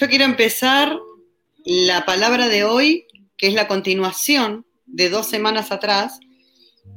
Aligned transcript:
Yo 0.00 0.08
quiero 0.08 0.24
empezar 0.24 0.98
la 1.62 2.06
palabra 2.06 2.48
de 2.48 2.64
hoy, 2.64 3.06
que 3.36 3.48
es 3.48 3.52
la 3.52 3.68
continuación 3.68 4.64
de 4.86 5.10
dos 5.10 5.28
semanas 5.28 5.72
atrás. 5.72 6.18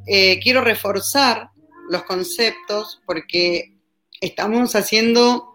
Eh, 0.07 0.39
quiero 0.39 0.61
reforzar 0.61 1.49
los 1.89 2.03
conceptos 2.03 3.01
porque 3.05 3.73
estamos 4.21 4.73
haciendo 4.77 5.51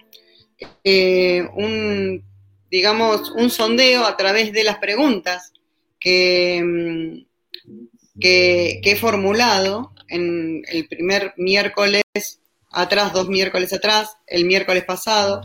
eh, 0.85 1.49
un, 1.55 2.23
digamos, 2.71 3.31
un 3.31 3.49
sondeo 3.49 4.05
a 4.05 4.15
través 4.19 4.53
de 4.53 4.65
las 4.65 4.77
preguntas 4.77 5.55
que, 5.99 6.63
mm, 6.63 8.21
que, 8.21 8.81
he 8.85 8.97
formulado 8.97 9.95
en 10.09 10.65
el 10.69 10.87
primer 10.87 11.33
miércoles 11.39 12.03
atrás, 12.71 13.15
dos 13.15 13.31
miércoles 13.31 13.73
atrás, 13.73 14.19
el 14.27 14.45
miércoles 14.45 14.85
pasado. 14.85 15.41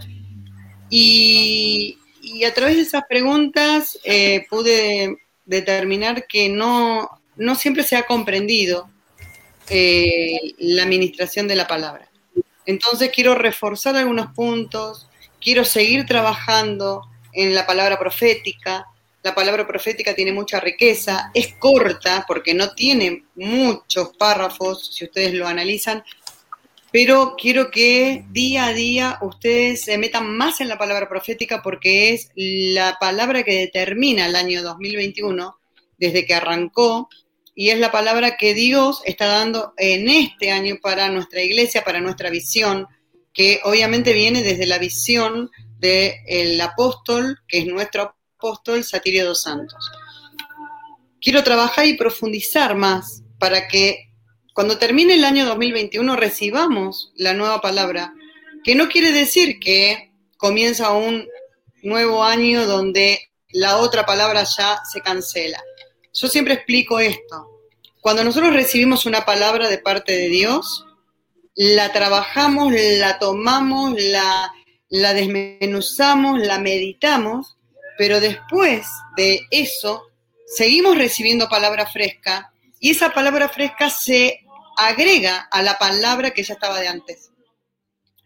Y, 0.95 1.97
a 2.45 2.53
través 2.53 2.75
de 2.75 2.83
esas 2.83 3.03
preguntas 3.09 3.99
eh, 4.03 4.45
pude 4.47 5.17
determinar 5.43 6.27
que 6.27 6.49
no, 6.49 7.09
no 7.35 7.55
siempre 7.55 7.83
se 7.83 7.95
ha 7.95 8.05
comprendido 8.05 8.89
eh, 9.69 10.53
la 10.59 10.83
administración 10.83 11.47
de 11.47 11.55
la 11.55 11.67
palabra. 11.67 12.09
Entonces 12.67 13.09
quiero 13.11 13.33
reforzar 13.33 13.95
algunos 13.95 14.33
puntos, 14.33 15.09
quiero 15.41 15.65
seguir 15.65 16.05
trabajando 16.05 17.01
en 17.31 17.55
la 17.55 17.65
palabra 17.65 17.97
profética. 17.97 18.85
La 19.23 19.33
palabra 19.33 19.65
profética 19.65 20.13
tiene 20.13 20.31
mucha 20.31 20.59
riqueza, 20.59 21.31
es 21.33 21.55
corta 21.55 22.23
porque 22.27 22.53
no 22.53 22.75
tiene 22.75 23.23
muchos 23.35 24.15
párrafos, 24.17 24.93
si 24.93 25.05
ustedes 25.05 25.33
lo 25.33 25.47
analizan, 25.47 26.03
pero 26.93 27.33
quiero 27.35 27.71
que 27.71 28.23
día 28.29 28.67
a 28.67 28.73
día 28.73 29.17
ustedes 29.23 29.81
se 29.81 29.97
metan 29.97 30.37
más 30.37 30.61
en 30.61 30.69
la 30.69 30.77
palabra 30.77 31.09
profética 31.09 31.63
porque 31.63 32.13
es 32.13 32.29
la 32.35 32.97
palabra 32.99 33.41
que 33.41 33.61
determina 33.61 34.27
el 34.27 34.35
año 34.35 34.61
2021 34.61 35.57
desde 35.97 36.23
que 36.23 36.35
arrancó 36.35 37.09
y 37.55 37.71
es 37.71 37.79
la 37.79 37.91
palabra 37.91 38.37
que 38.37 38.53
Dios 38.53 39.01
está 39.05 39.25
dando 39.25 39.73
en 39.77 40.07
este 40.07 40.51
año 40.51 40.75
para 40.83 41.09
nuestra 41.09 41.41
iglesia, 41.41 41.83
para 41.83 41.99
nuestra 41.99 42.29
visión, 42.29 42.85
que 43.33 43.59
obviamente 43.63 44.13
viene 44.13 44.43
desde 44.43 44.67
la 44.67 44.77
visión 44.77 45.49
del 45.79 46.61
apóstol, 46.61 47.39
que 47.47 47.57
es 47.57 47.65
nuestro 47.65 48.13
apóstol, 48.37 48.83
Satirio 48.83 49.25
dos 49.25 49.41
Santos. 49.41 49.89
Quiero 51.19 51.43
trabajar 51.43 51.87
y 51.87 51.97
profundizar 51.97 52.75
más 52.75 53.23
para 53.39 53.67
que 53.67 54.12
cuando 54.53 54.77
termine 54.77 55.15
el 55.15 55.23
año 55.23 55.45
2021 55.45 56.15
recibamos 56.15 57.11
la 57.15 57.33
nueva 57.33 57.59
palabra, 57.59 58.13
que 58.63 58.75
no 58.75 58.87
quiere 58.87 59.11
decir 59.11 59.59
que 59.59 60.11
comienza 60.37 60.91
un 60.91 61.27
nuevo 61.81 62.23
año 62.23 62.65
donde 62.67 63.31
la 63.51 63.77
otra 63.77 64.05
palabra 64.05 64.43
ya 64.43 64.79
se 64.91 65.01
cancela. 65.01 65.61
Yo 66.13 66.27
siempre 66.27 66.53
explico 66.53 66.99
esto. 66.99 67.47
Cuando 67.99 68.23
nosotros 68.23 68.53
recibimos 68.53 69.05
una 69.05 69.25
palabra 69.25 69.69
de 69.69 69.79
parte 69.79 70.11
de 70.11 70.29
Dios, 70.29 70.85
la 71.55 71.91
trabajamos, 71.91 72.73
la 72.73 73.17
tomamos, 73.17 73.99
la, 73.99 74.53
la 74.89 75.13
desmenuzamos, 75.13 76.39
la 76.39 76.59
meditamos, 76.59 77.57
pero 77.97 78.19
después 78.19 78.85
de 79.17 79.41
eso 79.49 80.03
seguimos 80.45 80.97
recibiendo 80.97 81.49
palabra 81.49 81.87
fresca 81.87 82.51
y 82.79 82.91
esa 82.91 83.13
palabra 83.13 83.49
fresca 83.49 83.89
se 83.89 84.42
agrega 84.77 85.47
a 85.51 85.61
la 85.61 85.77
palabra 85.77 86.31
que 86.31 86.43
ya 86.43 86.53
estaba 86.53 86.79
de 86.79 86.87
antes. 86.87 87.31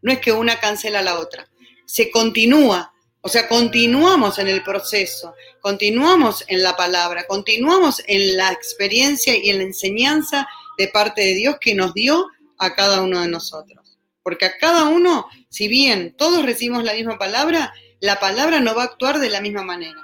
No 0.01 0.11
es 0.11 0.19
que 0.19 0.31
una 0.31 0.59
cancela 0.59 0.99
a 0.99 1.03
la 1.03 1.19
otra, 1.19 1.47
se 1.85 2.11
continúa 2.11 2.93
o 3.27 3.29
sea, 3.29 3.49
continuamos 3.49 4.39
en 4.39 4.47
el 4.47 4.63
proceso, 4.63 5.35
continuamos 5.59 6.45
en 6.47 6.63
la 6.63 6.77
palabra, 6.77 7.27
continuamos 7.27 8.01
en 8.07 8.37
la 8.37 8.53
experiencia 8.53 9.35
y 9.35 9.49
en 9.49 9.57
la 9.57 9.63
enseñanza 9.63 10.47
de 10.77 10.87
parte 10.87 11.19
de 11.19 11.33
Dios 11.33 11.57
que 11.59 11.75
nos 11.75 11.93
dio 11.93 12.27
a 12.57 12.73
cada 12.73 13.01
uno 13.01 13.19
de 13.19 13.27
nosotros. 13.27 13.97
Porque 14.23 14.45
a 14.45 14.57
cada 14.57 14.85
uno, 14.85 15.27
si 15.49 15.67
bien 15.67 16.15
todos 16.17 16.45
recibimos 16.45 16.85
la 16.85 16.93
misma 16.93 17.17
palabra, 17.17 17.73
la 17.99 18.17
palabra 18.19 18.61
no 18.61 18.73
va 18.75 18.83
a 18.83 18.85
actuar 18.85 19.19
de 19.19 19.29
la 19.29 19.41
misma 19.41 19.63
manera. 19.63 20.01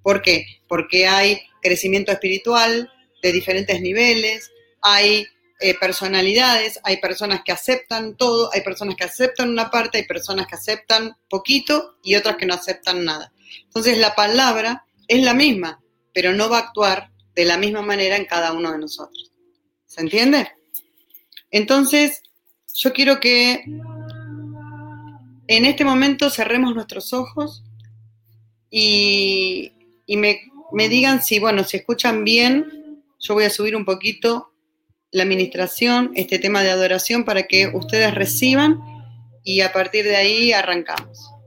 ¿Por 0.00 0.22
qué? 0.22 0.44
Porque 0.68 1.08
hay 1.08 1.40
crecimiento 1.60 2.12
espiritual 2.12 2.92
de 3.24 3.32
diferentes 3.32 3.80
niveles, 3.80 4.52
hay 4.82 5.26
eh, 5.60 5.76
personalidades, 5.78 6.80
hay 6.84 6.96
personas 6.98 7.42
que 7.44 7.52
aceptan 7.52 8.16
todo, 8.16 8.50
hay 8.52 8.62
personas 8.62 8.96
que 8.96 9.04
aceptan 9.04 9.50
una 9.50 9.70
parte, 9.70 9.98
hay 9.98 10.04
personas 10.04 10.46
que 10.46 10.54
aceptan 10.54 11.16
poquito 11.28 11.96
y 12.02 12.14
otras 12.14 12.36
que 12.36 12.46
no 12.46 12.54
aceptan 12.54 13.04
nada. 13.04 13.32
Entonces 13.64 13.98
la 13.98 14.14
palabra 14.14 14.86
es 15.06 15.22
la 15.22 15.34
misma, 15.34 15.80
pero 16.14 16.32
no 16.32 16.48
va 16.48 16.58
a 16.58 16.60
actuar 16.60 17.10
de 17.34 17.44
la 17.44 17.58
misma 17.58 17.82
manera 17.82 18.16
en 18.16 18.24
cada 18.24 18.52
uno 18.52 18.72
de 18.72 18.78
nosotros. 18.78 19.32
¿Se 19.86 20.00
entiende? 20.00 20.48
Entonces, 21.50 22.22
yo 22.74 22.92
quiero 22.92 23.20
que 23.20 23.62
en 25.46 25.64
este 25.64 25.84
momento 25.84 26.30
cerremos 26.30 26.74
nuestros 26.74 27.12
ojos 27.12 27.64
y, 28.70 29.72
me, 30.08 30.40
me 30.72 30.88
digan 30.88 31.22
si, 31.22 31.38
bueno, 31.38 31.64
si 31.64 31.76
escuchan 31.76 32.24
bien, 32.24 33.02
yo 33.18 33.34
voy 33.34 33.44
a 33.44 33.50
subir 33.50 33.76
un 33.76 33.84
poquito 33.84 34.49
la 35.12 35.22
administración, 35.22 36.12
este 36.14 36.38
tema 36.38 36.62
de 36.62 36.70
adoración 36.70 37.24
para 37.24 37.44
que 37.44 37.68
ustedes 37.74 38.14
reciban 38.14 38.78
y 39.42 39.62
a 39.62 39.72
partir 39.72 40.04
de 40.04 40.16
ahí 40.16 40.52
arrancamos. 40.52 41.39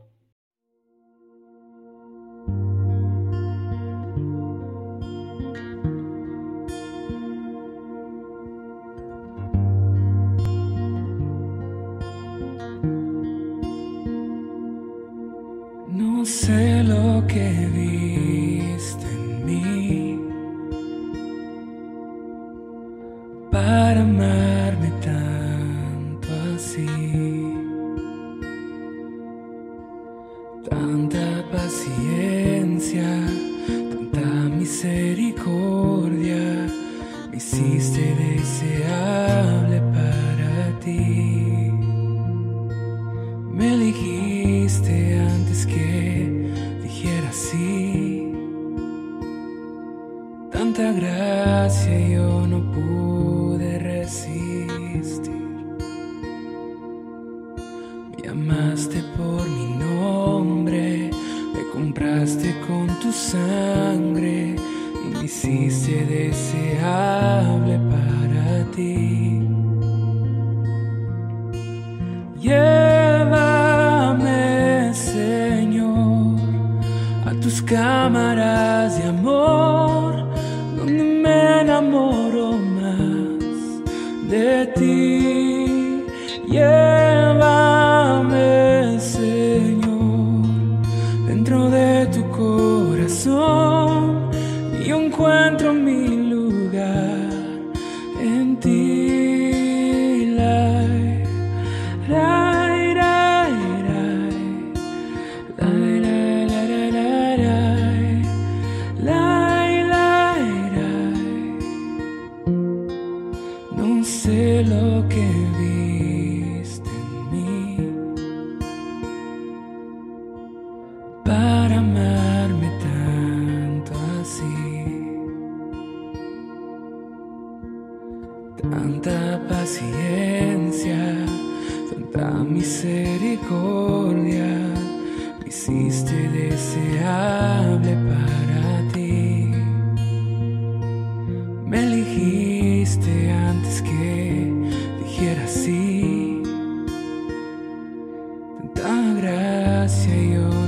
I 149.84 149.86
hacia 149.86 150.16
you. 150.16 150.63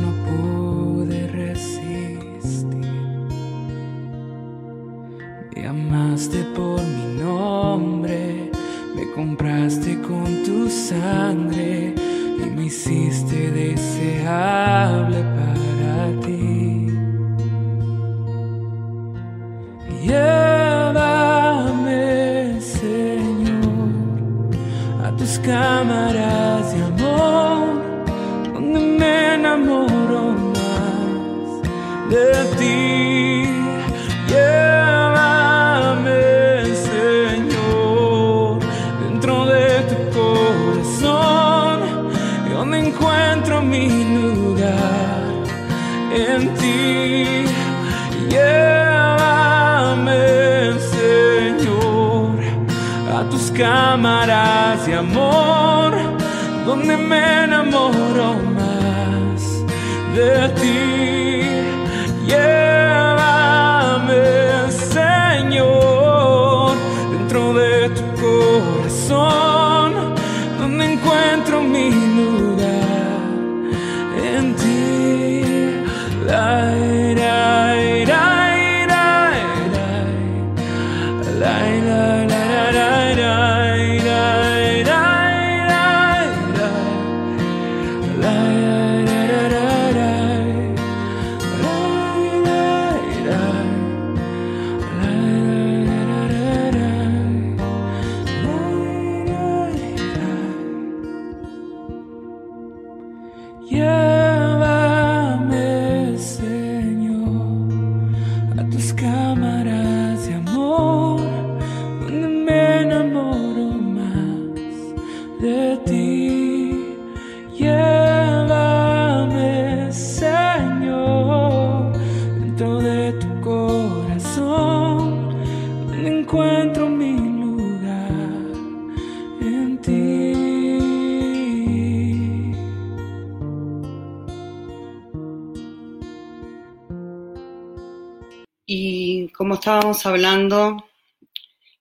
Estábamos 139.66 140.06
hablando, 140.06 140.78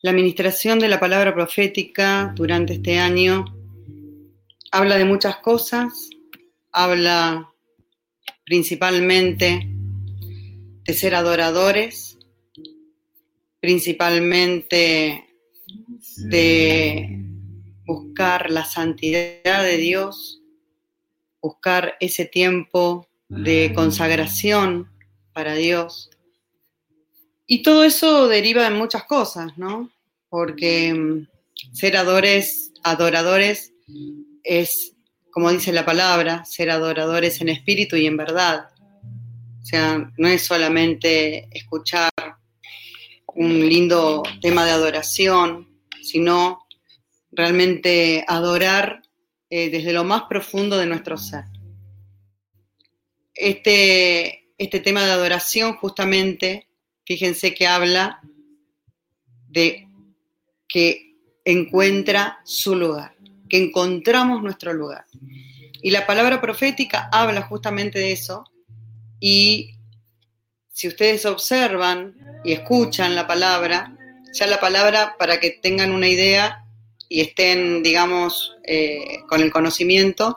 la 0.01 0.13
administración 0.13 0.79
de 0.79 0.89
la 0.89 0.99
palabra 0.99 1.35
profética 1.35 2.33
durante 2.35 2.73
este 2.73 2.99
año 2.99 3.45
habla 4.73 4.97
de 4.97 5.05
muchas 5.05 5.37
cosas, 5.37 6.09
habla 6.73 7.53
principalmente 8.47 9.69
de 9.69 10.95
ser 10.95 11.15
adoradores, 11.15 12.17
principalmente 13.61 15.27
de 16.17 17.19
buscar 17.85 18.51
la 18.51 18.65
santidad 18.65 19.63
de 19.63 19.77
Dios, 19.77 20.41
buscar 21.43 21.99
ese 22.01 22.25
tiempo 22.25 23.07
de 23.29 23.73
consagración 23.75 24.91
para 25.35 25.53
Dios. 25.53 26.14
Y 27.47 27.63
todo 27.63 27.85
eso 27.85 28.29
deriva 28.29 28.67
en 28.67 28.75
muchas 28.75 29.05
cosas, 29.05 29.57
¿no? 29.59 29.91
Porque 30.29 30.95
mm, 30.95 31.27
ser 31.73 31.97
adores, 31.97 32.73
adoradores 32.83 33.73
es, 34.43 34.97
como 35.31 35.51
dice 35.51 35.73
la 35.73 35.85
palabra, 35.85 36.45
ser 36.45 36.71
adoradores 36.71 37.41
en 37.41 37.51
espíritu 37.51 37.97
y 37.97 38.07
en 38.07 38.17
verdad. 38.17 38.69
O 39.63 39.67
sea, 39.67 40.11
no 40.17 40.29
es 40.29 40.45
solamente 40.45 41.49
escuchar 41.51 42.11
un 43.35 43.69
lindo 43.69 44.23
tema 44.41 44.65
de 44.65 44.71
adoración, 44.71 45.69
sino 46.03 46.67
realmente 47.33 48.25
adorar 48.29 49.03
eh, 49.51 49.71
desde 49.71 49.93
lo 49.93 50.05
más 50.05 50.25
profundo 50.29 50.79
de 50.79 50.87
nuestro 50.87 51.17
ser. 51.17 51.45
Este, 53.35 54.53
este 54.59 54.81
tema 54.81 55.05
de 55.05 55.13
adoración 55.13 55.75
justamente 55.77 56.69
fíjense 57.05 57.55
que 57.55 57.67
habla 57.67 58.21
de 59.49 59.89
que 60.69 61.15
encuentra 61.45 62.41
su 62.45 62.75
lugar, 62.75 63.15
que 63.49 63.63
encontramos 63.63 64.43
nuestro 64.43 64.73
lugar. 64.73 65.05
Y 65.83 65.91
la 65.91 66.07
palabra 66.07 66.41
profética 66.41 67.09
habla 67.13 67.43
justamente 67.43 67.99
de 67.99 68.13
eso. 68.13 68.45
Y 69.21 69.75
si 70.73 70.89
ustedes 70.89 71.27
observan 71.27 72.17
y 72.43 72.53
escuchan 72.53 73.15
la 73.15 73.27
palabra, 73.27 73.97
ya 74.33 74.47
la 74.47 74.59
palabra, 74.59 75.17
para 75.19 75.39
que 75.39 75.51
tengan 75.51 75.93
una 75.93 76.09
idea 76.09 76.65
y 77.09 77.21
estén, 77.21 77.83
digamos, 77.83 78.57
eh, 78.65 79.19
con 79.29 79.43
el 79.43 79.53
conocimiento, 79.53 80.37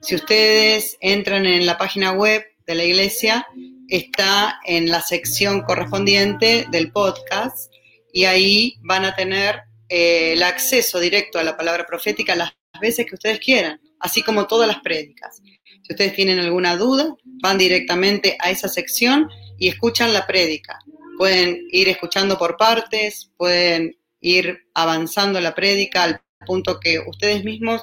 si 0.00 0.14
ustedes 0.14 0.96
entran 1.00 1.44
en 1.46 1.66
la 1.66 1.76
página 1.76 2.12
web 2.12 2.44
de 2.66 2.74
la 2.74 2.84
iglesia, 2.84 3.46
está 3.88 4.60
en 4.64 4.90
la 4.90 5.00
sección 5.00 5.62
correspondiente 5.62 6.66
del 6.70 6.92
podcast 6.92 7.72
y 8.12 8.24
ahí 8.24 8.74
van 8.82 9.04
a 9.04 9.14
tener 9.14 9.60
eh, 9.88 10.32
el 10.32 10.42
acceso 10.42 10.98
directo 10.98 11.38
a 11.38 11.44
la 11.44 11.56
palabra 11.56 11.86
profética 11.86 12.34
las 12.34 12.52
veces 12.80 13.06
que 13.06 13.14
ustedes 13.14 13.38
quieran, 13.38 13.80
así 14.00 14.22
como 14.22 14.46
todas 14.46 14.66
las 14.66 14.80
prédicas. 14.80 15.40
Si 15.82 15.92
ustedes 15.92 16.14
tienen 16.14 16.38
alguna 16.38 16.76
duda, 16.76 17.14
van 17.42 17.58
directamente 17.58 18.36
a 18.40 18.50
esa 18.50 18.68
sección 18.68 19.28
y 19.58 19.68
escuchan 19.68 20.12
la 20.12 20.26
prédica. 20.26 20.78
Pueden 21.16 21.66
ir 21.70 21.88
escuchando 21.88 22.36
por 22.38 22.56
partes, 22.56 23.30
pueden 23.36 23.96
ir 24.20 24.66
avanzando 24.74 25.40
la 25.40 25.54
prédica 25.54 26.02
al 26.02 26.20
punto 26.46 26.80
que 26.80 26.98
ustedes 26.98 27.44
mismos 27.44 27.82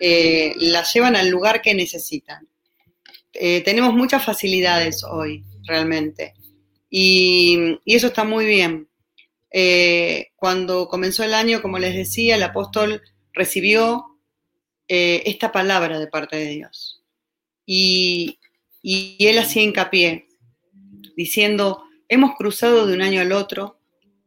eh, 0.00 0.54
la 0.58 0.84
llevan 0.84 1.16
al 1.16 1.28
lugar 1.28 1.60
que 1.60 1.74
necesitan. 1.74 2.48
Eh, 3.32 3.62
tenemos 3.62 3.94
muchas 3.94 4.24
facilidades 4.24 5.04
hoy, 5.04 5.44
realmente. 5.64 6.34
Y, 6.88 7.78
y 7.84 7.94
eso 7.94 8.08
está 8.08 8.24
muy 8.24 8.46
bien. 8.46 8.88
Eh, 9.52 10.28
cuando 10.36 10.88
comenzó 10.88 11.24
el 11.24 11.34
año, 11.34 11.62
como 11.62 11.78
les 11.78 11.94
decía, 11.94 12.36
el 12.36 12.42
apóstol 12.42 13.02
recibió 13.32 14.18
eh, 14.88 15.22
esta 15.26 15.52
palabra 15.52 15.98
de 15.98 16.06
parte 16.06 16.36
de 16.36 16.46
Dios. 16.46 17.04
Y 17.66 18.40
y 18.82 19.16
él 19.20 19.38
hacía 19.38 19.62
hincapié, 19.62 20.28
diciendo, 21.16 21.82
hemos 22.08 22.34
cruzado 22.36 22.86
de 22.86 22.94
un 22.94 23.02
año 23.02 23.20
al 23.20 23.32
otro 23.32 23.78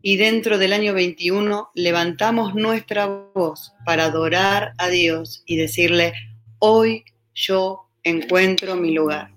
y 0.02 0.18
dentro 0.18 0.58
del 0.58 0.74
año 0.74 0.94
21 0.94 1.72
levantamos 1.74 2.54
nuestra 2.56 3.08
voz 3.08 3.74
para 3.86 4.06
adorar 4.06 4.74
a 4.78 4.90
Dios 4.90 5.44
y 5.46 5.56
decirle, 5.56 6.14
hoy 6.60 7.06
yo 7.34 7.83
encuentro 8.04 8.76
mi 8.76 8.92
lugar. 8.92 9.32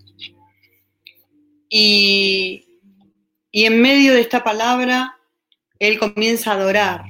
Y, 1.69 2.81
y 3.51 3.65
en 3.65 3.81
medio 3.81 4.15
de 4.15 4.21
esta 4.21 4.45
palabra, 4.45 5.17
él 5.79 5.99
comienza 5.99 6.53
a 6.53 6.55
adorar, 6.55 7.05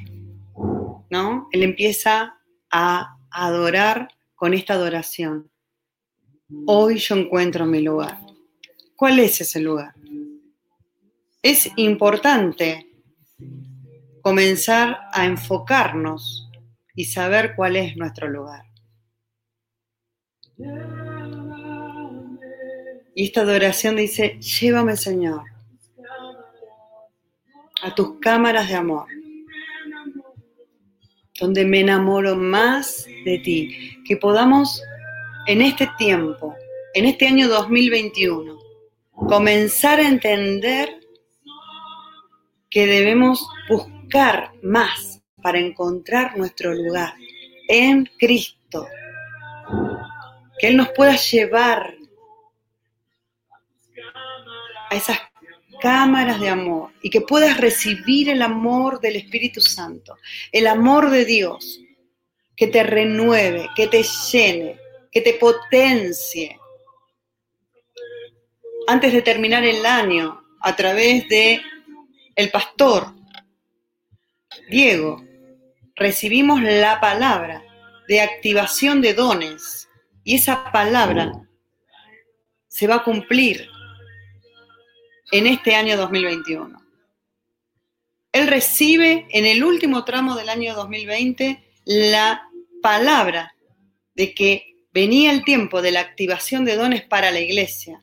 ¿no? 1.10 1.48
Él 1.52 1.62
empieza 1.62 2.38
a 2.70 3.16
adorar 3.30 4.08
con 4.34 4.54
esta 4.54 4.74
adoración. 4.74 5.50
Hoy 6.66 6.98
yo 6.98 7.16
encuentro 7.16 7.66
mi 7.66 7.80
lugar. 7.80 8.18
¿Cuál 8.94 9.18
es 9.18 9.40
ese 9.40 9.60
lugar? 9.60 9.94
Es 11.42 11.70
importante 11.76 12.86
comenzar 14.22 14.98
a 15.12 15.26
enfocarnos 15.26 16.50
y 16.94 17.04
saber 17.04 17.54
cuál 17.54 17.76
es 17.76 17.96
nuestro 17.96 18.28
lugar. 18.28 18.64
Y 23.18 23.24
esta 23.24 23.40
adoración 23.40 23.96
dice, 23.96 24.38
llévame 24.40 24.94
Señor 24.94 25.42
a 27.82 27.94
tus 27.94 28.20
cámaras 28.20 28.68
de 28.68 28.74
amor, 28.74 29.06
donde 31.40 31.64
me 31.64 31.80
enamoro 31.80 32.36
más 32.36 33.06
de 33.24 33.38
ti, 33.38 34.02
que 34.06 34.18
podamos 34.18 34.82
en 35.46 35.62
este 35.62 35.88
tiempo, 35.96 36.54
en 36.92 37.06
este 37.06 37.26
año 37.26 37.48
2021, 37.48 38.58
comenzar 39.12 39.98
a 39.98 40.08
entender 40.08 41.00
que 42.68 42.86
debemos 42.86 43.48
buscar 43.66 44.52
más 44.62 45.22
para 45.42 45.58
encontrar 45.58 46.36
nuestro 46.36 46.74
lugar 46.74 47.14
en 47.68 48.10
Cristo. 48.18 48.86
Que 50.58 50.68
Él 50.68 50.76
nos 50.76 50.90
pueda 50.90 51.16
llevar 51.16 51.95
esas 54.96 55.18
cámaras 55.80 56.40
de 56.40 56.48
amor 56.48 56.92
y 57.02 57.10
que 57.10 57.20
puedas 57.20 57.58
recibir 57.58 58.28
el 58.28 58.42
amor 58.42 59.00
del 59.00 59.16
Espíritu 59.16 59.60
Santo, 59.60 60.16
el 60.52 60.66
amor 60.66 61.10
de 61.10 61.24
Dios, 61.24 61.80
que 62.56 62.66
te 62.66 62.82
renueve, 62.82 63.68
que 63.76 63.86
te 63.86 64.02
llene, 64.02 64.80
que 65.12 65.20
te 65.20 65.34
potencie. 65.34 66.58
Antes 68.86 69.12
de 69.12 69.22
terminar 69.22 69.64
el 69.64 69.84
año, 69.84 70.42
a 70.60 70.74
través 70.74 71.28
de 71.28 71.60
el 72.34 72.50
pastor 72.50 73.14
Diego, 74.68 75.22
recibimos 75.94 76.62
la 76.62 77.00
palabra 77.00 77.62
de 78.08 78.20
activación 78.20 79.00
de 79.00 79.14
dones 79.14 79.88
y 80.24 80.36
esa 80.36 80.70
palabra 80.72 81.32
se 82.68 82.86
va 82.86 82.96
a 82.96 83.04
cumplir 83.04 83.68
en 85.30 85.46
este 85.46 85.74
año 85.74 85.96
2021. 85.96 86.82
Él 88.32 88.46
recibe 88.48 89.26
en 89.30 89.46
el 89.46 89.64
último 89.64 90.04
tramo 90.04 90.36
del 90.36 90.48
año 90.48 90.74
2020 90.74 91.64
la 91.86 92.48
palabra 92.82 93.54
de 94.14 94.34
que 94.34 94.76
venía 94.92 95.32
el 95.32 95.44
tiempo 95.44 95.82
de 95.82 95.92
la 95.92 96.00
activación 96.00 96.64
de 96.64 96.76
dones 96.76 97.02
para 97.04 97.30
la 97.30 97.40
iglesia. 97.40 98.02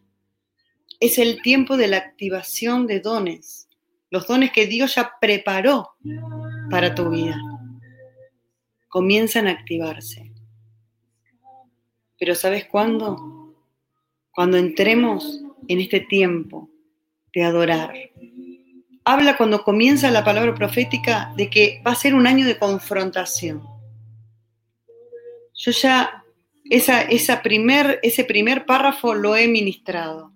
Es 0.99 1.17
el 1.17 1.41
tiempo 1.41 1.77
de 1.77 1.87
la 1.87 1.97
activación 1.97 2.87
de 2.87 2.99
dones, 2.99 3.67
los 4.09 4.27
dones 4.27 4.51
que 4.51 4.67
Dios 4.67 4.95
ya 4.95 5.13
preparó 5.19 5.95
para 6.69 6.95
tu 6.95 7.09
vida. 7.09 7.39
Comienzan 8.87 9.47
a 9.47 9.51
activarse. 9.51 10.31
Pero 12.17 12.35
¿sabes 12.35 12.65
cuándo? 12.65 13.55
Cuando 14.31 14.57
entremos 14.57 15.41
en 15.67 15.79
este 15.79 15.99
tiempo 15.99 16.72
de 17.33 17.43
adorar. 17.43 17.93
Habla 19.05 19.35
cuando 19.35 19.63
comienza 19.63 20.11
la 20.11 20.23
palabra 20.23 20.53
profética 20.55 21.33
de 21.35 21.49
que 21.49 21.81
va 21.85 21.91
a 21.91 21.95
ser 21.95 22.13
un 22.13 22.27
año 22.27 22.45
de 22.45 22.57
confrontación. 22.57 23.63
Yo 25.55 25.71
ya 25.71 26.23
esa, 26.69 27.01
esa 27.01 27.41
primer, 27.41 27.99
ese 28.03 28.23
primer 28.23 28.65
párrafo 28.65 29.13
lo 29.13 29.35
he 29.35 29.47
ministrado. 29.47 30.31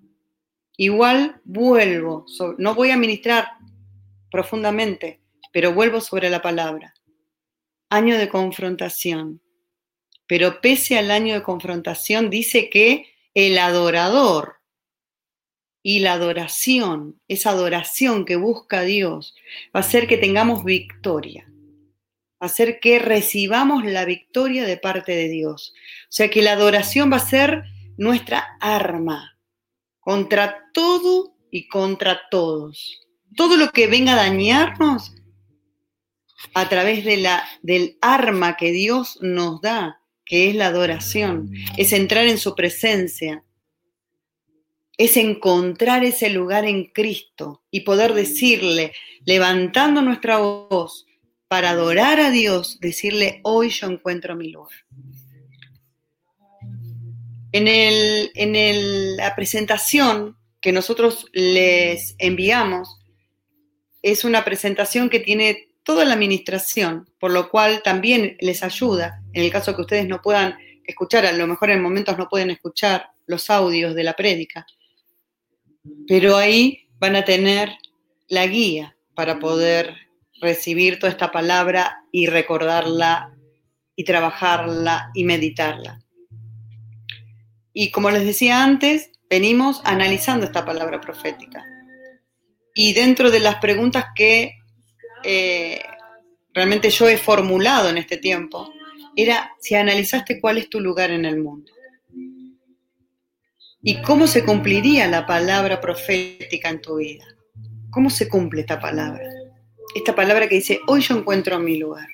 Igual 0.75 1.41
vuelvo, 1.43 2.25
no 2.57 2.75
voy 2.75 2.91
a 2.91 2.97
ministrar 2.97 3.47
profundamente, 4.29 5.21
pero 5.51 5.73
vuelvo 5.73 6.01
sobre 6.01 6.29
la 6.29 6.41
palabra. 6.41 6.93
Año 7.89 8.17
de 8.17 8.29
confrontación. 8.29 9.41
Pero 10.27 10.59
pese 10.59 10.97
al 10.97 11.09
año 11.09 11.33
de 11.33 11.41
confrontación, 11.41 12.29
dice 12.29 12.69
que 12.69 13.15
el 13.33 13.57
adorador 13.57 14.56
y 15.87 15.99
la 15.99 16.11
adoración, 16.11 17.17
esa 17.29 17.51
adoración 17.51 18.25
que 18.25 18.35
busca 18.35 18.81
Dios, 18.81 19.33
va 19.73 19.79
a 19.79 19.83
hacer 19.83 20.05
que 20.05 20.17
tengamos 20.17 20.65
victoria, 20.65 21.45
va 21.47 22.41
a 22.41 22.45
hacer 22.47 22.81
que 22.81 22.99
recibamos 22.99 23.85
la 23.85 24.03
victoria 24.03 24.65
de 24.65 24.75
parte 24.75 25.13
de 25.13 25.29
Dios. 25.29 25.73
O 25.77 26.07
sea 26.09 26.29
que 26.29 26.41
la 26.41 26.51
adoración 26.51 27.09
va 27.09 27.15
a 27.15 27.25
ser 27.25 27.63
nuestra 27.95 28.57
arma 28.59 29.39
contra 30.01 30.65
todo 30.73 31.37
y 31.51 31.69
contra 31.69 32.19
todos. 32.29 32.99
Todo 33.37 33.55
lo 33.55 33.69
que 33.69 33.87
venga 33.87 34.11
a 34.11 34.27
dañarnos 34.27 35.15
a 36.53 36.67
través 36.67 37.05
de 37.05 37.15
la, 37.15 37.47
del 37.61 37.97
arma 38.01 38.57
que 38.57 38.73
Dios 38.73 39.19
nos 39.21 39.61
da, 39.61 40.01
que 40.25 40.49
es 40.49 40.55
la 40.55 40.67
adoración, 40.67 41.49
es 41.77 41.93
entrar 41.93 42.27
en 42.27 42.39
su 42.39 42.55
presencia, 42.55 43.45
es 44.97 45.15
encontrar 45.15 46.03
ese 46.03 46.29
lugar 46.29 46.65
en 46.65 46.85
Cristo 46.85 47.63
y 47.69 47.81
poder 47.81 48.13
decirle, 48.13 48.93
levantando 49.25 50.01
nuestra 50.01 50.37
voz 50.37 51.05
para 51.47 51.69
adorar 51.69 52.19
a 52.19 52.31
Dios, 52.31 52.79
decirle, 52.79 53.39
hoy 53.43 53.69
yo 53.69 53.87
encuentro 53.87 54.35
mi 54.35 54.49
lugar. 54.49 54.75
En, 57.51 57.67
el, 57.67 58.31
en 58.35 59.17
la 59.17 59.35
presentación 59.35 60.35
que 60.59 60.71
nosotros 60.71 61.27
les 61.31 62.15
enviamos, 62.17 62.99
es 64.01 64.23
una 64.23 64.43
presentación 64.43 65.09
que 65.09 65.19
tiene 65.19 65.69
toda 65.83 66.05
la 66.05 66.15
administración, 66.15 67.09
por 67.19 67.31
lo 67.31 67.49
cual 67.49 67.81
también 67.83 68.35
les 68.41 68.63
ayuda, 68.63 69.21
en 69.33 69.43
el 69.43 69.51
caso 69.51 69.75
que 69.75 69.81
ustedes 69.81 70.07
no 70.07 70.21
puedan 70.21 70.57
escuchar, 70.85 71.25
a 71.25 71.31
lo 71.31 71.47
mejor 71.47 71.69
en 71.69 71.81
momentos 71.81 72.17
no 72.17 72.27
pueden 72.27 72.49
escuchar 72.49 73.11
los 73.25 73.49
audios 73.49 73.95
de 73.95 74.03
la 74.03 74.13
prédica, 74.13 74.65
pero 76.07 76.37
ahí 76.37 76.87
van 76.99 77.15
a 77.15 77.25
tener 77.25 77.69
la 78.27 78.47
guía 78.47 78.97
para 79.13 79.39
poder 79.39 79.95
recibir 80.41 80.99
toda 80.99 81.11
esta 81.11 81.31
palabra 81.31 82.03
y 82.11 82.27
recordarla 82.27 83.35
y 83.95 84.03
trabajarla 84.03 85.11
y 85.13 85.23
meditarla. 85.23 85.99
Y 87.73 87.91
como 87.91 88.09
les 88.11 88.25
decía 88.25 88.63
antes, 88.63 89.11
venimos 89.29 89.81
analizando 89.83 90.45
esta 90.45 90.65
palabra 90.65 91.01
profética. 91.01 91.63
Y 92.73 92.93
dentro 92.93 93.31
de 93.31 93.39
las 93.39 93.55
preguntas 93.55 94.05
que 94.15 94.59
eh, 95.23 95.81
realmente 96.53 96.89
yo 96.89 97.07
he 97.09 97.17
formulado 97.17 97.89
en 97.89 97.97
este 97.97 98.17
tiempo, 98.17 98.71
era 99.15 99.51
si 99.59 99.75
analizaste 99.75 100.39
cuál 100.39 100.59
es 100.59 100.69
tu 100.69 100.79
lugar 100.79 101.09
en 101.11 101.25
el 101.25 101.39
mundo 101.39 101.71
y 103.81 104.01
cómo 104.01 104.27
se 104.27 104.43
cumpliría 104.43 105.07
la 105.07 105.25
palabra 105.25 105.79
profética 105.79 106.69
en 106.69 106.81
tu 106.81 106.97
vida. 106.97 107.25
¿Cómo 107.89 108.09
se 108.09 108.27
cumple 108.27 108.61
esta 108.61 108.79
palabra? 108.79 109.23
Esta 109.95 110.13
palabra 110.15 110.47
que 110.47 110.55
dice, 110.55 110.79
hoy 110.87 111.01
yo 111.01 111.17
encuentro 111.17 111.59
mi 111.59 111.77
lugar. 111.77 112.07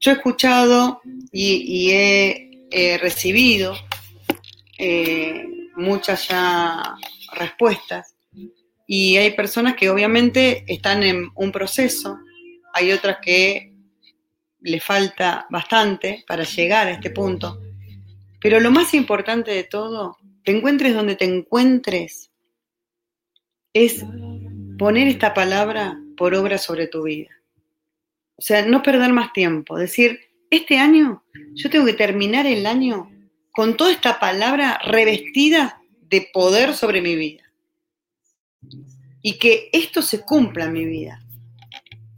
Yo 0.00 0.10
he 0.10 0.14
escuchado 0.14 1.00
y, 1.32 1.90
he, 1.90 2.98
recibido 3.00 3.74
eh, 4.78 5.46
muchas 5.76 6.28
ya 6.28 6.96
respuestas 7.32 8.14
y 8.86 9.16
hay 9.16 9.30
personas 9.30 9.76
que 9.76 9.88
obviamente 9.88 10.64
están 10.66 11.02
en 11.02 11.30
un 11.36 11.50
proceso, 11.50 12.18
hay 12.74 12.92
otras 12.92 13.18
que 13.22 13.72
le 14.60 14.80
falta 14.80 15.46
bastante 15.50 16.24
para 16.26 16.44
llegar 16.44 16.88
a 16.88 16.92
este 16.92 17.10
punto, 17.10 17.60
pero 18.44 18.60
lo 18.60 18.70
más 18.70 18.92
importante 18.92 19.52
de 19.52 19.64
todo, 19.64 20.18
te 20.42 20.54
encuentres 20.54 20.92
donde 20.92 21.16
te 21.16 21.24
encuentres, 21.24 22.30
es 23.72 24.04
poner 24.78 25.08
esta 25.08 25.32
palabra 25.32 25.98
por 26.14 26.34
obra 26.34 26.58
sobre 26.58 26.86
tu 26.86 27.04
vida. 27.04 27.30
O 28.36 28.42
sea, 28.42 28.66
no 28.66 28.82
perder 28.82 29.14
más 29.14 29.32
tiempo, 29.32 29.78
decir, 29.78 30.20
este 30.50 30.76
año 30.76 31.24
yo 31.54 31.70
tengo 31.70 31.86
que 31.86 31.94
terminar 31.94 32.46
el 32.46 32.66
año 32.66 33.10
con 33.50 33.78
toda 33.78 33.90
esta 33.90 34.20
palabra 34.20 34.78
revestida 34.84 35.80
de 36.02 36.28
poder 36.30 36.74
sobre 36.74 37.00
mi 37.00 37.16
vida. 37.16 37.50
Y 39.22 39.38
que 39.38 39.70
esto 39.72 40.02
se 40.02 40.20
cumpla 40.20 40.66
en 40.66 40.72
mi 40.74 40.84
vida. 40.84 41.23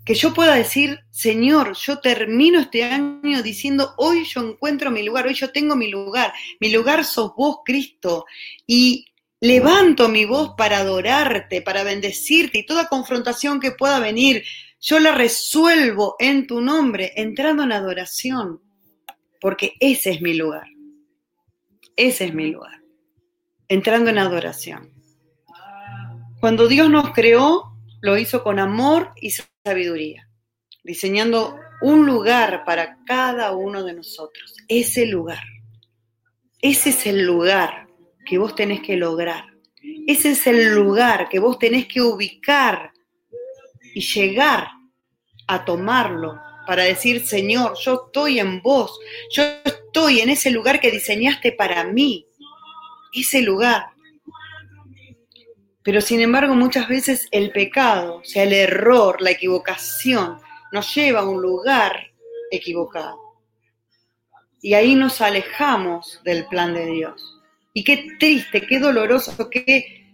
Que 0.06 0.14
yo 0.14 0.32
pueda 0.32 0.54
decir, 0.54 1.00
Señor, 1.10 1.76
yo 1.76 1.98
termino 1.98 2.60
este 2.60 2.84
año 2.84 3.42
diciendo, 3.42 3.92
hoy 3.98 4.24
yo 4.24 4.40
encuentro 4.40 4.90
mi 4.90 5.02
lugar, 5.02 5.26
hoy 5.26 5.34
yo 5.34 5.50
tengo 5.50 5.76
mi 5.76 5.90
lugar. 5.90 6.32
Mi 6.60 6.70
lugar 6.70 7.04
sos 7.04 7.32
vos, 7.36 7.58
Cristo. 7.64 8.24
Y 8.66 9.06
levanto 9.40 10.08
mi 10.08 10.24
voz 10.24 10.54
para 10.56 10.78
adorarte, 10.78 11.60
para 11.60 11.82
bendecirte 11.82 12.58
y 12.58 12.66
toda 12.66 12.88
confrontación 12.88 13.60
que 13.60 13.72
pueda 13.72 14.00
venir, 14.00 14.44
yo 14.80 14.98
la 15.00 15.12
resuelvo 15.12 16.16
en 16.18 16.46
tu 16.46 16.60
nombre, 16.60 17.12
entrando 17.16 17.64
en 17.64 17.72
adoración, 17.72 18.62
porque 19.40 19.74
ese 19.80 20.10
es 20.10 20.22
mi 20.22 20.34
lugar. 20.34 20.68
Ese 21.96 22.26
es 22.26 22.34
mi 22.34 22.50
lugar, 22.50 22.82
entrando 23.68 24.10
en 24.10 24.18
adoración. 24.18 24.92
Cuando 26.40 26.68
Dios 26.68 26.90
nos 26.90 27.12
creó, 27.12 27.74
lo 28.02 28.18
hizo 28.18 28.44
con 28.44 28.58
amor 28.58 29.12
y 29.16 29.32
sabiduría, 29.66 30.28
diseñando 30.84 31.58
un 31.82 32.06
lugar 32.06 32.64
para 32.64 32.98
cada 33.04 33.50
uno 33.50 33.82
de 33.82 33.94
nosotros. 33.94 34.54
Ese 34.68 35.06
lugar. 35.06 35.42
Ese 36.62 36.90
es 36.90 37.04
el 37.06 37.26
lugar 37.26 37.88
que 38.24 38.38
vos 38.38 38.54
tenés 38.54 38.80
que 38.80 38.96
lograr. 38.96 39.44
Ese 40.06 40.30
es 40.30 40.46
el 40.46 40.72
lugar 40.72 41.28
que 41.28 41.40
vos 41.40 41.58
tenés 41.58 41.86
que 41.86 42.00
ubicar 42.00 42.92
y 43.92 44.00
llegar 44.02 44.68
a 45.48 45.64
tomarlo 45.64 46.40
para 46.64 46.84
decir, 46.84 47.26
Señor, 47.26 47.76
yo 47.84 48.04
estoy 48.06 48.38
en 48.38 48.62
vos, 48.62 48.96
yo 49.32 49.42
estoy 49.64 50.20
en 50.20 50.30
ese 50.30 50.52
lugar 50.52 50.78
que 50.78 50.92
diseñaste 50.92 51.50
para 51.50 51.82
mí, 51.82 52.28
ese 53.12 53.42
lugar. 53.42 53.86
Pero 55.86 56.00
sin 56.00 56.20
embargo 56.20 56.56
muchas 56.56 56.88
veces 56.88 57.28
el 57.30 57.52
pecado, 57.52 58.16
o 58.16 58.24
sea, 58.24 58.42
el 58.42 58.52
error, 58.52 59.22
la 59.22 59.30
equivocación, 59.30 60.40
nos 60.72 60.92
lleva 60.92 61.20
a 61.20 61.28
un 61.28 61.40
lugar 61.40 62.10
equivocado. 62.50 63.16
Y 64.60 64.74
ahí 64.74 64.96
nos 64.96 65.20
alejamos 65.20 66.20
del 66.24 66.44
plan 66.48 66.74
de 66.74 66.86
Dios. 66.86 67.40
Y 67.72 67.84
qué 67.84 68.16
triste, 68.18 68.66
qué 68.66 68.80
doloroso, 68.80 69.48
qué, 69.48 70.12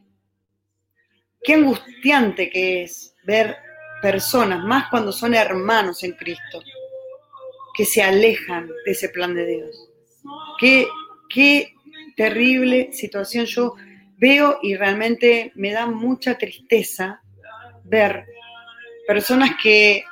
qué 1.42 1.54
angustiante 1.54 2.50
que 2.50 2.82
es 2.82 3.14
ver 3.24 3.56
personas, 4.02 4.62
más 4.62 4.90
cuando 4.90 5.10
son 5.10 5.34
hermanos 5.34 6.04
en 6.04 6.12
Cristo, 6.12 6.62
que 7.74 7.86
se 7.86 8.02
alejan 8.02 8.68
de 8.84 8.92
ese 8.92 9.08
plan 9.08 9.34
de 9.34 9.46
Dios. 9.46 9.88
Qué, 10.60 10.86
qué 11.30 11.72
terrible 12.14 12.92
situación 12.92 13.46
yo 13.46 13.74
veo 14.22 14.60
y 14.62 14.76
realmente 14.76 15.50
me 15.56 15.72
da 15.72 15.86
mucha 15.86 16.38
tristeza 16.38 17.20
ver 17.82 18.24
personas 19.04 19.50
que 19.60 20.04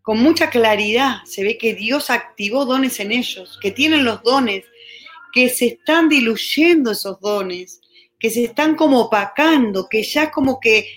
con 0.00 0.18
mucha 0.18 0.48
claridad 0.48 1.18
se 1.26 1.44
ve 1.44 1.58
que 1.58 1.74
Dios 1.74 2.08
activó 2.08 2.64
dones 2.64 2.98
en 3.00 3.12
ellos, 3.12 3.58
que 3.60 3.70
tienen 3.70 4.06
los 4.06 4.22
dones, 4.22 4.64
que 5.30 5.50
se 5.50 5.66
están 5.66 6.08
diluyendo 6.08 6.92
esos 6.92 7.20
dones, 7.20 7.82
que 8.18 8.30
se 8.30 8.44
están 8.44 8.74
como 8.74 8.98
opacando, 9.02 9.90
que 9.90 10.02
ya 10.02 10.30
como 10.30 10.58
que 10.58 10.90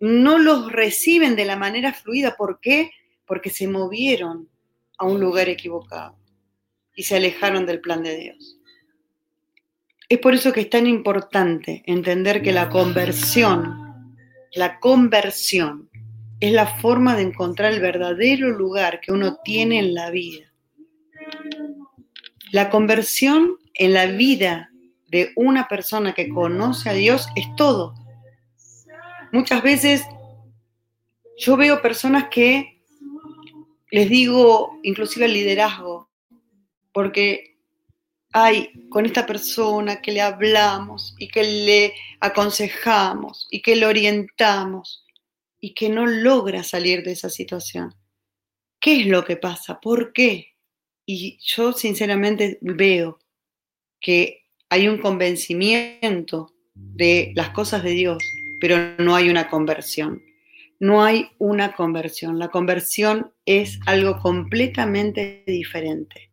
no 0.00 0.38
los 0.38 0.70
reciben 0.70 1.34
de 1.34 1.46
la 1.46 1.56
manera 1.56 1.94
fluida. 1.94 2.36
¿Por 2.36 2.60
qué? 2.60 2.90
Porque 3.24 3.48
se 3.48 3.66
movieron 3.66 4.50
a 4.98 5.06
un 5.06 5.18
lugar 5.18 5.48
equivocado 5.48 6.18
y 6.94 7.04
se 7.04 7.16
alejaron 7.16 7.64
del 7.64 7.80
plan 7.80 8.02
de 8.02 8.18
Dios. 8.18 8.59
Es 10.10 10.18
por 10.18 10.34
eso 10.34 10.52
que 10.52 10.62
es 10.62 10.70
tan 10.70 10.88
importante 10.88 11.84
entender 11.86 12.42
que 12.42 12.50
la 12.50 12.68
conversión, 12.68 14.16
la 14.52 14.80
conversión, 14.80 15.88
es 16.40 16.52
la 16.52 16.66
forma 16.66 17.14
de 17.14 17.22
encontrar 17.22 17.72
el 17.72 17.80
verdadero 17.80 18.50
lugar 18.50 19.00
que 19.00 19.12
uno 19.12 19.38
tiene 19.44 19.78
en 19.78 19.94
la 19.94 20.10
vida. 20.10 20.52
La 22.50 22.70
conversión 22.70 23.56
en 23.74 23.92
la 23.92 24.06
vida 24.06 24.72
de 25.06 25.30
una 25.36 25.68
persona 25.68 26.12
que 26.12 26.28
conoce 26.28 26.90
a 26.90 26.94
Dios 26.94 27.28
es 27.36 27.46
todo. 27.54 27.94
Muchas 29.30 29.62
veces 29.62 30.04
yo 31.38 31.56
veo 31.56 31.80
personas 31.82 32.24
que 32.32 32.82
les 33.92 34.10
digo, 34.10 34.76
inclusive 34.82 35.26
el 35.26 35.34
liderazgo, 35.34 36.10
porque 36.92 37.49
hay 38.32 38.88
con 38.88 39.06
esta 39.06 39.26
persona 39.26 40.00
que 40.00 40.12
le 40.12 40.20
hablamos 40.20 41.14
y 41.18 41.28
que 41.28 41.42
le 41.42 41.94
aconsejamos 42.20 43.48
y 43.50 43.60
que 43.62 43.76
le 43.76 43.86
orientamos 43.86 45.04
y 45.60 45.74
que 45.74 45.88
no 45.88 46.06
logra 46.06 46.62
salir 46.62 47.02
de 47.02 47.12
esa 47.12 47.28
situación. 47.28 47.94
¿Qué 48.80 49.00
es 49.00 49.06
lo 49.06 49.24
que 49.24 49.36
pasa? 49.36 49.80
¿Por 49.80 50.12
qué? 50.12 50.56
Y 51.04 51.38
yo 51.42 51.72
sinceramente 51.72 52.58
veo 52.62 53.18
que 54.00 54.46
hay 54.68 54.88
un 54.88 54.98
convencimiento 54.98 56.54
de 56.74 57.32
las 57.34 57.50
cosas 57.50 57.82
de 57.82 57.90
Dios, 57.90 58.22
pero 58.60 58.96
no 58.98 59.16
hay 59.16 59.28
una 59.28 59.48
conversión. 59.48 60.22
No 60.78 61.04
hay 61.04 61.28
una 61.38 61.74
conversión. 61.74 62.38
La 62.38 62.48
conversión 62.48 63.34
es 63.44 63.78
algo 63.86 64.18
completamente 64.18 65.44
diferente. 65.46 66.29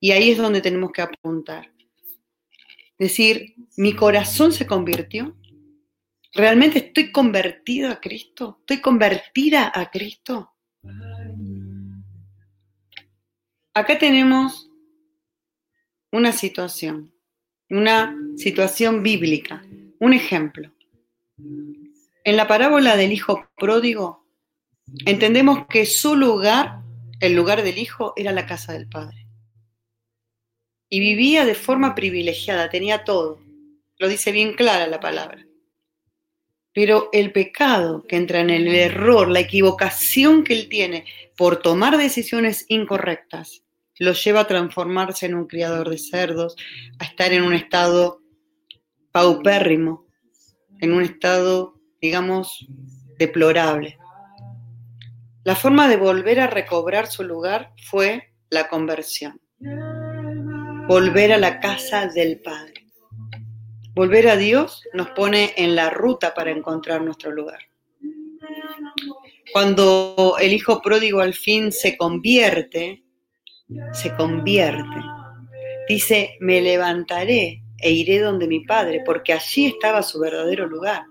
Y 0.00 0.12
ahí 0.12 0.30
es 0.30 0.38
donde 0.38 0.60
tenemos 0.60 0.92
que 0.92 1.02
apuntar. 1.02 1.72
Decir, 2.98 3.54
mi 3.76 3.94
corazón 3.94 4.52
se 4.52 4.66
convirtió. 4.66 5.36
¿Realmente 6.32 6.78
estoy 6.78 7.10
convertido 7.10 7.90
a 7.90 8.00
Cristo? 8.00 8.58
¿Estoy 8.60 8.80
convertida 8.80 9.72
a 9.74 9.90
Cristo? 9.90 10.52
Acá 13.74 13.98
tenemos 13.98 14.70
una 16.10 16.32
situación, 16.32 17.14
una 17.70 18.16
situación 18.36 19.02
bíblica, 19.02 19.64
un 20.00 20.12
ejemplo. 20.12 20.72
En 22.24 22.36
la 22.36 22.48
parábola 22.48 22.96
del 22.96 23.12
hijo 23.12 23.48
pródigo, 23.56 24.26
entendemos 25.06 25.66
que 25.68 25.86
su 25.86 26.16
lugar, 26.16 26.82
el 27.20 27.34
lugar 27.34 27.62
del 27.62 27.78
hijo, 27.78 28.12
era 28.16 28.32
la 28.32 28.46
casa 28.46 28.72
del 28.72 28.88
padre. 28.88 29.27
Y 30.90 31.00
vivía 31.00 31.44
de 31.44 31.54
forma 31.54 31.94
privilegiada, 31.94 32.70
tenía 32.70 33.04
todo. 33.04 33.40
Lo 33.98 34.08
dice 34.08 34.32
bien 34.32 34.54
clara 34.54 34.86
la 34.86 35.00
palabra. 35.00 35.44
Pero 36.72 37.08
el 37.12 37.32
pecado 37.32 38.04
que 38.06 38.16
entra 38.16 38.40
en 38.40 38.50
el 38.50 38.68
error, 38.68 39.28
la 39.28 39.40
equivocación 39.40 40.44
que 40.44 40.54
él 40.54 40.68
tiene 40.68 41.04
por 41.36 41.60
tomar 41.60 41.98
decisiones 41.98 42.64
incorrectas, 42.68 43.64
lo 43.98 44.12
lleva 44.12 44.40
a 44.40 44.46
transformarse 44.46 45.26
en 45.26 45.34
un 45.34 45.46
criador 45.46 45.90
de 45.90 45.98
cerdos, 45.98 46.56
a 46.98 47.04
estar 47.04 47.32
en 47.32 47.42
un 47.42 47.52
estado 47.52 48.22
paupérrimo, 49.10 50.06
en 50.80 50.92
un 50.92 51.02
estado, 51.02 51.80
digamos, 52.00 52.66
deplorable. 53.18 53.98
La 55.44 55.56
forma 55.56 55.88
de 55.88 55.96
volver 55.96 56.40
a 56.40 56.46
recobrar 56.46 57.08
su 57.08 57.24
lugar 57.24 57.72
fue 57.84 58.32
la 58.50 58.68
conversión. 58.68 59.40
Volver 60.88 61.34
a 61.34 61.38
la 61.38 61.60
casa 61.60 62.06
del 62.06 62.40
Padre. 62.40 62.86
Volver 63.94 64.26
a 64.26 64.38
Dios 64.38 64.82
nos 64.94 65.10
pone 65.10 65.52
en 65.58 65.76
la 65.76 65.90
ruta 65.90 66.32
para 66.32 66.50
encontrar 66.50 67.02
nuestro 67.02 67.30
lugar. 67.30 67.58
Cuando 69.52 70.36
el 70.40 70.54
hijo 70.54 70.80
pródigo 70.80 71.20
al 71.20 71.34
fin 71.34 71.72
se 71.72 71.98
convierte, 71.98 73.04
se 73.92 74.16
convierte. 74.16 74.96
Dice, 75.86 76.38
me 76.40 76.62
levantaré 76.62 77.62
e 77.76 77.90
iré 77.90 78.20
donde 78.20 78.48
mi 78.48 78.60
padre, 78.60 79.02
porque 79.04 79.34
allí 79.34 79.66
estaba 79.66 80.02
su 80.02 80.18
verdadero 80.18 80.66
lugar. 80.66 81.02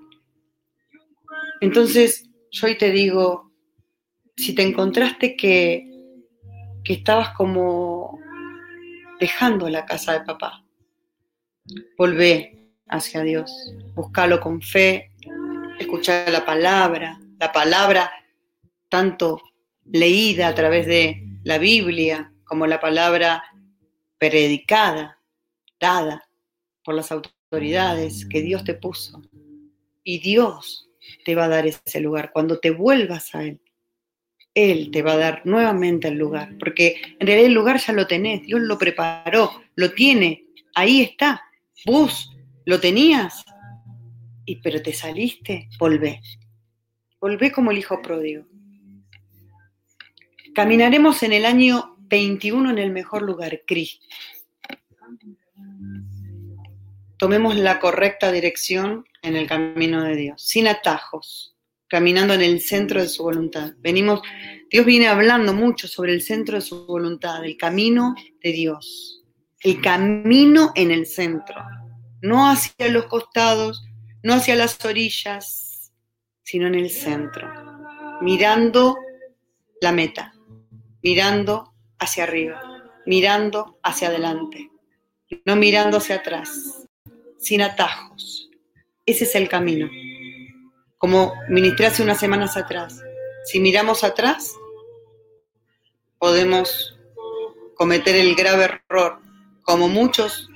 Entonces, 1.62 2.28
yo 2.50 2.66
hoy 2.66 2.80
te 2.80 2.90
digo, 2.90 3.52
si 4.36 4.56
te 4.56 4.63
encontraste 4.63 5.36
que, 5.36 5.88
que 6.84 6.94
estabas 6.94 7.30
como 7.36 8.26
dejando 9.19 9.69
la 9.69 9.86
casa 9.86 10.13
de 10.13 10.21
papá, 10.21 10.63
volvé 11.97 12.71
hacia 12.88 13.21
Dios, 13.23 13.51
búscalo 13.93 14.39
con 14.39 14.62
fe, 14.62 15.12
escuchar 15.80 16.32
la 16.32 16.45
palabra, 16.45 17.19
la 17.39 17.51
palabra 17.51 18.12
tanto 18.89 19.41
leída 19.86 20.47
a 20.47 20.56
través 20.56 20.88
de 20.88 21.39
la 21.43 21.58
Biblia 21.58 22.32
como 22.43 22.67
la 22.67 22.80
palabra 22.80 23.43
predicada, 24.17 25.19
dada 25.80 26.27
por 26.84 26.95
las 26.95 27.12
autoridades 27.12 28.25
que 28.25 28.41
Dios 28.41 28.63
te 28.63 28.73
puso. 28.73 29.21
Y 30.03 30.19
Dios 30.19 30.89
te 31.25 31.36
va 31.36 31.45
a 31.45 31.49
dar 31.49 31.67
ese 31.67 31.99
lugar. 31.99 32.32
Cuando 32.32 32.60
te 32.60 32.71
vuelvas 32.71 33.36
a 33.36 33.43
Él, 33.43 33.62
Él 34.58 34.89
te 34.91 35.04
va 35.04 35.13
a 35.13 35.17
dar 35.17 35.41
nuevamente 35.46 36.08
el 36.08 36.15
lugar. 36.15 36.56
Porque 36.58 37.00
en 37.20 37.28
realidad 37.28 37.48
el 37.48 37.54
lugar 37.54 37.80
ya 37.80 37.93
lo 37.93 38.08
tenés, 38.08 38.43
Dios 38.43 38.62
lo 38.62 38.78
preparó, 38.78 39.62
lo 39.76 39.93
tiene 39.93 40.48
ahí 40.78 41.02
está. 41.02 41.41
Vos 41.86 42.32
lo 42.65 42.80
tenías, 42.80 43.43
y 44.46 44.58
pero 44.58 44.82
te 44.82 44.93
saliste, 44.93 45.70
volvé. 45.80 46.22
Volvé 47.20 47.52
como 47.52 47.72
el 47.72 47.80
hijo 47.80 48.02
pródigo. 48.02 48.46
Caminaremos 50.54 51.24
en 51.24 51.34
el 51.34 51.46
año 51.46 51.96
21 52.00 52.72
en 52.72 52.78
el 52.78 52.91
mejor 52.91 53.24
lugar, 53.24 53.62
Cristo. 53.65 54.06
Tomemos 57.17 57.56
la 57.56 57.80
correcta 57.80 58.32
dirección 58.32 59.06
en 59.24 59.36
el 59.36 59.48
camino 59.48 60.04
de 60.04 60.15
Dios, 60.15 60.41
sin 60.43 60.67
atajos, 60.67 61.57
caminando 61.88 62.34
en 62.34 62.41
el 62.41 62.62
centro 62.62 63.02
de 63.02 63.08
su 63.08 63.23
voluntad. 63.23 63.73
Venimos, 63.80 64.21
Dios 64.69 64.86
viene 64.86 65.08
hablando 65.08 65.54
mucho 65.54 65.88
sobre 65.88 66.13
el 66.13 66.21
centro 66.21 66.56
de 66.56 66.62
su 66.62 66.86
voluntad, 66.86 67.43
el 67.43 67.58
camino 67.58 68.15
de 68.41 68.52
Dios, 68.52 69.23
el 69.62 69.82
camino 69.82 70.71
en 70.76 70.91
el 70.91 71.06
centro, 71.06 71.56
no 72.21 72.50
hacia 72.50 72.89
los 72.89 73.06
costados, 73.06 73.86
no 74.23 74.34
hacia 74.34 74.56
las 74.56 74.84
orillas, 74.84 75.93
sino 76.43 76.67
en 76.67 76.76
el 76.76 76.89
centro, 76.89 77.47
mirando 78.21 78.97
la 79.82 79.91
meta, 79.91 80.34
mirando 81.04 81.73
hacia 82.00 82.23
arriba, 82.23 82.62
mirando 83.06 83.80
hacia 83.84 84.10
adelante, 84.10 84.69
no 85.45 85.56
mirando 85.56 85.97
hacia 85.97 86.15
atrás, 86.15 86.88
sin 87.38 87.62
atajos. 87.62 88.50
Ese 89.06 89.23
es 89.23 89.36
el 89.36 89.47
camino. 89.47 89.89
Como 90.97 91.33
ministré 91.49 91.88
hace 91.88 92.01
unas 92.01 92.19
semanas 92.19 92.57
atrás, 92.57 93.01
si 93.45 93.60
miramos 93.60 94.03
atrás, 94.03 94.55
podemos 96.17 96.97
cometer 97.75 98.15
el 98.15 98.36
grave 98.36 98.63
error, 98.89 99.19
como 99.62 99.88
muchos, 99.88 100.49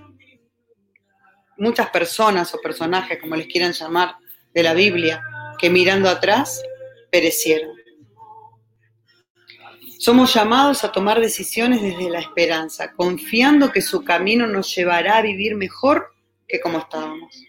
muchas 1.57 1.89
personas 1.91 2.53
o 2.55 2.61
personajes, 2.61 3.19
como 3.21 3.35
les 3.35 3.47
quieran 3.47 3.73
llamar, 3.73 4.15
de 4.53 4.63
la 4.63 4.73
Biblia, 4.73 5.21
que 5.59 5.69
mirando 5.69 6.09
atrás 6.09 6.61
perecieron. 7.11 7.75
Somos 9.99 10.33
llamados 10.33 10.83
a 10.83 10.91
tomar 10.91 11.21
decisiones 11.21 11.81
desde 11.83 12.09
la 12.09 12.19
esperanza, 12.19 12.91
confiando 12.93 13.71
que 13.71 13.83
su 13.83 14.03
camino 14.03 14.47
nos 14.47 14.73
llevará 14.75 15.17
a 15.17 15.21
vivir 15.21 15.55
mejor 15.55 16.15
que 16.47 16.59
como 16.59 16.79
estábamos. 16.79 17.43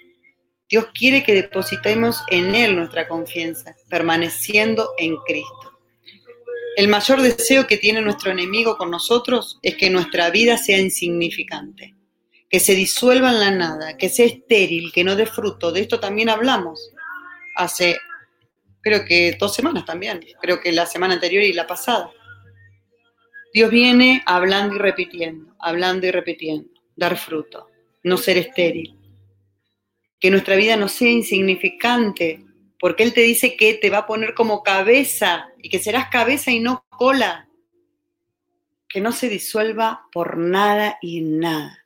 Dios 0.73 0.87
quiere 0.95 1.23
que 1.23 1.35
depositemos 1.35 2.23
en 2.31 2.55
Él 2.55 2.75
nuestra 2.75 3.07
confianza, 3.07 3.77
permaneciendo 3.91 4.95
en 4.97 5.19
Cristo. 5.19 5.79
El 6.79 6.89
mayor 6.89 7.21
deseo 7.21 7.67
que 7.67 7.77
tiene 7.77 8.01
nuestro 8.01 8.31
enemigo 8.31 8.79
con 8.79 8.91
nosotros 8.91 9.59
es 9.61 9.77
que 9.77 9.91
nuestra 9.91 10.31
vida 10.31 10.57
sea 10.57 10.81
insignificante, 10.81 11.95
que 12.49 12.59
se 12.59 12.75
disuelva 12.75 13.33
en 13.33 13.41
la 13.41 13.51
nada, 13.51 13.99
que 13.99 14.09
sea 14.09 14.25
estéril, 14.25 14.93
que 14.93 15.05
no 15.05 15.15
dé 15.15 15.27
fruto. 15.27 15.73
De 15.73 15.83
esto 15.83 16.01
también 16.01 16.31
hablamos 16.31 16.91
hace, 17.55 17.99
creo 18.81 19.05
que 19.05 19.37
dos 19.39 19.55
semanas 19.55 19.85
también, 19.85 20.25
creo 20.41 20.59
que 20.59 20.73
la 20.73 20.87
semana 20.87 21.13
anterior 21.13 21.43
y 21.43 21.53
la 21.53 21.67
pasada. 21.67 22.11
Dios 23.53 23.71
viene 23.71 24.23
hablando 24.25 24.77
y 24.77 24.79
repitiendo, 24.79 25.55
hablando 25.59 26.07
y 26.07 26.13
repitiendo, 26.13 26.71
dar 26.97 27.19
fruto, 27.19 27.69
no 28.05 28.17
ser 28.17 28.39
estéril. 28.39 29.02
Que 30.23 30.31
nuestra 30.31 30.55
vida 30.55 30.77
no 30.77 30.89
sea 30.89 31.11
insignificante, 31.11 32.47
porque 32.79 33.03
Él 33.03 33.13
te 33.13 33.23
dice 33.23 33.57
que 33.57 33.75
te 33.75 33.91
va 33.91 33.99
a 33.99 34.07
poner 34.07 34.35
como 34.35 34.63
cabeza 34.63 35.49
y 35.59 35.69
que 35.69 35.81
serás 35.81 36.09
cabeza 36.11 36.53
y 36.53 36.61
no 36.61 36.87
cola. 36.89 37.49
Que 38.89 39.01
no 39.01 39.11
se 39.11 39.29
disuelva 39.29 40.07
por 40.13 40.39
nada 40.39 40.99
y 41.03 41.21
nada. 41.23 41.85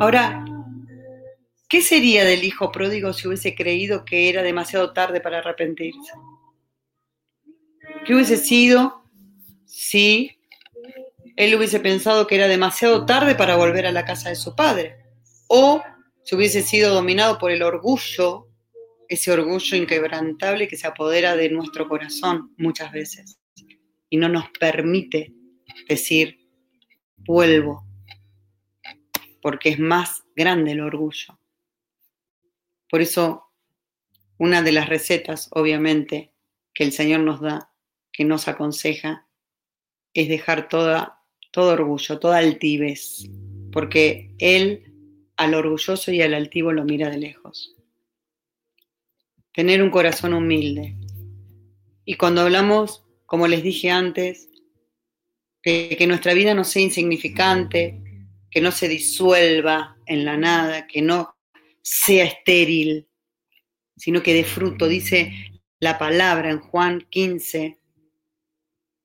Ahora, 0.00 0.44
¿qué 1.68 1.80
sería 1.80 2.24
del 2.24 2.42
hijo 2.42 2.72
pródigo 2.72 3.12
si 3.12 3.28
hubiese 3.28 3.54
creído 3.54 4.04
que 4.04 4.28
era 4.28 4.42
demasiado 4.42 4.92
tarde 4.92 5.20
para 5.20 5.38
arrepentirse? 5.38 6.12
¿Qué 8.04 8.14
hubiese 8.14 8.36
sido 8.36 9.04
si 9.64 10.38
él 11.36 11.54
hubiese 11.54 11.80
pensado 11.80 12.26
que 12.26 12.36
era 12.36 12.48
demasiado 12.48 13.06
tarde 13.06 13.34
para 13.34 13.56
volver 13.56 13.86
a 13.86 13.92
la 13.92 14.04
casa 14.04 14.28
de 14.28 14.36
su 14.36 14.54
padre, 14.54 14.96
o 15.48 15.82
si 16.24 16.34
hubiese 16.34 16.62
sido 16.62 16.94
dominado 16.94 17.38
por 17.38 17.50
el 17.50 17.62
orgullo, 17.62 18.48
ese 19.08 19.30
orgullo 19.30 19.76
inquebrantable 19.76 20.66
que 20.66 20.76
se 20.76 20.86
apodera 20.86 21.36
de 21.36 21.50
nuestro 21.50 21.88
corazón 21.88 22.54
muchas 22.56 22.92
veces 22.92 23.38
y 24.08 24.16
no 24.16 24.28
nos 24.28 24.46
permite 24.58 25.34
decir, 25.86 26.38
vuelvo, 27.18 27.84
porque 29.42 29.70
es 29.70 29.78
más 29.78 30.24
grande 30.34 30.72
el 30.72 30.80
orgullo. 30.80 31.38
Por 32.88 33.02
eso, 33.02 33.44
una 34.38 34.62
de 34.62 34.72
las 34.72 34.88
recetas, 34.88 35.48
obviamente, 35.52 36.32
que 36.72 36.84
el 36.84 36.92
Señor 36.92 37.20
nos 37.20 37.40
da, 37.40 37.70
que 38.12 38.24
nos 38.24 38.48
aconseja, 38.48 39.26
es 40.14 40.28
dejar 40.28 40.68
toda, 40.68 41.20
todo 41.50 41.72
orgullo, 41.72 42.18
toda 42.18 42.38
altivez, 42.38 43.28
porque 43.72 44.34
Él 44.38 44.93
al 45.36 45.54
orgulloso 45.54 46.12
y 46.12 46.22
al 46.22 46.34
altivo 46.34 46.72
lo 46.72 46.84
mira 46.84 47.10
de 47.10 47.18
lejos. 47.18 47.74
Tener 49.52 49.82
un 49.82 49.90
corazón 49.90 50.34
humilde. 50.34 50.96
Y 52.04 52.14
cuando 52.14 52.42
hablamos, 52.42 53.04
como 53.26 53.48
les 53.48 53.62
dije 53.62 53.90
antes, 53.90 54.48
que, 55.62 55.96
que 55.96 56.06
nuestra 56.06 56.34
vida 56.34 56.54
no 56.54 56.64
sea 56.64 56.82
insignificante, 56.82 58.00
que 58.50 58.60
no 58.60 58.70
se 58.70 58.88
disuelva 58.88 59.96
en 60.06 60.24
la 60.24 60.36
nada, 60.36 60.86
que 60.86 61.02
no 61.02 61.36
sea 61.82 62.24
estéril, 62.24 63.08
sino 63.96 64.22
que 64.22 64.34
dé 64.34 64.44
fruto, 64.44 64.86
dice 64.86 65.32
la 65.80 65.98
palabra 65.98 66.50
en 66.50 66.60
Juan 66.60 67.06
15, 67.10 67.78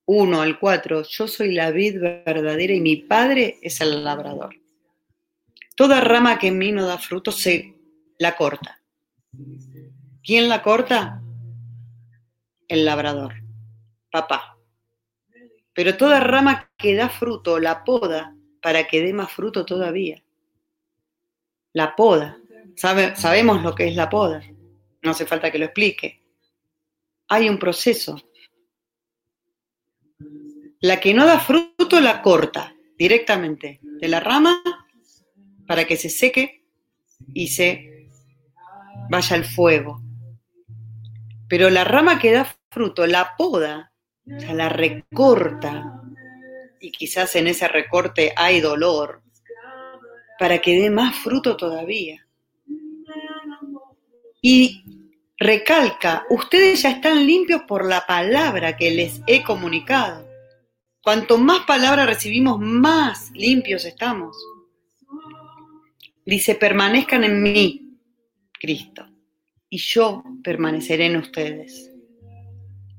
1 0.06 0.42
al 0.42 0.60
4, 0.60 1.04
yo 1.04 1.28
soy 1.28 1.54
la 1.54 1.72
vid 1.72 2.00
verdadera 2.00 2.74
y 2.74 2.80
mi 2.80 2.96
padre 2.98 3.58
es 3.62 3.82
el 3.82 4.04
labrador. 4.04 4.59
Toda 5.80 6.02
rama 6.02 6.38
que 6.38 6.48
en 6.48 6.58
mí 6.58 6.74
no 6.74 6.86
da 6.86 6.98
fruto 6.98 7.32
se 7.32 7.74
la 8.18 8.36
corta. 8.36 8.82
¿Quién 10.22 10.50
la 10.50 10.62
corta? 10.62 11.22
El 12.68 12.84
labrador, 12.84 13.36
papá. 14.12 14.58
Pero 15.72 15.96
toda 15.96 16.20
rama 16.20 16.70
que 16.78 16.96
da 16.96 17.08
fruto 17.08 17.60
la 17.60 17.86
poda 17.86 18.36
para 18.62 18.88
que 18.88 19.02
dé 19.02 19.14
más 19.14 19.32
fruto 19.32 19.66
todavía. 19.66 20.22
La 21.72 21.96
poda. 21.96 22.38
sabemos 22.76 23.64
lo 23.64 23.74
que 23.74 23.88
es 23.88 23.96
la 23.96 24.10
poda. 24.10 24.44
No 25.02 25.12
hace 25.12 25.26
falta 25.26 25.50
que 25.50 25.60
lo 25.60 25.66
explique. 25.66 26.22
Hay 27.30 27.48
un 27.48 27.58
proceso 27.58 28.22
la 30.82 31.00
que 31.00 31.14
no 31.14 31.26
da 31.26 31.40
fruto 31.40 32.02
la 32.02 32.22
corta 32.22 32.76
directamente 32.98 33.80
de 33.82 34.08
la 34.10 34.20
rama 34.20 34.62
para 35.70 35.86
que 35.86 35.98
se 35.98 36.10
seque 36.10 36.64
y 37.32 37.50
se 37.50 38.10
vaya 39.08 39.36
al 39.36 39.46
fuego. 39.46 40.02
Pero 41.48 41.70
la 41.70 41.84
rama 41.84 42.18
que 42.18 42.32
da 42.32 42.52
fruto 42.72 43.06
la 43.06 43.36
poda, 43.38 43.92
o 44.26 44.40
sea, 44.40 44.56
la 44.56 44.70
recorta, 44.70 46.02
y 46.82 46.92
quizás 46.92 47.36
en 47.36 47.46
ese 47.46 47.68
recorte 47.68 48.34
hay 48.36 48.62
dolor, 48.62 49.22
para 50.40 50.58
que 50.58 50.82
dé 50.82 50.90
más 50.90 51.16
fruto 51.18 51.56
todavía. 51.56 52.26
Y 54.42 54.84
recalca, 55.38 56.26
ustedes 56.32 56.82
ya 56.82 56.90
están 56.90 57.28
limpios 57.28 57.62
por 57.68 57.88
la 57.88 58.08
palabra 58.08 58.76
que 58.76 58.90
les 58.90 59.22
he 59.28 59.44
comunicado. 59.44 60.28
Cuanto 61.04 61.38
más 61.38 61.60
palabra 61.68 62.08
recibimos, 62.08 62.60
más 62.60 63.30
limpios 63.36 63.86
estamos. 63.86 64.36
Dice, 66.30 66.56
permanezcan 66.56 67.24
en 67.24 67.42
mí, 67.42 67.98
Cristo, 68.54 69.08
y 69.70 69.78
yo 69.78 70.24
permaneceré 70.44 71.08
en 71.08 71.18
ustedes. 71.18 71.92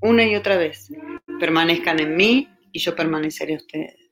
Una 0.01 0.25
y 0.25 0.35
otra 0.35 0.57
vez, 0.57 0.90
permanezcan 1.38 2.01
en 2.01 2.16
mí 2.16 2.49
y 2.73 2.79
yo 2.79 2.97
permaneceré 2.97 3.53
en 3.53 3.59
ustedes. 3.59 4.11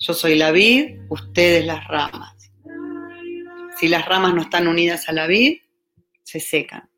Yo 0.00 0.14
soy 0.14 0.34
la 0.34 0.50
vid, 0.50 0.98
ustedes 1.10 1.64
las 1.64 1.86
ramas. 1.86 2.52
Si 3.78 3.88
las 3.88 4.06
ramas 4.06 4.34
no 4.34 4.42
están 4.42 4.66
unidas 4.66 5.08
a 5.08 5.12
la 5.12 5.26
vid, 5.26 5.58
se 6.22 6.40
secan. 6.40 6.90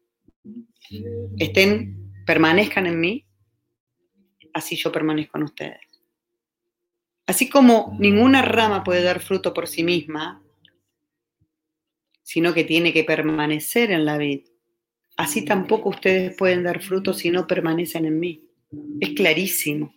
Estén, 1.39 2.13
permanezcan 2.25 2.87
en 2.87 3.01
mí 3.01 3.27
así 4.55 4.77
yo 4.77 4.91
permanezco 4.91 5.37
en 5.37 5.45
ustedes. 5.45 5.81
Así 7.27 7.49
como 7.49 7.97
ninguna 7.99 8.43
rama 8.43 8.85
puede 8.85 9.03
dar 9.03 9.21
fruto 9.21 9.53
por 9.53 9.67
sí 9.67 9.83
misma, 9.83 10.43
sino 12.25 12.55
que 12.55 12.65
tiene 12.65 12.93
que 12.93 13.05
permanecer 13.05 13.93
en 13.93 14.05
la 14.05 14.19
vid, 14.19 14.41
así 15.17 15.45
tampoco 15.45 15.91
ustedes 15.91 16.35
pueden 16.37 16.65
dar 16.65 16.83
fruto 16.83 17.13
si 17.13 17.31
no 17.31 17.47
permanecen 17.47 18.07
en 18.07 18.19
mí. 18.19 18.43
Es 19.01 19.11
clarísimo. 19.11 19.95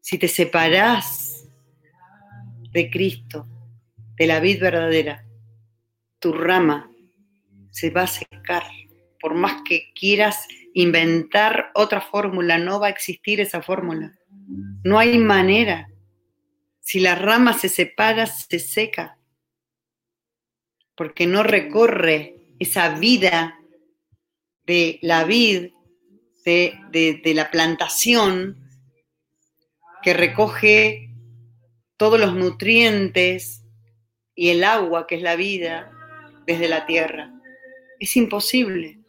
Si 0.00 0.18
te 0.18 0.28
separás 0.28 1.48
de 2.70 2.90
Cristo, 2.90 3.48
de 4.16 4.26
la 4.26 4.40
vid 4.40 4.60
verdadera, 4.60 5.24
tu 6.18 6.32
rama 6.32 6.90
se 7.70 7.90
va 7.90 8.02
a 8.02 8.06
secar. 8.06 8.62
Por 9.20 9.34
más 9.34 9.62
que 9.62 9.92
quieras 9.94 10.46
inventar 10.74 11.70
otra 11.74 12.00
fórmula, 12.00 12.58
no 12.58 12.78
va 12.78 12.88
a 12.88 12.90
existir 12.90 13.40
esa 13.40 13.62
fórmula. 13.62 14.18
No 14.84 14.98
hay 14.98 15.18
manera. 15.18 15.88
Si 16.80 17.00
la 17.00 17.14
rama 17.14 17.54
se 17.54 17.68
separa, 17.68 18.26
se 18.26 18.58
seca. 18.58 19.16
Porque 21.02 21.26
no 21.26 21.42
recorre 21.42 22.36
esa 22.60 22.96
vida 22.96 23.58
de 24.64 25.00
la 25.02 25.24
vid, 25.24 25.72
de, 26.44 26.78
de 26.92 27.34
la 27.34 27.50
plantación, 27.50 28.56
que 30.00 30.14
recoge 30.14 31.10
todos 31.96 32.20
los 32.20 32.36
nutrientes 32.36 33.64
y 34.36 34.50
el 34.50 34.62
agua, 34.62 35.08
que 35.08 35.16
es 35.16 35.22
la 35.22 35.34
vida, 35.34 35.90
desde 36.46 36.68
la 36.68 36.86
tierra. 36.86 37.32
Es 37.98 38.16
imposible. 38.16 39.00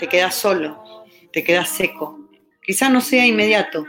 Te 0.00 0.08
quedas 0.08 0.34
solo, 0.34 1.04
te 1.32 1.44
quedas 1.44 1.68
seco. 1.68 2.28
Quizá 2.60 2.88
no 2.88 3.00
sea 3.00 3.24
inmediato, 3.24 3.86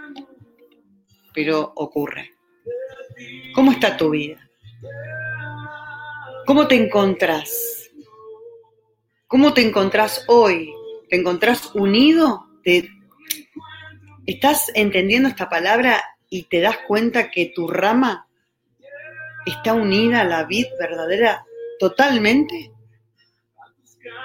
pero 1.33 1.73
ocurre. 1.75 2.35
¿Cómo 3.55 3.71
está 3.71 3.97
tu 3.97 4.11
vida? 4.11 4.47
¿Cómo 6.47 6.65
te 6.69 6.75
encontrás? 6.75 7.91
¿Cómo 9.27 9.53
te 9.53 9.63
encontrás 9.63 10.23
hoy? 10.29 10.73
¿Te 11.09 11.17
encontrás 11.17 11.75
unido? 11.75 12.47
¿Te, 12.63 12.89
¿Estás 14.25 14.71
entendiendo 14.73 15.27
esta 15.27 15.49
palabra 15.49 16.01
y 16.29 16.43
te 16.43 16.61
das 16.61 16.77
cuenta 16.87 17.31
que 17.31 17.51
tu 17.53 17.67
rama 17.67 18.29
está 19.45 19.73
unida 19.73 20.21
a 20.21 20.23
la 20.23 20.45
vid 20.45 20.67
verdadera 20.79 21.45
totalmente? 21.79 22.71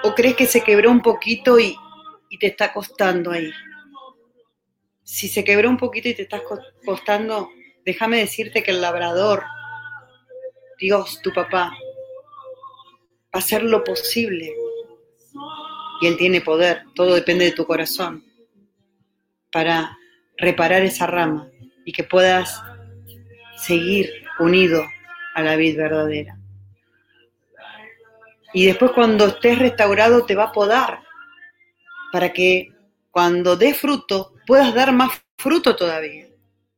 ¿O 0.03 0.15
crees 0.15 0.37
que 0.37 0.45
se 0.45 0.61
quebró 0.61 0.91
un 0.91 1.01
poquito 1.01 1.59
y, 1.59 1.75
te 2.39 2.47
está 2.47 2.71
costando 2.71 3.31
ahí? 3.31 3.51
Si 5.03 5.27
se 5.27 5.43
quebró 5.43 5.69
un 5.69 5.77
poquito 5.77 6.07
y 6.07 6.13
te 6.13 6.21
está 6.21 6.41
costando, 6.85 7.49
déjame 7.83 8.19
decirte 8.19 8.63
que 8.63 8.71
el 8.71 8.79
labrador, 8.79 9.43
Dios, 10.79 11.21
tu 11.21 11.33
papá, 11.33 11.73
hacer 13.33 13.63
lo 13.63 13.83
posible. 13.83 14.53
Y 16.01 16.07
Él 16.07 16.17
tiene 16.17 16.41
poder, 16.41 16.83
todo 16.95 17.15
depende 17.15 17.45
de 17.45 17.51
tu 17.51 17.65
corazón 17.65 18.23
para 19.51 19.97
reparar 20.37 20.83
esa 20.83 21.07
rama 21.07 21.49
y 21.85 21.91
que 21.91 22.03
puedas 22.03 22.61
seguir 23.57 24.09
unido 24.39 24.83
a 25.35 25.41
la 25.41 25.55
vid 25.55 25.77
verdadera. 25.77 26.37
Y 28.53 28.65
después 28.65 28.91
cuando 28.91 29.27
estés 29.27 29.57
restaurado 29.59 30.25
te 30.25 30.35
va 30.35 30.45
a 30.45 30.51
podar 30.51 30.99
para 32.11 32.31
que 32.31 32.71
cuando 33.09 33.55
dé 33.55 33.73
fruto 33.73 34.33
puedas 34.45 34.73
dar 34.73 34.93
más 34.93 35.23
fruto 35.37 35.75
todavía, 35.75 36.27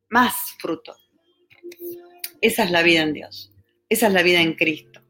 más 0.09 0.55
fruto. 0.59 0.95
Esa 2.41 2.63
es 2.63 2.71
la 2.71 2.83
vida 2.83 3.01
en 3.01 3.13
Dios, 3.13 3.51
esa 3.89 4.07
es 4.07 4.13
la 4.13 4.23
vida 4.23 4.41
en 4.41 4.53
Cristo. 4.53 5.04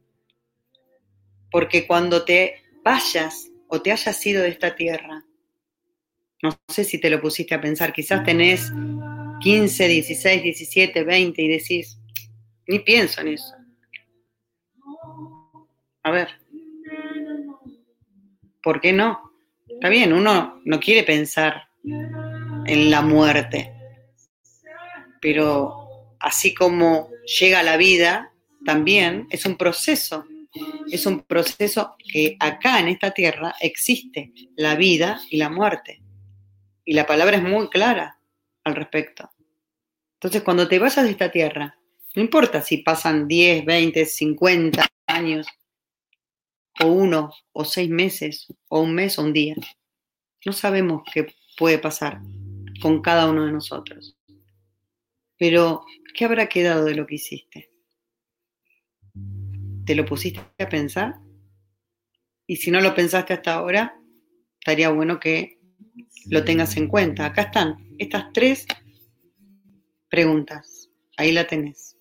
Porque 1.56 1.88
cuando 1.88 2.26
te 2.26 2.64
vayas 2.84 3.50
o 3.70 3.82
te 3.82 3.94
hayas 3.94 4.26
ido 4.26 4.44
de 4.44 4.50
esta 4.50 4.76
tierra, 4.76 5.24
no 6.44 6.50
sé 6.68 6.84
si 6.84 7.00
te 7.00 7.10
lo 7.10 7.22
pusiste 7.22 7.56
a 7.56 7.62
pensar, 7.62 7.94
quizás 7.94 8.26
tenés 8.26 8.74
15, 9.40 9.88
16, 9.88 10.44
17, 10.44 11.04
20 11.06 11.42
y 11.42 11.48
decís, 11.48 11.98
ni 12.68 12.80
pienso 12.80 13.22
en 13.22 13.30
eso. 13.30 13.56
A 16.04 16.12
ver, 16.12 16.28
¿por 18.62 18.82
qué 18.82 18.92
no? 18.92 19.32
Está 19.66 19.88
bien, 19.88 20.12
uno 20.12 20.60
no 20.66 20.80
quiere 20.82 21.04
pensar 21.04 21.70
en 21.86 22.92
la 22.92 23.02
muerte, 23.02 23.72
pero 25.22 26.18
así 26.20 26.54
como 26.54 27.12
llega 27.40 27.64
la 27.64 27.78
vida, 27.78 28.34
también 28.66 29.26
es 29.30 29.46
un 29.46 29.56
proceso. 29.56 30.26
Es 30.92 31.06
un 31.06 31.22
proceso 31.22 31.96
que 32.12 32.38
acá 32.40 32.80
en 32.80 32.88
esta 32.88 33.12
tierra 33.12 33.56
existe 33.60 34.32
la 34.56 34.76
vida 34.76 35.22
y 35.30 35.38
la 35.38 35.50
muerte. 35.50 36.02
Y 36.86 36.94
la 36.94 37.06
palabra 37.06 37.38
es 37.38 37.44
muy 37.44 37.70
clara 37.70 38.20
al 38.64 38.76
respecto. 38.76 39.32
Entonces, 40.16 40.44
cuando 40.44 40.68
te 40.68 40.80
vayas 40.80 41.04
de 41.04 41.12
esta 41.12 41.32
tierra, 41.32 41.78
no 42.16 42.22
importa 42.22 42.62
si 42.62 42.78
pasan 42.78 43.28
10, 43.28 43.66
20, 43.66 44.06
50 44.06 44.88
años, 45.08 45.48
o 46.80 46.88
uno, 46.88 47.32
o 47.54 47.66
seis 47.66 47.90
meses, 47.90 48.48
o 48.70 48.82
un 48.82 48.94
mes, 48.94 49.18
o 49.20 49.24
un 49.24 49.34
día. 49.34 49.56
No 50.46 50.54
sabemos 50.54 51.04
qué 51.14 51.34
puede 51.58 51.80
pasar 51.80 52.22
con 52.82 53.02
cada 53.02 53.30
uno 53.30 53.46
de 53.46 53.52
nosotros. 53.52 54.16
Pero, 55.38 55.86
¿qué 56.14 56.26
habrá 56.26 56.48
quedado 56.48 56.86
de 56.86 56.96
lo 56.96 57.06
que 57.06 57.16
hiciste? 57.16 57.70
¿Te 59.86 59.96
lo 59.96 60.06
pusiste 60.06 60.42
a 60.60 60.70
pensar? 60.70 61.20
Y 62.48 62.58
si 62.58 62.72
no 62.72 62.82
lo 62.82 62.96
pensaste 62.96 63.34
hasta 63.34 63.54
ahora, 63.54 64.00
estaría 64.60 64.90
bueno 64.90 65.20
que 65.20 65.60
lo 66.28 66.44
tengas 66.44 66.76
en 66.78 66.88
cuenta. 66.88 67.26
Acá 67.26 67.44
están 67.44 67.96
estas 67.98 68.32
tres 68.34 68.66
preguntas. 70.10 70.90
Ahí 71.18 71.32
la 71.32 71.48
tenés. 71.48 71.98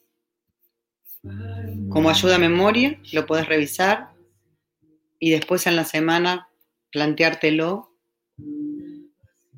Como 1.88 2.10
ayuda 2.10 2.36
a 2.36 2.38
memoria, 2.38 3.00
lo 3.12 3.26
puedes 3.26 3.46
revisar 3.46 4.14
y 5.18 5.30
después 5.30 5.66
en 5.66 5.76
la 5.76 5.84
semana 5.84 6.48
planteártelo 6.90 7.96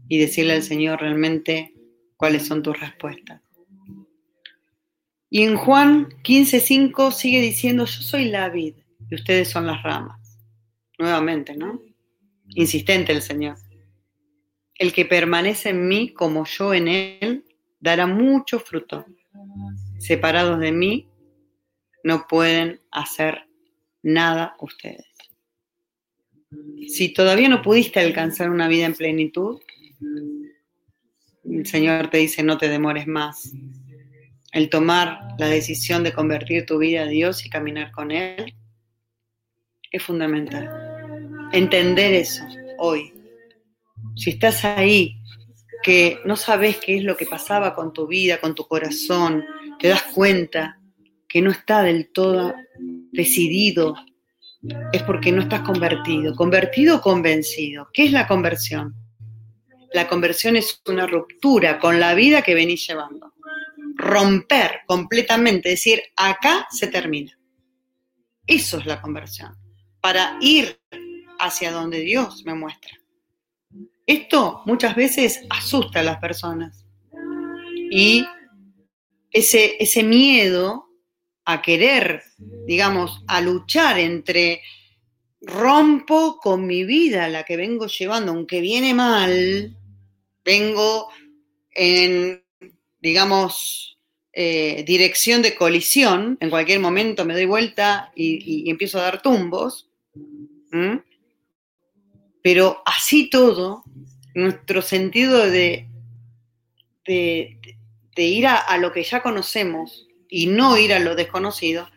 y 0.09 0.19
decirle 0.19 0.55
al 0.55 0.62
Señor 0.62 1.01
realmente 1.01 1.75
cuáles 2.17 2.47
son 2.47 2.62
tus 2.62 2.79
respuestas. 2.79 3.43
Y 5.29 5.43
en 5.43 5.57
Juan 5.57 6.09
15:5 6.23 7.11
sigue 7.12 7.41
diciendo, 7.41 7.85
yo 7.85 8.03
soy 8.03 8.27
la 8.27 8.49
vid 8.49 8.75
y 9.11 9.15
ustedes 9.15 9.49
son 9.49 9.67
las 9.67 9.83
ramas. 9.83 10.39
Nuevamente, 10.99 11.57
¿no? 11.57 11.81
Insistente 12.51 13.12
el 13.12 13.23
Señor. 13.23 13.57
El 14.75 14.93
que 14.93 15.05
permanece 15.05 15.71
en 15.71 15.89
mí 15.89 16.12
como 16.12 16.45
yo 16.45 16.75
en 16.75 16.89
él, 16.89 17.45
dará 17.81 18.07
mucho 18.07 18.61
fruto. 18.61 19.05
Separados 19.99 20.61
de 20.61 20.73
mí, 20.73 21.09
no 22.05 22.27
pueden 22.29 22.81
hacer 22.93 23.49
nada 24.03 24.57
ustedes. 24.61 25.07
Si 26.89 27.12
todavía 27.12 27.49
no 27.49 27.62
pudiste 27.62 28.01
alcanzar 28.01 28.51
una 28.51 28.69
vida 28.69 28.87
en 28.87 28.95
plenitud, 28.95 29.61
el 31.45 31.67
Señor 31.67 32.09
te 32.09 32.19
dice, 32.19 32.43
no 32.43 32.59
te 32.59 32.69
demores 32.69 33.07
más. 33.07 33.53
El 34.57 34.71
tomar 34.71 35.37
la 35.38 35.49
decisión 35.49 36.03
de 36.03 36.14
convertir 36.14 36.64
tu 36.64 36.79
vida 36.79 37.03
a 37.03 37.07
Dios 37.07 37.45
y 37.45 37.51
caminar 37.51 37.92
con 37.92 38.11
Él 38.11 38.55
es 39.92 40.03
fundamental. 40.03 40.71
Entender 41.53 42.14
eso 42.14 42.42
hoy 42.79 43.12
si 44.14 44.31
estás 44.31 44.64
ahí, 44.64 45.19
que 45.83 46.21
no 46.25 46.37
sabes 46.37 46.79
qué 46.79 46.97
es 46.97 47.05
lo 47.05 47.19
que 47.19 47.27
pasaba 47.27 47.75
con 47.75 47.92
tu 47.92 48.07
vida, 48.07 48.40
con 48.40 48.55
tu 48.55 48.66
corazón, 48.66 49.45
te 49.79 49.88
das 49.88 50.05
cuenta 50.05 50.81
que 51.29 51.42
no 51.42 51.51
está 51.51 51.83
del 51.83 52.09
todo 52.09 52.55
decidido, 53.12 53.95
es 54.90 55.03
porque 55.03 55.33
no 55.33 55.42
estás 55.42 55.61
convertido. 55.61 56.35
¿Convertido 56.35 56.97
o 56.97 57.01
convencido? 57.03 57.88
¿Qué 57.92 58.05
es 58.05 58.12
la 58.12 58.27
conversión? 58.27 58.95
La 59.92 60.09
conversión 60.09 60.57
es 60.57 60.83
una 60.88 61.07
ruptura 61.07 61.79
con 61.79 62.01
la 62.01 62.14
vida 62.14 62.40
que 62.40 62.55
venís 62.55 62.87
llevando. 62.87 63.36
Romper 63.97 64.81
completamente, 64.87 65.71
decir, 65.71 66.03
acá 66.17 66.67
se 66.71 66.87
termina. 66.87 67.37
Eso 68.47 68.79
es 68.79 68.87
la 68.87 69.01
conversión. 69.01 69.55
Para 70.01 70.39
ir 70.41 70.81
hacia 71.39 71.73
donde 71.73 72.01
Dios 72.01 72.45
me 72.45 72.55
muestra. 72.55 72.93
Esto 74.07 74.63
muchas 74.67 74.95
veces 74.95 75.43
asusta 75.51 76.01
a 76.01 76.05
las 76.05 76.19
personas 76.19 76.87
y 77.91 78.25
ese, 79.33 79.77
ese 79.81 80.03
miedo 80.05 80.87
a 81.45 81.61
querer, 81.61 82.23
digamos, 82.67 83.25
a 83.27 83.41
luchar 83.41 83.99
entre 83.99 84.63
rompo 85.41 86.39
con 86.41 86.67
mi 86.67 86.85
vida, 86.85 87.29
la 87.29 87.45
que 87.45 87.57
vengo 87.57 87.87
llevando, 87.87 88.33
aunque 88.33 88.61
viene 88.61 88.95
mal, 88.95 89.77
vengo 90.45 91.09
en, 91.71 92.43
digamos, 93.07 93.99
eh, 94.33 94.83
dirección 94.85 95.40
de 95.40 95.55
colisión, 95.55 96.37
en 96.40 96.51
cualquier 96.51 96.81
momento 96.81 97.25
me 97.25 97.35
doy 97.35 97.45
vuelta 97.45 98.11
y, 98.16 98.69
empiezo 98.69 98.99
a 98.99 99.03
dar 99.03 99.23
tumbos, 99.23 99.88
pero 102.42 102.83
así 102.85 103.31
todo, 103.31 103.85
nuestro 104.35 104.83
sentido 104.83 105.49
de, 105.49 105.88
de, 107.07 107.59
ir 108.16 108.49
a, 108.49 108.57
a 108.57 108.77
lo 108.77 108.92
que 108.92 109.05
ya 109.05 109.23
conocemos 109.23 110.09
y 110.29 110.49
no 110.49 110.77
ir 110.77 110.92
a 110.92 110.99
lo 110.99 111.14
desconocido, 111.14 111.88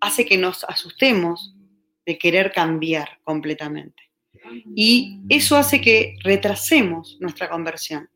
hace 0.00 0.24
que 0.24 0.38
nos 0.38 0.64
asustemos 0.64 1.54
de 2.06 2.16
querer 2.16 2.52
cambiar 2.52 3.20
completamente. 3.22 4.02
Y 4.74 5.20
eso 5.28 5.56
hace 5.56 5.82
que 5.82 6.16
retrasemos 6.22 7.18
nuestra 7.20 7.50
conversión. 7.50 8.08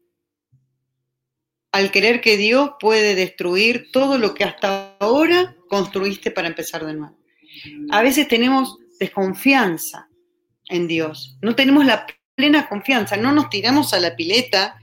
Al 1.73 1.91
querer 1.91 2.21
que 2.21 2.37
Dios 2.37 2.73
puede 2.81 3.15
destruir 3.15 3.91
todo 3.93 4.19
lo 4.19 4.35
que 4.35 4.45
hasta 4.45 4.97
ahora 4.99 5.57
construiste 5.69 6.31
para 6.31 6.49
empezar 6.49 6.85
de 6.85 6.95
nuevo. 6.95 7.19
A 7.91 8.03
veces 8.03 8.29
tenemos 8.29 8.79
desconfianza 8.99 10.09
en 10.69 10.87
Dios, 10.87 11.37
no 11.43 11.55
tenemos 11.55 11.85
la 11.85 12.07
plena 12.35 12.69
confianza, 12.69 13.17
no 13.17 13.33
nos 13.33 13.51
tiramos 13.51 13.93
a 13.95 14.01
la 14.01 14.17
pileta 14.17 14.79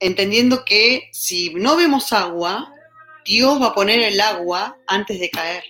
entendiendo 0.00 0.64
que 0.64 1.08
si 1.12 1.54
no 1.54 1.76
vemos 1.76 2.12
agua, 2.12 2.72
Dios 3.24 3.60
va 3.60 3.68
a 3.68 3.74
poner 3.74 4.00
el 4.00 4.20
agua 4.20 4.78
antes 4.86 5.18
de 5.18 5.30
caer. 5.30 5.64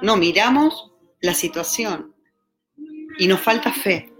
No, 0.00 0.16
miramos 0.16 0.90
la 1.20 1.34
situación 1.34 2.14
y 3.18 3.26
nos 3.26 3.40
falta 3.40 3.72
fe. 3.72 4.11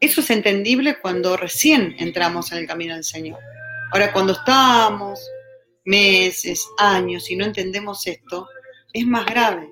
Eso 0.00 0.22
es 0.22 0.30
entendible 0.30 0.98
cuando 0.98 1.36
recién 1.36 1.94
entramos 1.98 2.50
en 2.52 2.58
el 2.58 2.66
camino 2.66 2.94
del 2.94 3.04
Señor. 3.04 3.38
Ahora, 3.92 4.12
cuando 4.12 4.32
estamos 4.32 5.20
meses, 5.84 6.66
años 6.78 7.30
y 7.30 7.36
no 7.36 7.44
entendemos 7.44 8.06
esto, 8.06 8.48
es 8.94 9.06
más 9.06 9.26
grave. 9.26 9.70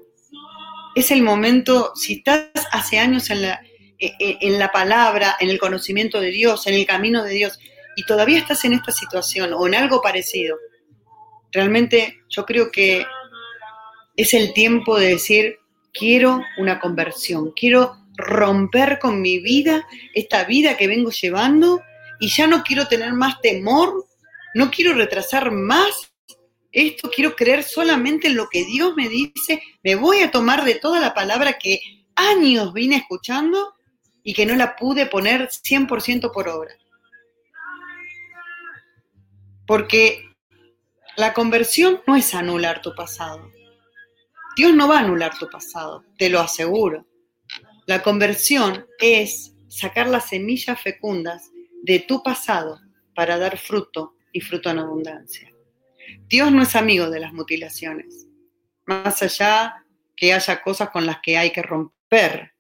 Es 0.95 1.11
el 1.11 1.23
momento, 1.23 1.93
si 1.95 2.15
estás 2.15 2.51
hace 2.73 2.99
años 2.99 3.31
en 3.31 3.43
la, 3.43 3.63
e, 3.99 4.13
e, 4.19 4.39
en 4.41 4.59
la 4.59 4.71
palabra, 4.71 5.37
en 5.41 5.49
el 5.49 5.59
conocimiento 5.59 6.21
de 6.21 6.31
Dios, 6.31 6.67
en 6.67 6.75
el 6.75 6.87
camino 6.87 7.25
de 7.25 7.33
Dios, 7.33 7.59
y 7.97 8.05
todavía 8.05 8.39
estás 8.39 8.65
en 8.65 8.75
esta 8.75 8.93
situación 8.93 9.53
o 9.55 9.67
en 9.67 9.75
algo 9.75 10.03
parecido, 10.03 10.57
realmente 11.53 12.21
yo 12.29 12.45
creo 12.45 12.71
que 12.71 13.07
es 14.17 14.35
el 14.35 14.53
tiempo 14.53 14.99
de 14.99 15.09
decir, 15.09 15.59
quiero 15.93 16.43
una 16.59 16.81
conversión, 16.81 17.53
quiero 17.53 17.97
romper 18.19 18.99
con 18.99 19.23
mi 19.23 19.39
vida, 19.39 19.87
esta 20.13 20.45
vida 20.45 20.77
que 20.77 20.89
vengo 20.89 21.11
llevando, 21.11 21.83
y 22.21 22.29
ya 22.29 22.47
no 22.47 22.63
quiero 22.65 22.89
tener 22.89 23.13
más 23.15 23.41
temor, 23.41 24.07
no 24.55 24.71
quiero 24.71 24.93
retrasar 24.93 25.53
más 25.53 26.13
esto, 26.73 27.11
quiero 27.15 27.35
creer 27.35 27.63
solamente 27.63 28.29
en 28.29 28.37
lo 28.37 28.49
que 28.49 28.65
Dios 28.65 28.95
me 28.97 29.09
dice, 29.09 29.63
me 29.83 29.95
voy 29.95 30.21
a 30.21 30.31
tomar 30.31 30.65
de 30.65 30.75
toda 30.75 31.01
la 31.01 31.15
palabra 31.15 31.59
que 31.59 31.81
años 32.15 32.73
vine 32.75 32.97
escuchando 32.97 33.75
y 34.23 34.35
que 34.35 34.45
no 34.45 34.55
la 34.57 34.77
pude 34.77 35.07
poner 35.07 35.49
100% 35.49 36.33
por 36.33 36.49
obra. 36.49 36.75
Porque 39.67 40.25
la 41.17 41.33
conversión 41.33 42.03
no 42.07 42.17
es 42.17 42.35
anular 42.35 42.83
tu 42.83 42.95
pasado. 42.95 43.51
Dios 44.57 44.75
no 44.75 44.89
va 44.89 44.97
a 44.97 45.01
anular 45.01 45.39
tu 45.39 45.49
pasado, 45.49 46.05
te 46.19 46.29
lo 46.29 46.41
aseguro. 46.41 47.07
La 47.89 48.03
conversión 48.03 48.87
es 48.99 49.55
sacar 49.69 50.09
las 50.09 50.29
semillas 50.29 50.79
fecundas 50.79 51.51
de 51.83 52.01
tu 52.01 52.23
pasado 52.23 52.79
para 53.15 53.39
dar 53.39 53.57
fruto 53.57 54.15
y 54.31 54.43
fruto 54.43 54.69
en 54.69 54.81
abundancia. 54.81 55.51
Dios 56.29 56.53
no 56.53 56.61
es 56.61 56.77
amigo 56.77 57.09
de 57.09 57.21
las 57.21 57.33
mutilaciones, 57.33 58.27
más 58.85 59.23
allá 59.23 59.87
que 60.15 60.35
haya 60.35 60.63
cosas 60.63 60.91
con 60.91 61.07
las 61.07 61.21
que 61.23 61.39
hay 61.39 61.51
que 61.51 61.63
romper. 61.63 62.53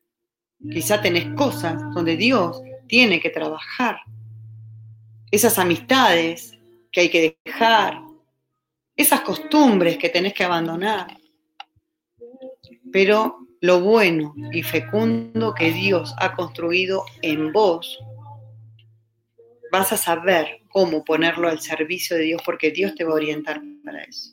Quizá 0.73 1.03
tenés 1.03 1.27
cosas 1.35 1.77
donde 1.93 2.17
Dios 2.17 2.63
tiene 2.87 3.21
que 3.21 3.29
trabajar. 3.29 4.01
Esas 5.31 5.59
amistades 5.59 6.57
que 6.91 7.03
hay 7.03 7.11
que 7.11 7.37
dejar, 7.45 8.01
esas 8.97 9.21
costumbres 9.21 9.99
que 9.99 10.09
tenés 10.09 10.33
que 10.33 10.45
abandonar. 10.45 11.19
Pero 12.91 13.48
lo 13.61 13.81
bueno 13.81 14.35
y 14.53 14.63
fecundo 14.63 15.55
que 15.55 15.73
Dios 15.73 16.15
ha 16.19 16.35
construido 16.35 17.05
en 17.23 17.53
vos, 17.53 17.99
vas 19.73 19.93
a 19.93 19.97
saber 19.97 20.63
cómo 20.69 21.05
ponerlo 21.05 21.49
al 21.49 21.61
servicio 21.61 22.17
de 22.17 22.25
Dios 22.25 22.43
porque 22.45 22.71
Dios 22.71 22.95
te 22.95 23.05
va 23.05 23.13
a 23.13 23.17
orientar 23.17 23.61
para 23.85 24.03
eso. 24.03 24.33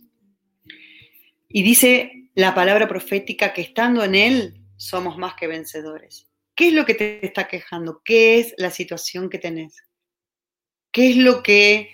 Y 1.50 1.64
dice 1.64 2.30
la 2.36 2.54
palabra 2.54 2.88
profética 2.88 3.54
que 3.54 3.62
estando 3.62 4.04
en 4.04 4.16
Él 4.16 4.62
somos 4.78 5.18
más 5.18 5.36
que 5.36 5.48
vencedores. 5.48 6.28
¿Qué 6.54 6.70
es 6.70 6.74
lo 6.74 6.86
que 6.86 6.94
te 6.94 7.26
está 7.26 7.48
quejando? 7.48 8.02
¿Qué 8.04 8.40
es 8.40 8.54
la 8.58 8.70
situación 8.70 9.30
que 9.30 9.40
tenés? 9.40 9.84
¿Qué 10.92 11.10
es 11.10 11.18
lo 11.18 11.44
que 11.44 11.90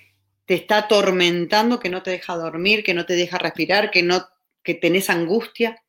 te 0.46 0.56
está 0.56 0.78
atormentando, 0.80 1.80
que 1.80 1.90
no 1.90 2.04
te 2.04 2.12
deja 2.12 2.36
dormir, 2.36 2.84
que 2.84 2.94
no 2.94 3.06
te 3.06 3.14
deja 3.14 3.38
respirar, 3.38 3.90
que, 3.90 4.04
no, 4.04 4.24
que 4.64 4.76
tenés 4.76 5.10
angustia? 5.10 5.81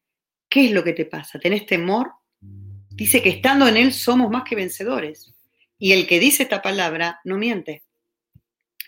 ¿Qué 0.53 0.67
es 0.67 0.73
lo 0.73 0.85
que 0.85 0.93
te 0.93 1.07
pasa? 1.07 1.39
¿Tenés 1.39 1.65
temor? 1.65 2.13
Dice 2.91 3.23
que 3.23 3.31
estando 3.31 3.67
en 3.67 3.79
Él 3.79 3.91
somos 3.91 4.31
más 4.31 4.43
que 4.47 4.55
vencedores. 4.55 5.33
Y 5.79 5.93
el 5.93 6.07
que 6.07 6.21
dice 6.21 6.43
esta 6.43 6.61
palabra 6.61 7.23
no 7.25 7.39
miente. 7.39 7.85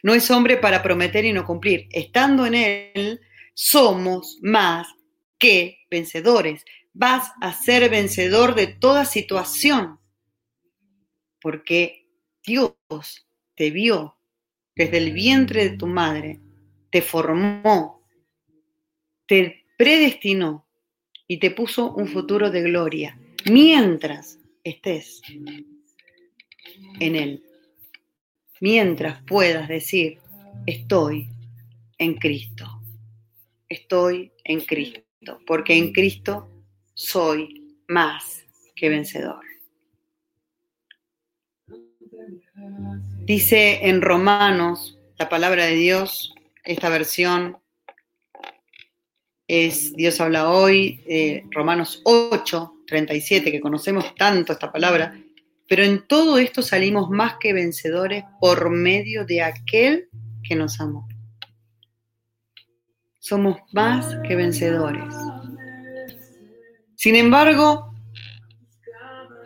No 0.02 0.12
es 0.12 0.30
hombre 0.30 0.58
para 0.58 0.82
prometer 0.82 1.24
y 1.24 1.32
no 1.32 1.46
cumplir. 1.46 1.88
Estando 1.90 2.44
en 2.44 2.54
Él 2.54 3.20
somos 3.54 4.38
más 4.42 4.88
que 5.38 5.78
vencedores. 5.90 6.66
Vas 6.92 7.32
a 7.40 7.54
ser 7.54 7.88
vencedor 7.88 8.54
de 8.54 8.66
toda 8.66 9.06
situación. 9.06 9.98
Porque 11.40 12.10
Dios 12.44 12.74
te 13.54 13.70
vio 13.70 14.18
desde 14.76 14.98
el 14.98 15.14
vientre 15.14 15.70
de 15.70 15.78
tu 15.78 15.86
madre, 15.86 16.40
te 16.90 17.00
formó, 17.00 18.06
te 19.26 19.64
predestinó 19.78 20.64
y 21.26 21.38
te 21.38 21.50
puso 21.50 21.92
un 21.92 22.08
futuro 22.08 22.50
de 22.50 22.62
gloria 22.62 23.18
mientras 23.50 24.38
estés 24.62 25.22
en 27.00 27.16
Él. 27.16 27.42
Mientras 28.60 29.22
puedas 29.24 29.68
decir, 29.68 30.18
estoy 30.66 31.28
en 31.98 32.14
Cristo. 32.14 32.66
Estoy 33.68 34.32
en 34.44 34.60
Cristo. 34.60 35.02
Porque 35.46 35.76
en 35.76 35.92
Cristo 35.92 36.50
soy 36.94 37.76
más 37.88 38.44
que 38.74 38.88
vencedor. 38.88 39.42
Dice 43.24 43.88
en 43.88 44.02
Romanos 44.02 44.98
la 45.18 45.28
palabra 45.28 45.64
de 45.66 45.76
Dios, 45.76 46.34
esta 46.64 46.88
versión 46.88 47.58
es 49.46 49.94
Dios 49.94 50.20
habla 50.20 50.50
hoy, 50.50 51.02
eh, 51.06 51.44
Romanos 51.50 52.00
8, 52.04 52.74
37, 52.86 53.50
que 53.52 53.60
conocemos 53.60 54.14
tanto 54.14 54.52
esta 54.52 54.72
palabra, 54.72 55.18
pero 55.68 55.82
en 55.82 56.06
todo 56.06 56.38
esto 56.38 56.62
salimos 56.62 57.10
más 57.10 57.36
que 57.38 57.52
vencedores 57.52 58.24
por 58.40 58.70
medio 58.70 59.24
de 59.24 59.42
aquel 59.42 60.08
que 60.42 60.54
nos 60.54 60.80
amó. 60.80 61.08
Somos 63.18 63.58
más 63.72 64.16
que 64.26 64.36
vencedores. 64.36 65.14
Sin 66.96 67.16
embargo, 67.16 67.94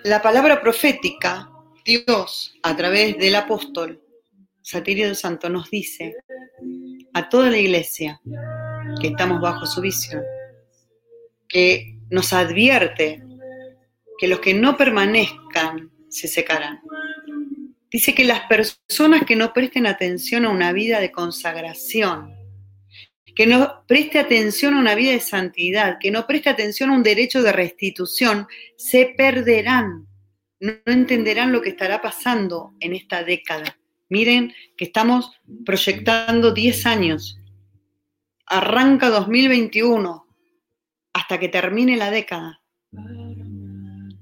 la 0.05 0.21
palabra 0.21 0.61
profética, 0.61 1.51
Dios, 1.85 2.55
a 2.63 2.77
través 2.77 3.17
del 3.19 3.37
apóstol 3.37 4.03
Satirio 4.63 5.07
del 5.07 5.17
Santo, 5.17 5.49
nos 5.49 5.71
dice 5.71 6.15
a 7.15 7.29
toda 7.29 7.51
la 7.51 7.59
iglesia, 7.59 8.21
que 9.01 9.09
estamos 9.09 9.40
bajo 9.40 9.66
su 9.66 9.81
visión, 9.81 10.22
que 11.48 11.98
nos 12.11 12.33
advierte 12.33 13.22
que 14.18 14.29
los 14.29 14.40
que 14.40 14.53
no 14.53 14.77
permanezcan 14.77 15.90
se 16.09 16.29
secarán. 16.29 16.81
Dice 17.90 18.15
que 18.15 18.25
las 18.25 18.40
personas 18.46 19.25
que 19.25 19.37
no 19.37 19.52
presten 19.52 19.87
atención 19.87 20.44
a 20.44 20.50
una 20.50 20.73
vida 20.73 21.00
de 21.00 21.10
consagración, 21.10 22.35
que 23.35 23.46
no 23.46 23.85
preste 23.87 24.19
atención 24.19 24.75
a 24.75 24.81
una 24.81 24.94
vida 24.94 25.13
de 25.13 25.21
santidad, 25.21 25.98
que 26.00 26.10
no 26.10 26.27
preste 26.27 26.50
atención 26.50 26.90
a 26.90 26.94
un 26.94 27.02
derecho 27.02 27.42
de 27.42 27.52
restitución, 27.52 28.48
se 28.77 29.15
perderán, 29.17 30.06
no 30.60 30.73
entenderán 30.87 31.52
lo 31.52 31.63
que 31.63 31.71
estará 31.71 32.02
pasando 32.02 32.75
en 32.81 32.94
esta 32.94 33.23
década. 33.23 33.79
Miren 34.10 34.52
que 34.77 34.87
estamos 34.87 35.40
proyectando 35.65 36.52
10 36.52 36.87
años 36.87 37.38
arranca 38.49 39.11
2021 39.11 40.27
hasta 41.13 41.38
que 41.38 41.49
termine 41.49 41.96
la 41.96 42.11
década. 42.11 42.63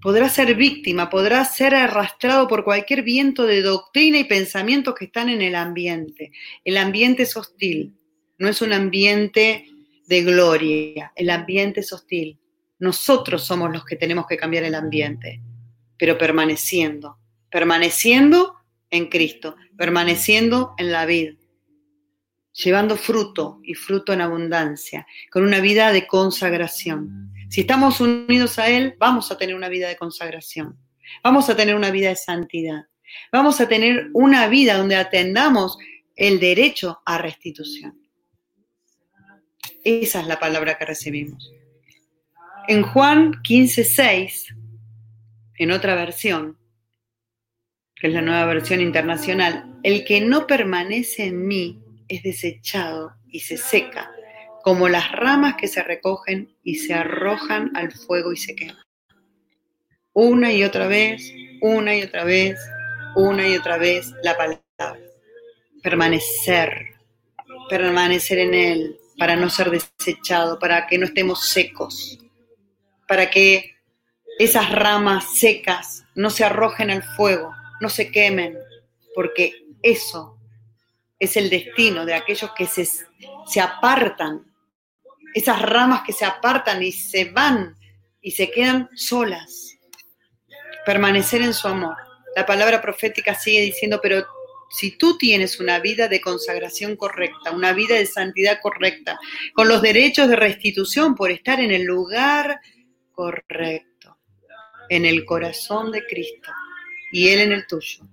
Podrá 0.01 0.29
ser 0.29 0.55
víctima, 0.55 1.11
podrá 1.11 1.45
ser 1.45 1.75
arrastrado 1.75 2.47
por 2.47 2.65
cualquier 2.65 3.03
viento 3.03 3.45
de 3.45 3.63
doctrina 3.63 4.19
y 4.19 4.25
pensamientos 4.25 4.95
que 4.95 5.07
están 5.07 5.29
en 5.29 5.43
el 5.43 5.55
ambiente. 5.55 6.33
El 6.65 6.77
ambiente 6.77 7.25
es 7.25 7.37
hostil, 7.37 7.97
no 8.39 8.49
es 8.49 8.63
un 8.63 8.73
ambiente 8.73 9.67
de 10.07 10.23
gloria, 10.23 11.13
el 11.17 11.31
ambiente 11.31 11.81
es 11.81 11.93
hostil. 11.93 12.39
Nosotros 12.79 13.45
somos 13.45 13.73
los 13.73 13.85
que 13.85 13.97
tenemos 13.97 14.27
que 14.27 14.37
cambiar 14.37 14.65
el 14.65 14.75
ambiente, 14.75 15.41
pero 15.99 16.19
permaneciendo, 16.19 17.19
permaneciendo 17.51 18.55
en 18.91 19.07
Cristo, 19.07 19.57
permaneciendo 19.77 20.75
en 20.79 20.93
la 20.93 21.07
vida, 21.07 21.35
llevando 22.57 22.97
fruto 22.97 23.61
y 23.63 23.75
fruto 23.75 24.13
en 24.13 24.23
abundancia, 24.23 25.07
con 25.31 25.43
una 25.45 25.61
vida 25.61 25.93
de 25.93 26.07
consagración. 26.07 27.33
Si 27.51 27.61
estamos 27.61 28.01
unidos 28.01 28.59
a 28.59 28.69
Él, 28.69 28.95
vamos 28.99 29.31
a 29.31 29.37
tener 29.37 29.55
una 29.55 29.69
vida 29.69 29.89
de 29.89 29.97
consagración, 29.97 30.79
vamos 31.23 31.49
a 31.51 31.57
tener 31.57 31.75
una 31.75 31.91
vida 31.91 32.09
de 32.09 32.17
santidad, 32.17 32.87
vamos 33.31 33.61
a 33.61 33.69
tener 33.69 34.09
una 34.15 34.49
vida 34.49 34.79
donde 34.79 34.97
atendamos 34.97 35.79
el 36.15 36.41
derecho 36.41 37.03
a 37.05 37.19
restitución. 37.19 38.01
Esa 39.85 40.21
es 40.21 40.27
la 40.27 40.41
palabra 40.41 40.79
que 40.79 40.87
recibimos. 40.87 41.53
En 42.69 42.83
Juan 42.83 43.43
15:6, 43.43 44.55
en 45.59 45.71
otra 45.71 45.95
versión, 45.95 46.59
que 47.95 48.09
es 48.09 48.13
la 48.13 48.23
nueva 48.23 48.47
versión 48.47 48.81
internacional, 48.81 49.79
el 49.83 50.05
que 50.05 50.21
no 50.21 50.47
permanece 50.47 51.27
en 51.27 51.47
mí 51.47 51.83
es 52.09 52.23
desechado 52.23 53.15
y 53.29 53.41
se 53.41 53.57
seca, 53.57 54.11
como 54.63 54.89
las 54.89 55.13
ramas 55.13 55.57
que 55.57 55.69
se 55.69 55.83
recogen 55.83 56.57
y 56.63 56.77
se 56.77 56.95
arrojan 56.95 57.77
al 57.77 57.93
fuego 57.93 58.33
y 58.33 58.37
se 58.37 58.55
queman. 58.55 58.83
Una 60.13 60.53
y 60.53 60.65
otra 60.65 60.87
vez, 60.87 61.33
una 61.61 61.95
y 61.95 62.03
otra 62.03 62.25
vez, 62.25 62.59
una 63.15 63.49
y 63.49 63.57
otra 63.57 63.77
vez 63.79 64.13
la 64.23 64.37
palabra. 64.37 64.63
Permanecer, 65.83 66.95
permanecer 67.69 68.39
en 68.39 68.55
Él, 68.55 68.97
para 69.19 69.37
no 69.37 69.49
ser 69.49 69.71
desechado, 69.71 70.59
para 70.59 70.87
que 70.87 70.99
no 70.99 71.07
estemos 71.07 71.49
secos, 71.49 72.19
para 73.09 73.31
que 73.31 73.77
esas 74.39 74.71
ramas 74.71 75.39
secas 75.39 76.05
no 76.15 76.31
se 76.31 76.45
arrojen 76.45 76.91
al 76.91 77.03
fuego, 77.03 77.55
no 77.81 77.89
se 77.89 78.11
quemen, 78.11 78.59
porque 79.15 79.53
eso 79.83 80.36
es 81.19 81.37
el 81.37 81.51
destino 81.51 82.05
de 82.05 82.15
aquellos 82.15 82.51
que 82.57 82.67
se, 82.67 82.85
se 82.85 83.61
apartan, 83.61 84.45
esas 85.35 85.61
ramas 85.61 86.03
que 86.07 86.13
se 86.13 86.25
apartan 86.25 86.83
y 86.83 86.93
se 86.93 87.27
van 87.27 87.77
y 88.21 88.33
se 88.33 88.51
quedan 88.51 88.89
solas. 88.95 89.79
Permanecer 90.85 91.43
en 91.43 91.55
su 91.55 91.69
amor. 91.69 91.97
La 92.35 92.47
palabra 92.47 92.81
profética 92.81 93.35
sigue 93.35 93.61
diciendo, 93.63 94.01
pero 94.03 94.27
si 94.71 94.99
tú 94.99 95.17
tienes 95.17 95.61
una 95.61 95.79
vida 95.79 96.09
de 96.09 96.21
consagración 96.21 96.97
correcta, 96.97 97.51
una 97.53 97.73
vida 97.73 97.95
de 97.95 98.07
santidad 98.07 98.59
correcta, 98.61 99.19
con 99.55 99.69
los 99.69 99.81
derechos 99.81 100.29
de 100.29 100.37
restitución 100.37 101.15
por 101.15 101.31
estar 101.31 101.61
en 101.61 101.71
el 101.71 101.85
lugar 101.85 102.61
correcto, 103.13 104.19
en 104.89 105.05
el 105.05 105.25
corazón 105.25 105.93
de 105.93 106.05
Cristo 106.07 106.53
y 107.13 107.29
Él 107.29 107.41
en 107.41 107.53
el 107.53 107.67
tuyo, 107.67 108.05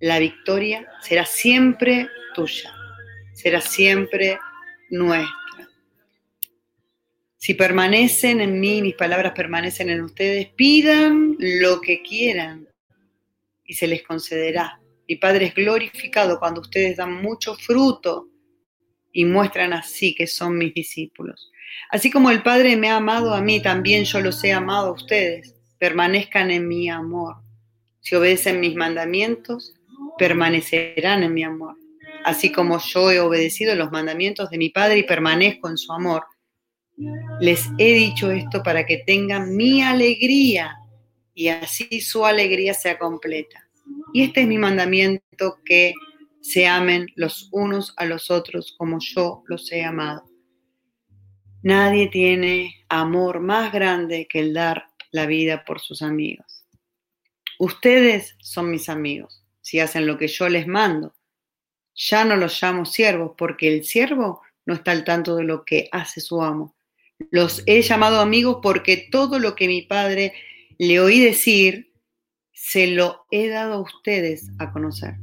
la 0.00 0.18
victoria 0.18 0.88
será 1.02 1.26
siempre 1.26 2.08
tuya, 2.34 2.74
será 3.34 3.60
siempre 3.60 4.38
nuestra. 4.90 5.68
Si 7.36 7.54
permanecen 7.54 8.40
en 8.40 8.60
mí, 8.60 8.82
mis 8.82 8.94
palabras 8.94 9.32
permanecen 9.32 9.90
en 9.90 10.02
ustedes, 10.02 10.48
pidan 10.48 11.36
lo 11.38 11.80
que 11.80 12.02
quieran 12.02 12.68
y 13.64 13.74
se 13.74 13.86
les 13.86 14.02
concederá 14.02 14.80
mi 15.10 15.16
Padre 15.16 15.46
es 15.46 15.56
glorificado 15.56 16.38
cuando 16.38 16.60
ustedes 16.60 16.96
dan 16.96 17.20
mucho 17.20 17.56
fruto 17.56 18.28
y 19.12 19.24
muestran 19.24 19.72
así 19.72 20.14
que 20.14 20.28
son 20.28 20.56
mis 20.56 20.72
discípulos. 20.72 21.50
Así 21.90 22.12
como 22.12 22.30
el 22.30 22.44
Padre 22.44 22.76
me 22.76 22.90
ha 22.90 22.98
amado 22.98 23.34
a 23.34 23.40
mí, 23.40 23.60
también 23.60 24.04
yo 24.04 24.20
los 24.20 24.44
he 24.44 24.52
amado 24.52 24.90
a 24.90 24.92
ustedes. 24.92 25.56
Permanezcan 25.80 26.52
en 26.52 26.68
mi 26.68 26.88
amor. 26.88 27.38
Si 27.98 28.14
obedecen 28.14 28.60
mis 28.60 28.76
mandamientos, 28.76 29.74
permanecerán 30.16 31.24
en 31.24 31.34
mi 31.34 31.42
amor. 31.42 31.74
Así 32.24 32.52
como 32.52 32.78
yo 32.78 33.10
he 33.10 33.20
obedecido 33.20 33.74
los 33.74 33.90
mandamientos 33.90 34.50
de 34.50 34.58
mi 34.58 34.70
Padre 34.70 34.98
y 34.98 35.02
permanezco 35.04 35.68
en 35.68 35.78
su 35.78 35.92
amor. 35.92 36.24
Les 37.40 37.68
he 37.78 37.92
dicho 37.94 38.30
esto 38.30 38.62
para 38.62 38.84
que 38.84 38.98
tengan 39.06 39.56
mi 39.56 39.82
alegría 39.82 40.76
y 41.34 41.48
así 41.48 42.00
su 42.00 42.26
alegría 42.26 42.74
sea 42.74 42.98
completa. 42.98 43.66
Y 44.12 44.22
este 44.22 44.42
es 44.42 44.46
mi 44.46 44.58
mandamiento, 44.58 45.58
que 45.64 45.94
se 46.42 46.66
amen 46.66 47.06
los 47.16 47.48
unos 47.52 47.94
a 47.96 48.04
los 48.04 48.30
otros 48.30 48.74
como 48.76 48.98
yo 49.00 49.42
los 49.46 49.70
he 49.72 49.84
amado. 49.84 50.24
Nadie 51.62 52.08
tiene 52.08 52.84
amor 52.88 53.40
más 53.40 53.72
grande 53.72 54.26
que 54.28 54.40
el 54.40 54.54
dar 54.54 54.84
la 55.12 55.26
vida 55.26 55.64
por 55.64 55.80
sus 55.80 56.02
amigos. 56.02 56.66
Ustedes 57.58 58.36
son 58.40 58.70
mis 58.70 58.88
amigos 58.88 59.44
si 59.60 59.80
hacen 59.80 60.06
lo 60.06 60.16
que 60.16 60.28
yo 60.28 60.48
les 60.48 60.66
mando. 60.66 61.14
Ya 62.08 62.24
no 62.24 62.36
los 62.36 62.60
llamo 62.62 62.86
siervos 62.86 63.32
porque 63.36 63.68
el 63.68 63.84
siervo 63.84 64.40
no 64.64 64.74
está 64.74 64.92
al 64.92 65.04
tanto 65.04 65.36
de 65.36 65.44
lo 65.44 65.64
que 65.64 65.88
hace 65.92 66.20
su 66.20 66.42
amo. 66.42 66.74
Los 67.30 67.62
he 67.66 67.82
llamado 67.82 68.20
amigos 68.20 68.58
porque 68.62 69.08
todo 69.10 69.38
lo 69.38 69.54
que 69.54 69.68
mi 69.68 69.82
padre 69.82 70.32
le 70.78 70.98
oí 71.00 71.20
decir 71.20 71.92
se 72.52 72.86
lo 72.86 73.26
he 73.30 73.48
dado 73.48 73.74
a 73.74 73.80
ustedes 73.80 74.50
a 74.58 74.72
conocer. 74.72 75.16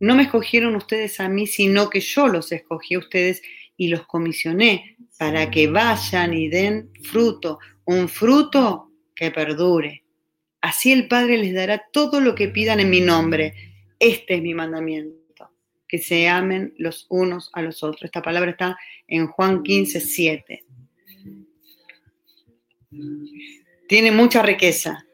No 0.00 0.16
me 0.16 0.24
escogieron 0.24 0.74
ustedes 0.74 1.20
a 1.20 1.28
mí, 1.28 1.46
sino 1.46 1.88
que 1.88 2.00
yo 2.00 2.26
los 2.26 2.50
escogí 2.50 2.94
a 2.94 2.98
ustedes 2.98 3.40
y 3.76 3.86
los 3.88 4.04
comisioné 4.06 4.96
para 5.18 5.50
que 5.50 5.68
vayan 5.68 6.34
y 6.34 6.48
den 6.48 6.90
fruto, 7.04 7.60
un 7.84 8.08
fruto 8.08 8.90
que 9.14 9.30
perdure. 9.30 10.02
Así 10.60 10.92
el 10.92 11.06
Padre 11.06 11.38
les 11.38 11.54
dará 11.54 11.84
todo 11.92 12.20
lo 12.20 12.34
que 12.34 12.48
pidan 12.48 12.80
en 12.80 12.90
mi 12.90 13.00
nombre. 13.00 13.54
Este 14.00 14.34
es 14.34 14.42
mi 14.42 14.54
mandamiento, 14.54 15.16
que 15.92 15.98
se 15.98 16.26
amen 16.26 16.72
los 16.78 17.06
unos 17.10 17.50
a 17.52 17.60
los 17.62 17.82
otros. 17.82 18.04
Esta 18.04 18.22
palabra 18.22 18.52
está 18.52 18.78
en 19.06 19.26
Juan 19.26 19.62
15, 19.62 20.00
7. 20.00 20.64
Tiene 23.86 24.10
mucha 24.10 24.42
riqueza 24.42 25.06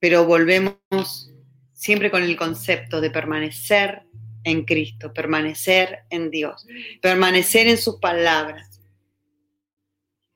pero 0.00 0.24
volvemos 0.24 1.30
siempre 1.72 2.10
con 2.10 2.22
el 2.22 2.36
concepto 2.36 3.00
de 3.00 3.10
permanecer 3.10 4.02
en 4.42 4.64
Cristo, 4.64 5.12
permanecer 5.12 6.00
en 6.08 6.30
Dios, 6.30 6.66
permanecer 7.02 7.68
en 7.68 7.76
sus 7.76 7.96
palabras. 7.96 8.80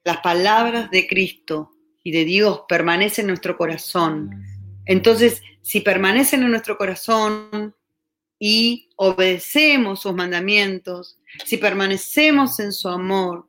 Las 0.04 0.18
palabras 0.18 0.90
de 0.90 1.06
Cristo 1.06 1.70
y 2.02 2.12
de 2.12 2.26
Dios 2.26 2.62
permanecen 2.68 3.24
en 3.24 3.28
nuestro 3.28 3.56
corazón. 3.56 4.44
Entonces, 4.84 5.42
si 5.62 5.80
permanecen 5.80 6.42
en 6.42 6.50
nuestro 6.50 6.76
corazón 6.76 7.74
y 8.46 8.90
obedecemos 8.96 10.02
sus 10.02 10.12
mandamientos, 10.12 11.18
si 11.46 11.56
permanecemos 11.56 12.60
en 12.60 12.74
su 12.74 12.90
amor, 12.90 13.48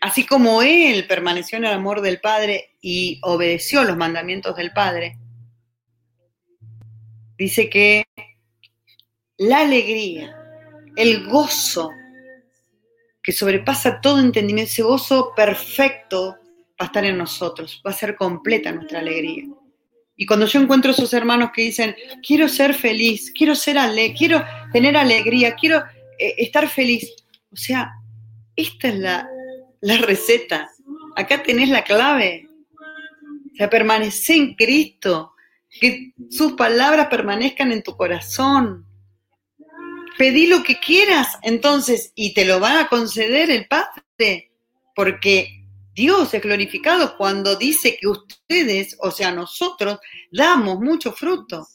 así 0.00 0.26
como 0.26 0.60
Él 0.60 1.06
permaneció 1.06 1.58
en 1.58 1.66
el 1.66 1.70
amor 1.70 2.00
del 2.00 2.18
Padre 2.18 2.74
y 2.80 3.20
obedeció 3.22 3.84
los 3.84 3.96
mandamientos 3.96 4.56
del 4.56 4.72
Padre, 4.72 5.20
dice 7.38 7.70
que 7.70 8.02
la 9.36 9.60
alegría, 9.60 10.36
el 10.96 11.24
gozo 11.28 11.92
que 13.22 13.30
sobrepasa 13.30 14.00
todo 14.00 14.18
entendimiento, 14.18 14.72
ese 14.72 14.82
gozo 14.82 15.32
perfecto 15.36 16.38
va 16.70 16.76
a 16.78 16.84
estar 16.86 17.04
en 17.04 17.18
nosotros, 17.18 17.80
va 17.86 17.92
a 17.92 17.94
ser 17.94 18.16
completa 18.16 18.72
nuestra 18.72 18.98
alegría. 18.98 19.44
Y 20.16 20.26
cuando 20.26 20.46
yo 20.46 20.60
encuentro 20.60 20.92
esos 20.92 21.12
hermanos 21.14 21.50
que 21.54 21.62
dicen, 21.62 21.96
quiero 22.26 22.48
ser 22.48 22.74
feliz, 22.74 23.32
quiero 23.36 23.54
ser 23.54 23.78
alegre, 23.78 24.14
quiero 24.16 24.44
tener 24.72 24.96
alegría, 24.96 25.54
quiero 25.54 25.78
eh, 26.18 26.34
estar 26.38 26.68
feliz, 26.68 27.10
o 27.50 27.56
sea, 27.56 27.92
esta 28.56 28.88
es 28.88 28.98
la, 28.98 29.28
la 29.80 29.96
receta. 29.98 30.70
Acá 31.16 31.42
tenés 31.42 31.68
la 31.68 31.84
clave. 31.84 32.48
O 33.52 33.56
sea, 33.56 33.68
permanece 33.68 34.34
en 34.34 34.54
Cristo. 34.54 35.34
Que 35.80 36.12
sus 36.30 36.52
palabras 36.52 37.08
permanezcan 37.08 37.72
en 37.72 37.82
tu 37.82 37.96
corazón. 37.96 38.86
Pedí 40.18 40.46
lo 40.46 40.62
que 40.62 40.78
quieras, 40.78 41.38
entonces, 41.42 42.12
y 42.14 42.34
te 42.34 42.44
lo 42.44 42.60
va 42.60 42.80
a 42.80 42.88
conceder 42.88 43.50
el 43.50 43.66
Padre. 43.66 44.52
Porque 44.94 45.61
Dios 45.94 46.32
es 46.32 46.42
glorificado 46.42 47.16
cuando 47.16 47.56
dice 47.56 47.98
que 48.00 48.08
ustedes, 48.08 48.96
o 49.00 49.10
sea, 49.10 49.30
nosotros, 49.30 49.98
damos 50.30 50.80
mucho 50.80 51.12
fruto. 51.12 51.66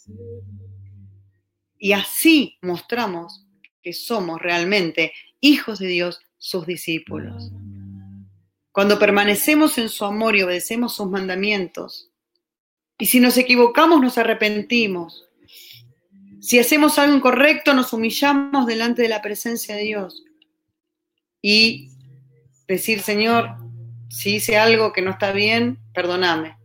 Y 1.77 1.91
así 1.91 2.57
mostramos 2.61 3.45
que 3.81 3.93
somos 3.93 4.41
realmente 4.41 5.13
hijos 5.39 5.79
de 5.79 5.87
Dios, 5.87 6.19
sus 6.39 6.65
discípulos. 6.65 7.51
Cuando 8.71 8.99
permanecemos 8.99 9.77
en 9.77 9.89
su 9.89 10.05
amor 10.05 10.35
y 10.35 10.43
obedecemos 10.43 10.95
sus 10.95 11.09
mandamientos. 11.09 12.11
Y 12.97 13.05
si 13.07 13.19
nos 13.19 13.37
equivocamos, 13.37 14.01
nos 14.01 14.17
arrepentimos. 14.17 15.25
Si 16.41 16.59
hacemos 16.59 16.97
algo 16.97 17.15
incorrecto, 17.15 17.73
nos 17.73 17.93
humillamos 17.93 18.65
delante 18.65 19.03
de 19.03 19.09
la 19.09 19.21
presencia 19.21 19.75
de 19.75 19.83
Dios. 19.83 20.23
Y 21.41 21.91
decir, 22.67 23.01
Señor, 23.01 23.66
si 24.09 24.35
hice 24.35 24.57
algo 24.57 24.93
que 24.93 25.01
no 25.01 25.11
está 25.11 25.31
bien, 25.31 25.79
perdóname. 25.93 26.57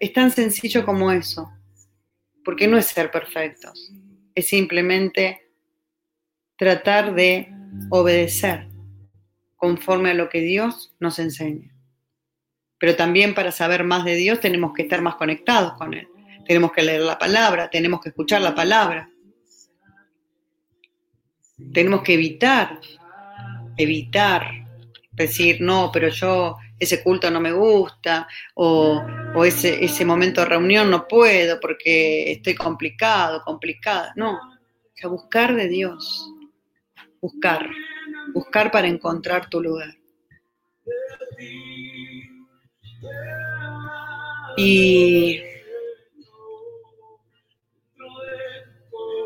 Es 0.00 0.12
tan 0.12 0.30
sencillo 0.30 0.84
como 0.84 1.12
eso. 1.12 1.50
porque 2.44 2.66
no 2.66 2.78
es 2.78 2.86
ser 2.86 3.10
perfectos, 3.10 3.92
es 4.34 4.48
simplemente 4.48 5.50
tratar 6.56 7.14
de 7.14 7.52
obedecer 7.90 8.68
conforme 9.56 10.12
a 10.12 10.14
lo 10.14 10.30
que 10.30 10.40
Dios 10.40 10.94
nos 10.98 11.18
enseña. 11.18 11.74
Pero 12.78 12.96
también 12.96 13.34
para 13.34 13.52
saber 13.52 13.84
más 13.84 14.06
de 14.06 14.14
Dios 14.14 14.40
tenemos 14.40 14.72
que 14.72 14.82
estar 14.82 15.02
más 15.02 15.16
conectados 15.16 15.74
con 15.74 15.92
Él. 15.92 16.08
Tenemos 16.46 16.72
que 16.72 16.80
leer 16.80 17.02
la 17.02 17.18
palabra, 17.18 17.68
tenemos 17.68 18.00
que 18.00 18.08
escuchar 18.08 18.40
la 18.40 18.54
palabra. 18.54 19.10
Tenemos 21.74 22.02
que 22.02 22.14
evitar, 22.14 22.80
evitar 23.76 24.67
decir, 25.18 25.60
no, 25.60 25.90
pero 25.92 26.08
yo 26.08 26.56
ese 26.78 27.02
culto 27.02 27.30
no 27.30 27.40
me 27.40 27.52
gusta, 27.52 28.28
o, 28.54 29.02
o 29.34 29.44
ese, 29.44 29.84
ese 29.84 30.04
momento 30.04 30.40
de 30.40 30.46
reunión 30.46 30.90
no 30.90 31.06
puedo 31.06 31.58
porque 31.60 32.32
estoy 32.32 32.54
complicado, 32.54 33.42
complicada. 33.44 34.12
No, 34.16 34.32
o 34.34 34.40
sea, 34.94 35.08
buscar 35.08 35.54
de 35.54 35.68
Dios, 35.68 36.30
buscar, 37.20 37.68
buscar 38.32 38.70
para 38.70 38.88
encontrar 38.88 39.48
tu 39.48 39.60
lugar. 39.60 39.96
Y 44.56 45.40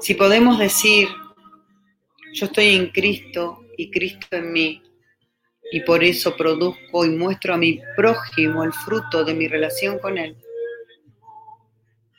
si 0.01 0.14
podemos 0.14 0.59
decir, 0.59 1.09
yo 2.34 2.47
estoy 2.47 2.74
en 2.74 2.88
Cristo 2.88 3.64
y 3.76 3.90
Cristo 3.90 4.26
en 4.32 4.53
mí, 4.53 4.82
y 5.73 5.81
por 5.81 6.05
eso 6.05 6.37
produzco 6.37 7.07
y 7.07 7.09
muestro 7.09 7.55
a 7.55 7.57
mi 7.57 7.81
prójimo 7.97 8.62
el 8.62 8.75
fruto 8.75 9.25
de 9.25 9.33
mi 9.33 9.49
relación 9.49 9.99
con 9.99 10.18
Él. 10.18 10.37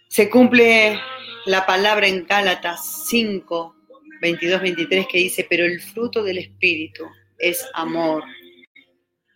Se 0.09 0.27
cumple 0.27 0.99
la 1.45 1.63
palabra 1.65 2.07
en 2.07 2.25
Gálatas 2.25 3.05
5, 3.07 3.75
22, 4.21 4.61
23 4.61 5.07
que 5.07 5.17
dice, 5.19 5.45
pero 5.47 5.65
el 5.65 5.79
fruto 5.79 6.23
del 6.23 6.39
Espíritu 6.39 7.05
es 7.37 7.63
amor, 7.75 8.23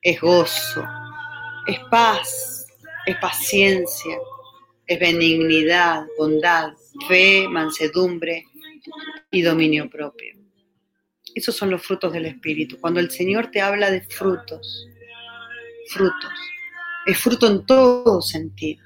es 0.02 0.20
gozo, 0.20 0.84
es 1.68 1.80
paz, 1.92 2.66
es 3.06 3.18
paciencia, 3.18 4.18
es 4.88 5.00
benignidad, 5.00 6.08
bondad, 6.18 6.74
fe, 7.08 7.48
mansedumbre 7.48 8.46
y 9.30 9.44
dominio 9.44 9.88
propio. 9.90 10.37
Esos 11.38 11.56
son 11.56 11.70
los 11.70 11.86
frutos 11.86 12.12
del 12.12 12.26
Espíritu. 12.26 12.80
Cuando 12.80 13.00
el 13.00 13.12
Señor 13.12 13.52
te 13.52 13.62
habla 13.62 13.92
de 13.92 14.02
frutos, 14.02 14.88
frutos, 15.88 16.34
es 17.06 17.16
fruto 17.20 17.46
en 17.46 17.64
todo 17.64 18.24
sentido. 18.24 18.84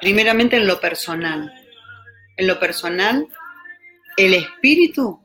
Primeramente 0.00 0.56
en 0.56 0.68
lo 0.68 0.80
personal. 0.80 1.52
En 2.36 2.46
lo 2.46 2.60
personal, 2.60 3.26
el 4.16 4.34
Espíritu 4.34 5.20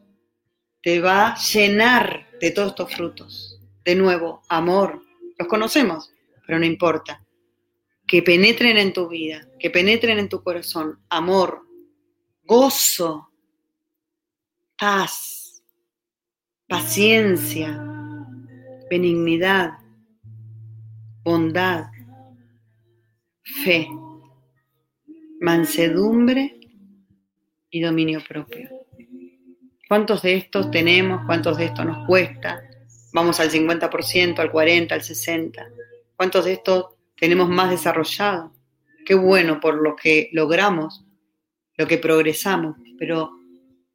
te 0.82 1.00
va 1.00 1.30
a 1.30 1.38
llenar 1.38 2.28
de 2.42 2.50
todos 2.50 2.70
estos 2.70 2.92
frutos. 2.92 3.60
De 3.86 3.94
nuevo, 3.94 4.42
amor. 4.50 5.04
Los 5.38 5.48
conocemos, 5.48 6.12
pero 6.46 6.58
no 6.58 6.66
importa 6.66 7.24
que 8.08 8.24
penetren 8.24 8.78
en 8.78 8.94
tu 8.94 9.08
vida, 9.08 9.48
que 9.60 9.70
penetren 9.70 10.18
en 10.18 10.30
tu 10.30 10.42
corazón, 10.42 11.04
amor, 11.10 11.62
gozo, 12.46 13.30
paz, 14.76 15.37
paciencia, 16.68 17.84
benignidad, 18.90 19.74
bondad, 21.24 21.88
fe, 23.64 23.88
mansedumbre 25.40 26.60
y 27.70 27.82
dominio 27.82 28.22
propio. 28.28 28.70
¿Cuántos 29.88 30.22
de 30.22 30.36
estos 30.36 30.70
tenemos? 30.72 31.26
¿Cuántos 31.26 31.58
de 31.58 31.66
estos 31.66 31.86
nos 31.86 32.06
cuesta? 32.06 32.62
Vamos 33.14 33.40
al 33.40 33.50
50%, 33.50 34.40
al 34.40 34.52
40%, 34.52 34.92
al 34.92 35.02
60%. 35.02 35.74
¿Cuántos 36.16 36.46
de 36.46 36.54
estos 36.54 36.98
tenemos 37.18 37.50
más 37.50 37.70
desarrollado. 37.70 38.54
Qué 39.06 39.16
bueno 39.16 39.60
por 39.60 39.82
lo 39.82 39.96
que 39.96 40.30
logramos, 40.32 41.06
lo 41.76 41.88
que 41.88 41.98
progresamos, 41.98 42.78
pero 42.98 43.32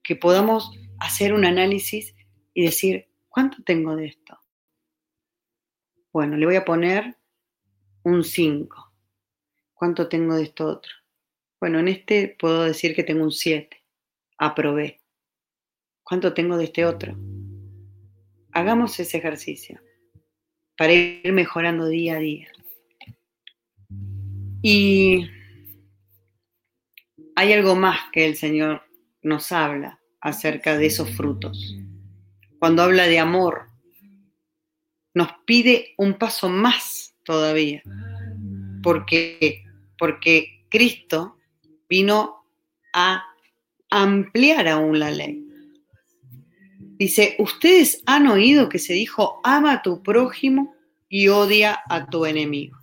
que 0.02 0.16
podamos 0.16 0.70
hacer 0.98 1.32
un 1.32 1.44
análisis 1.44 2.14
y 2.54 2.64
decir, 2.64 3.08
¿cuánto 3.28 3.62
tengo 3.62 3.96
de 3.96 4.06
esto? 4.06 4.38
Bueno, 6.12 6.36
le 6.36 6.46
voy 6.46 6.56
a 6.56 6.64
poner 6.64 7.16
un 8.02 8.22
5. 8.22 8.92
¿Cuánto 9.72 10.08
tengo 10.08 10.34
de 10.34 10.44
esto 10.44 10.66
otro? 10.66 10.92
Bueno, 11.58 11.78
en 11.78 11.88
este 11.88 12.36
puedo 12.38 12.64
decir 12.64 12.94
que 12.94 13.04
tengo 13.04 13.24
un 13.24 13.32
7. 13.32 13.82
Aprobé. 14.38 15.00
¿Cuánto 16.02 16.34
tengo 16.34 16.56
de 16.56 16.64
este 16.64 16.84
otro? 16.84 17.16
Hagamos 18.52 18.98
ese 19.00 19.18
ejercicio 19.18 19.80
para 20.76 20.92
ir 20.92 21.32
mejorando 21.32 21.86
día 21.86 22.16
a 22.16 22.18
día. 22.18 22.48
Y 24.60 25.26
hay 27.34 27.52
algo 27.52 27.74
más 27.74 28.10
que 28.12 28.26
el 28.26 28.36
Señor 28.36 28.82
nos 29.22 29.52
habla 29.52 30.00
acerca 30.20 30.76
de 30.76 30.86
esos 30.86 31.10
frutos. 31.10 31.76
Cuando 32.62 32.84
habla 32.84 33.08
de 33.08 33.18
amor, 33.18 33.66
nos 35.14 35.30
pide 35.44 35.94
un 35.98 36.14
paso 36.14 36.48
más 36.48 37.12
todavía, 37.24 37.82
porque, 38.84 39.64
porque 39.98 40.64
Cristo 40.68 41.38
vino 41.88 42.44
a 42.92 43.24
ampliar 43.90 44.68
aún 44.68 45.00
la 45.00 45.10
ley. 45.10 45.44
Dice, 46.98 47.34
ustedes 47.40 48.00
han 48.06 48.28
oído 48.28 48.68
que 48.68 48.78
se 48.78 48.92
dijo, 48.92 49.40
ama 49.42 49.72
a 49.72 49.82
tu 49.82 50.00
prójimo 50.00 50.72
y 51.08 51.26
odia 51.26 51.80
a 51.88 52.06
tu 52.06 52.26
enemigo. 52.26 52.78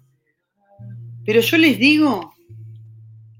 Pero 1.26 1.40
yo 1.40 1.58
les 1.58 1.80
digo, 1.80 2.34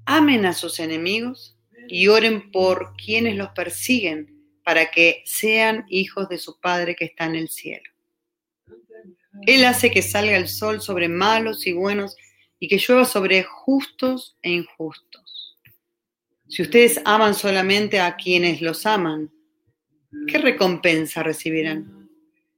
amen 0.06 0.46
a 0.46 0.54
sus 0.54 0.80
enemigos 0.80 1.58
y 1.86 2.08
oren 2.08 2.50
por 2.50 2.96
quienes 2.96 3.36
los 3.36 3.50
persiguen 3.50 4.29
para 4.64 4.90
que 4.90 5.22
sean 5.24 5.84
hijos 5.88 6.28
de 6.28 6.38
su 6.38 6.58
Padre 6.60 6.94
que 6.94 7.06
está 7.06 7.26
en 7.26 7.36
el 7.36 7.48
cielo. 7.48 7.90
Él 9.46 9.64
hace 9.64 9.90
que 9.90 10.02
salga 10.02 10.36
el 10.36 10.48
sol 10.48 10.80
sobre 10.80 11.08
malos 11.08 11.66
y 11.66 11.72
buenos 11.72 12.16
y 12.58 12.68
que 12.68 12.78
llueva 12.78 13.04
sobre 13.04 13.42
justos 13.42 14.36
e 14.42 14.50
injustos. 14.50 15.58
Si 16.48 16.62
ustedes 16.62 17.00
aman 17.04 17.34
solamente 17.34 18.00
a 18.00 18.16
quienes 18.16 18.60
los 18.60 18.84
aman, 18.86 19.30
¿qué 20.26 20.38
recompensa 20.38 21.22
recibirán? 21.22 22.08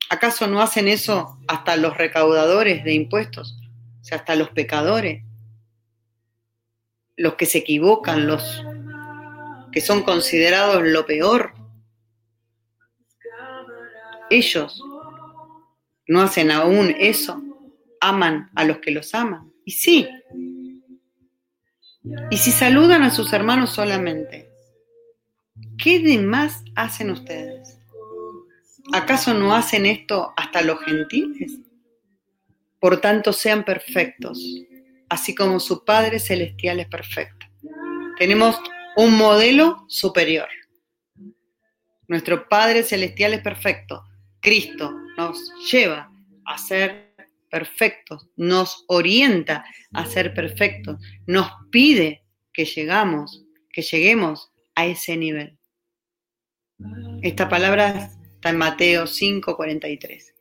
¿Acaso 0.08 0.46
no 0.46 0.60
hacen 0.60 0.88
eso 0.88 1.38
hasta 1.46 1.76
los 1.76 1.96
recaudadores 1.96 2.84
de 2.84 2.94
impuestos? 2.94 3.58
o 4.02 4.04
sea, 4.04 4.18
hasta 4.18 4.34
los 4.34 4.50
pecadores, 4.50 5.22
los 7.16 7.34
que 7.34 7.46
se 7.46 7.58
equivocan, 7.58 8.26
los 8.26 8.64
que 9.70 9.80
son 9.80 10.02
considerados 10.02 10.82
lo 10.82 11.06
peor, 11.06 11.54
ellos 14.32 14.82
no 16.08 16.20
hacen 16.20 16.50
aún 16.50 16.94
eso, 16.98 17.42
aman 18.00 18.50
a 18.54 18.64
los 18.64 18.78
que 18.78 18.90
los 18.90 19.14
aman. 19.14 19.52
Y 19.64 19.72
sí, 19.72 20.08
y 22.30 22.36
si 22.36 22.50
saludan 22.50 23.02
a 23.02 23.10
sus 23.10 23.32
hermanos 23.32 23.70
solamente, 23.70 24.50
¿qué 25.78 26.00
demás 26.00 26.64
hacen 26.74 27.10
ustedes? 27.10 27.78
¿Acaso 28.92 29.34
no 29.34 29.54
hacen 29.54 29.86
esto 29.86 30.32
hasta 30.36 30.62
los 30.62 30.80
gentiles? 30.80 31.58
Por 32.80 33.00
tanto, 33.00 33.32
sean 33.32 33.64
perfectos, 33.64 34.44
así 35.08 35.34
como 35.34 35.60
su 35.60 35.84
Padre 35.84 36.18
Celestial 36.18 36.80
es 36.80 36.88
perfecto. 36.88 37.46
Tenemos 38.18 38.58
un 38.96 39.16
modelo 39.16 39.84
superior. 39.88 40.48
Nuestro 42.08 42.48
Padre 42.48 42.82
Celestial 42.82 43.34
es 43.34 43.42
perfecto. 43.42 44.04
Cristo 44.42 44.92
nos 45.16 45.38
lleva 45.70 46.12
a 46.44 46.58
ser 46.58 47.14
perfectos, 47.48 48.28
nos 48.36 48.84
orienta 48.88 49.64
a 49.92 50.04
ser 50.04 50.34
perfectos, 50.34 51.00
nos 51.26 51.48
pide 51.70 52.24
que 52.52 52.64
llegamos, 52.64 53.44
que 53.72 53.82
lleguemos 53.82 54.50
a 54.74 54.86
ese 54.86 55.16
nivel. 55.16 55.56
Esta 57.22 57.48
palabra 57.48 58.10
está 58.34 58.50
en 58.50 58.58
Mateo 58.58 59.06
5:43. 59.06 60.34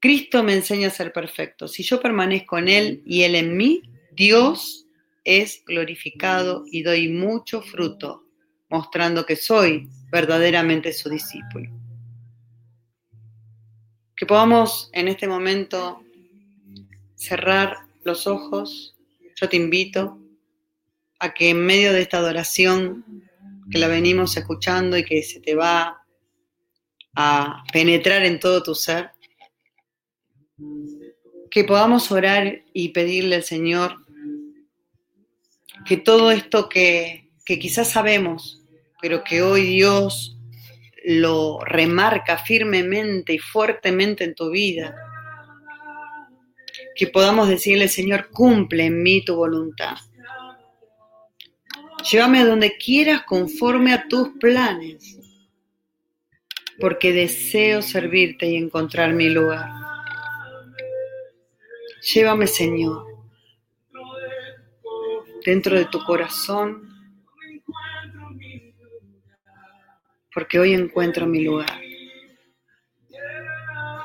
Cristo 0.00 0.42
me 0.42 0.54
enseña 0.54 0.88
a 0.88 0.90
ser 0.90 1.12
perfecto. 1.12 1.68
Si 1.68 1.82
yo 1.82 2.00
permanezco 2.00 2.56
en 2.56 2.68
Él 2.68 3.02
y 3.04 3.22
Él 3.22 3.34
en 3.34 3.56
mí, 3.56 3.82
Dios 4.12 4.86
es 5.24 5.62
glorificado 5.66 6.64
y 6.70 6.82
doy 6.82 7.08
mucho 7.08 7.60
fruto, 7.60 8.24
mostrando 8.70 9.26
que 9.26 9.36
soy 9.36 9.88
verdaderamente 10.10 10.92
su 10.92 11.10
discípulo. 11.10 11.87
Que 14.18 14.26
podamos 14.26 14.90
en 14.92 15.06
este 15.06 15.28
momento 15.28 16.02
cerrar 17.14 17.76
los 18.02 18.26
ojos. 18.26 18.96
Yo 19.36 19.48
te 19.48 19.56
invito 19.56 20.18
a 21.20 21.32
que 21.32 21.50
en 21.50 21.64
medio 21.64 21.92
de 21.92 22.02
esta 22.02 22.18
adoración 22.18 23.04
que 23.70 23.78
la 23.78 23.86
venimos 23.86 24.36
escuchando 24.36 24.96
y 24.96 25.04
que 25.04 25.22
se 25.22 25.40
te 25.40 25.54
va 25.54 26.02
a 27.14 27.64
penetrar 27.72 28.24
en 28.24 28.40
todo 28.40 28.62
tu 28.62 28.74
ser, 28.74 29.10
que 31.50 31.64
podamos 31.64 32.10
orar 32.10 32.62
y 32.72 32.88
pedirle 32.88 33.36
al 33.36 33.44
Señor 33.44 34.04
que 35.86 35.96
todo 35.96 36.30
esto 36.30 36.68
que, 36.68 37.30
que 37.44 37.58
quizás 37.58 37.90
sabemos, 37.90 38.64
pero 39.00 39.22
que 39.22 39.42
hoy 39.42 39.62
Dios 39.62 40.37
lo 41.10 41.60
remarca 41.64 42.36
firmemente 42.36 43.32
y 43.32 43.38
fuertemente 43.38 44.24
en 44.24 44.34
tu 44.34 44.50
vida, 44.50 44.94
que 46.94 47.06
podamos 47.06 47.48
decirle, 47.48 47.88
Señor, 47.88 48.28
cumple 48.30 48.84
en 48.84 49.02
mí 49.02 49.24
tu 49.24 49.34
voluntad. 49.34 49.96
Llévame 52.10 52.40
a 52.40 52.44
donde 52.44 52.76
quieras 52.76 53.22
conforme 53.22 53.94
a 53.94 54.06
tus 54.06 54.28
planes, 54.38 55.18
porque 56.78 57.14
deseo 57.14 57.80
servirte 57.80 58.44
y 58.44 58.56
encontrar 58.56 59.14
mi 59.14 59.30
lugar. 59.30 59.66
Llévame, 62.12 62.46
Señor, 62.46 63.06
dentro 65.42 65.74
de 65.74 65.86
tu 65.86 66.04
corazón, 66.04 66.97
porque 70.38 70.60
hoy 70.60 70.72
encuentro 70.72 71.26
mi 71.26 71.42
lugar. 71.42 71.80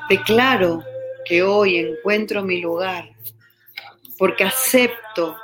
Declaro 0.08 0.82
que 1.24 1.44
hoy 1.44 1.76
encuentro 1.76 2.42
mi 2.42 2.60
lugar, 2.60 3.08
porque 4.18 4.42
acepto 4.42 5.36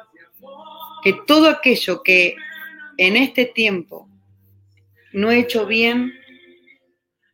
que 1.05 1.13
todo 1.29 1.49
aquello 1.49 2.03
que 2.03 2.35
en 2.97 3.17
este 3.17 3.45
tiempo 3.45 4.09
no 5.13 5.31
he 5.31 5.39
hecho 5.39 5.65
bien, 5.65 6.13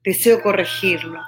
deseo 0.04 0.42
corregirlo. 0.42 1.22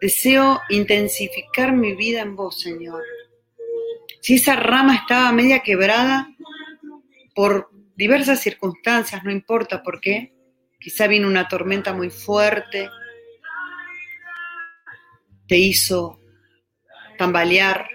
Deseo 0.00 0.60
intensificar 0.68 1.72
mi 1.72 1.96
vida 1.96 2.20
en 2.20 2.36
vos, 2.36 2.60
Señor. 2.60 3.02
Si 4.20 4.34
esa 4.34 4.54
rama 4.54 4.94
estaba 4.94 5.32
media 5.32 5.64
quebrada 5.64 6.28
por 7.34 7.70
diversas 7.96 8.38
circunstancias, 8.38 9.24
no 9.24 9.32
importa 9.32 9.82
por 9.82 10.00
qué, 10.00 10.31
quizá 10.82 11.06
vino 11.06 11.28
una 11.28 11.46
tormenta 11.46 11.92
muy 11.92 12.10
fuerte, 12.10 12.90
te 15.46 15.56
hizo 15.56 16.18
tambalear, 17.16 17.88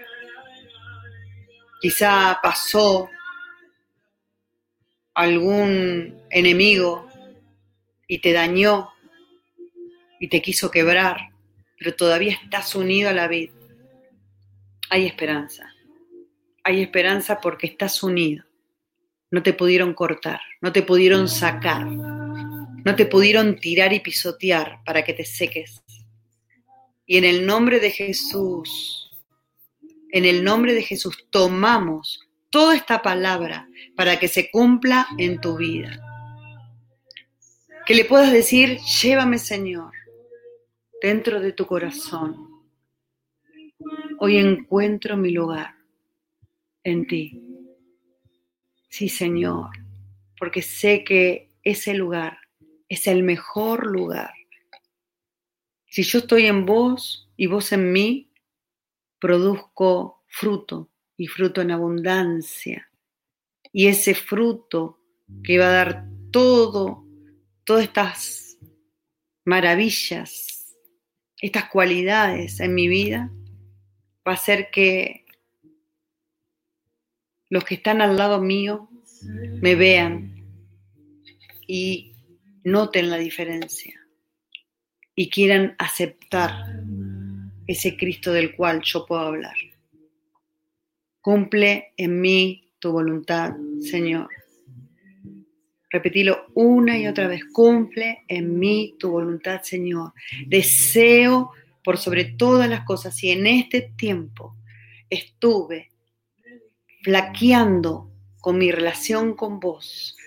quizá 1.80 2.38
pasó 2.42 3.10
algún 5.14 6.22
enemigo 6.30 7.08
y 8.06 8.20
te 8.20 8.32
dañó 8.32 8.90
y 10.18 10.28
te 10.28 10.40
quiso 10.40 10.70
quebrar, 10.70 11.30
pero 11.78 11.94
todavía 11.94 12.38
estás 12.42 12.74
unido 12.74 13.10
a 13.10 13.12
la 13.12 13.28
vida, 13.28 13.52
hay 14.88 15.06
esperanza. 15.06 15.74
Hay 16.64 16.82
esperanza 16.82 17.40
porque 17.40 17.66
estás 17.66 18.02
unido. 18.02 18.44
No 19.30 19.42
te 19.42 19.52
pudieron 19.52 19.94
cortar, 19.94 20.40
no 20.60 20.72
te 20.72 20.82
pudieron 20.82 21.28
sacar, 21.28 21.86
no 22.84 22.96
te 22.96 23.06
pudieron 23.06 23.56
tirar 23.56 23.92
y 23.92 24.00
pisotear 24.00 24.80
para 24.84 25.04
que 25.04 25.12
te 25.12 25.24
seques. 25.24 25.82
Y 27.06 27.16
en 27.16 27.24
el 27.24 27.46
nombre 27.46 27.80
de 27.80 27.90
Jesús, 27.90 29.10
en 30.10 30.24
el 30.24 30.44
nombre 30.44 30.74
de 30.74 30.82
Jesús, 30.82 31.26
tomamos 31.30 32.20
toda 32.50 32.76
esta 32.76 33.02
palabra 33.02 33.68
para 33.96 34.18
que 34.18 34.28
se 34.28 34.50
cumpla 34.50 35.06
en 35.18 35.40
tu 35.40 35.56
vida. 35.56 36.00
Que 37.86 37.94
le 37.94 38.04
puedas 38.04 38.32
decir, 38.32 38.78
llévame 39.00 39.38
Señor, 39.38 39.92
dentro 41.00 41.40
de 41.40 41.52
tu 41.52 41.66
corazón. 41.66 42.48
Hoy 44.18 44.36
encuentro 44.36 45.16
mi 45.16 45.30
lugar 45.30 45.74
en 46.84 47.06
ti. 47.06 47.42
Sí, 48.88 49.08
Señor, 49.08 49.70
porque 50.38 50.62
sé 50.62 51.04
que 51.04 51.50
ese 51.62 51.94
lugar 51.94 52.38
es 52.88 53.06
el 53.06 53.22
mejor 53.22 53.86
lugar. 53.86 54.32
Si 55.86 56.02
yo 56.02 56.20
estoy 56.20 56.46
en 56.46 56.66
vos 56.66 57.30
y 57.36 57.46
vos 57.46 57.72
en 57.72 57.92
mí, 57.92 58.30
produzco 59.18 60.22
fruto 60.26 60.90
y 61.16 61.26
fruto 61.26 61.60
en 61.60 61.70
abundancia. 61.70 62.90
Y 63.72 63.88
ese 63.88 64.14
fruto 64.14 65.00
que 65.42 65.58
va 65.58 65.68
a 65.68 65.84
dar 65.84 66.08
todo, 66.30 67.04
todas 67.64 67.84
estas 67.84 68.58
maravillas, 69.44 70.76
estas 71.40 71.68
cualidades 71.68 72.60
en 72.60 72.74
mi 72.74 72.88
vida, 72.88 73.30
va 74.26 74.32
a 74.32 74.34
hacer 74.34 74.70
que 74.70 75.26
los 77.50 77.64
que 77.64 77.76
están 77.76 78.02
al 78.02 78.16
lado 78.16 78.40
mío 78.40 78.90
me 79.60 79.74
vean 79.74 80.34
y 81.66 82.14
noten 82.70 83.10
la 83.10 83.18
diferencia 83.18 84.00
y 85.14 85.30
quieran 85.30 85.74
aceptar 85.78 86.52
ese 87.66 87.96
Cristo 87.96 88.32
del 88.32 88.54
cual 88.54 88.82
yo 88.82 89.04
puedo 89.06 89.22
hablar. 89.22 89.56
Cumple 91.20 91.92
en 91.96 92.20
mí 92.20 92.72
tu 92.78 92.92
voluntad, 92.92 93.54
Señor. 93.80 94.28
Repetilo 95.90 96.46
una 96.54 96.98
y 96.98 97.06
otra 97.06 97.28
vez. 97.28 97.42
Cumple 97.52 98.24
en 98.28 98.58
mí 98.58 98.96
tu 98.98 99.10
voluntad, 99.10 99.62
Señor. 99.62 100.12
Deseo 100.46 101.50
por 101.82 101.98
sobre 101.98 102.24
todas 102.24 102.68
las 102.68 102.84
cosas 102.84 103.22
y 103.24 103.30
en 103.30 103.46
este 103.46 103.92
tiempo 103.96 104.56
estuve 105.10 105.90
flaqueando 107.02 108.10
con 108.40 108.58
mi 108.58 108.70
relación 108.70 109.34
con 109.34 109.60
vos. 109.60 110.17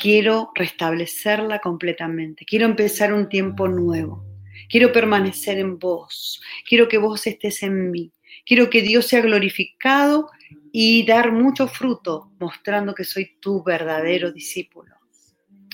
Quiero 0.00 0.52
restablecerla 0.54 1.58
completamente. 1.58 2.44
Quiero 2.44 2.66
empezar 2.66 3.12
un 3.12 3.28
tiempo 3.28 3.66
nuevo. 3.66 4.24
Quiero 4.68 4.92
permanecer 4.92 5.58
en 5.58 5.76
vos. 5.76 6.40
Quiero 6.68 6.86
que 6.86 6.98
vos 6.98 7.26
estés 7.26 7.64
en 7.64 7.90
mí. 7.90 8.12
Quiero 8.46 8.70
que 8.70 8.80
Dios 8.80 9.06
sea 9.06 9.22
glorificado 9.22 10.30
y 10.70 11.04
dar 11.04 11.32
mucho 11.32 11.66
fruto 11.66 12.30
mostrando 12.38 12.94
que 12.94 13.02
soy 13.02 13.38
tu 13.40 13.64
verdadero 13.64 14.30
discípulo. 14.30 14.94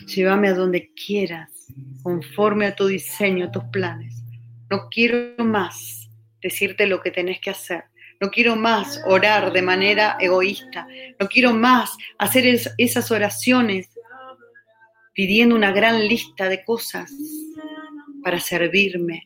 Llévame 0.07 0.49
a 0.49 0.55
donde 0.55 0.91
quieras, 0.95 1.67
conforme 2.03 2.67
a 2.67 2.75
tu 2.75 2.87
diseño, 2.87 3.47
a 3.47 3.53
tus 3.53 3.65
planes. 3.65 4.23
No 4.71 4.89
quiero 4.89 5.45
más 5.45 6.09
decirte 6.41 6.87
lo 6.87 7.03
que 7.03 7.11
tenés 7.11 7.41
que 7.41 7.51
hacer. 7.51 7.85
No 8.21 8.31
quiero 8.31 8.57
más 8.57 9.03
orar 9.07 9.53
de 9.53 9.61
manera 9.61 10.17
egoísta. 10.19 10.87
No 11.21 11.29
quiero 11.29 11.53
más 11.53 11.95
hacer 12.19 12.59
esas 12.79 13.11
oraciones 13.11 13.91
pidiendo 15.15 15.55
una 15.55 15.73
gran 15.73 16.07
lista 16.07 16.49
de 16.49 16.65
cosas 16.65 17.11
para 18.23 18.41
servirme, 18.41 19.23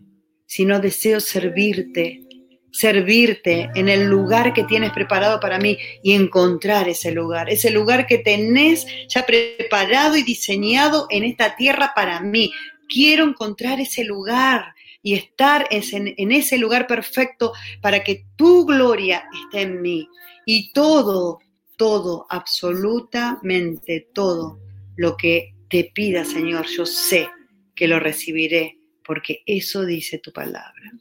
sino 0.46 0.80
deseo 0.80 1.20
servirte 1.20 2.28
servirte 2.70 3.70
en 3.74 3.88
el 3.88 4.04
lugar 4.04 4.52
que 4.52 4.64
tienes 4.64 4.92
preparado 4.92 5.40
para 5.40 5.58
mí 5.58 5.78
y 6.02 6.12
encontrar 6.12 6.88
ese 6.88 7.10
lugar, 7.10 7.50
ese 7.50 7.70
lugar 7.70 8.06
que 8.06 8.18
tenés 8.18 8.86
ya 9.08 9.26
preparado 9.26 10.16
y 10.16 10.22
diseñado 10.22 11.06
en 11.10 11.24
esta 11.24 11.56
tierra 11.56 11.92
para 11.94 12.20
mí. 12.20 12.52
Quiero 12.88 13.24
encontrar 13.24 13.80
ese 13.80 14.04
lugar 14.04 14.74
y 15.02 15.14
estar 15.14 15.66
en, 15.70 16.30
ese 16.30 16.58
lugar 16.58 16.86
perfecto 16.86 17.52
para 17.80 18.02
que 18.02 18.26
tu 18.36 18.64
gloria 18.64 19.24
esté 19.44 19.62
en 19.62 19.82
mí. 19.82 20.08
Y 20.46 20.72
todo, 20.72 21.40
todo, 21.76 22.26
absolutamente 22.30 24.08
todo 24.14 24.58
lo 24.96 25.16
que 25.16 25.54
te 25.68 25.90
pida, 25.94 26.24
Señor, 26.24 26.66
yo 26.66 26.86
sé 26.86 27.28
que 27.74 27.88
lo 27.88 28.00
recibiré, 28.00 28.78
porque 29.04 29.42
eso 29.46 29.84
dice 29.84 30.18
tu 30.18 30.32
palabra. 30.32 30.92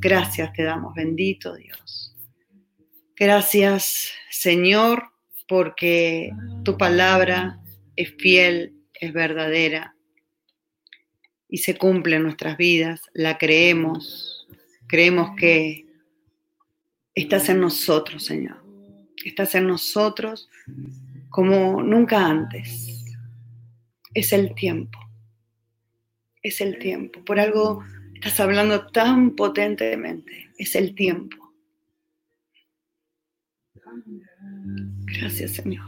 Gracias 0.00 0.52
te 0.52 0.62
damos, 0.62 0.94
bendito 0.94 1.54
Dios. 1.56 2.14
Gracias, 3.16 4.12
Señor, 4.30 5.10
porque 5.48 6.30
tu 6.64 6.76
palabra 6.76 7.60
es 7.96 8.14
fiel, 8.18 8.74
es 8.94 9.12
verdadera 9.12 9.96
y 11.48 11.58
se 11.58 11.76
cumple 11.76 12.16
en 12.16 12.24
nuestras 12.24 12.56
vidas, 12.56 13.02
la 13.14 13.38
creemos, 13.38 14.46
creemos 14.86 15.30
que 15.36 15.86
estás 17.14 17.48
en 17.48 17.60
nosotros, 17.60 18.24
Señor. 18.24 18.64
Estás 19.24 19.54
en 19.54 19.66
nosotros 19.66 20.48
como 21.30 21.82
nunca 21.82 22.26
antes. 22.26 22.95
Es 24.16 24.32
el 24.32 24.54
tiempo. 24.54 24.98
Es 26.42 26.60
el 26.60 26.78
tiempo. 26.78 27.24
Por 27.24 27.38
algo 27.38 27.82
Estás 28.16 28.40
hablando 28.40 28.86
tan 28.86 29.36
potentemente. 29.36 30.50
Es 30.56 30.74
el 30.74 30.94
tiempo. 30.94 31.36
Gracias, 35.04 35.52
Señor. 35.52 35.84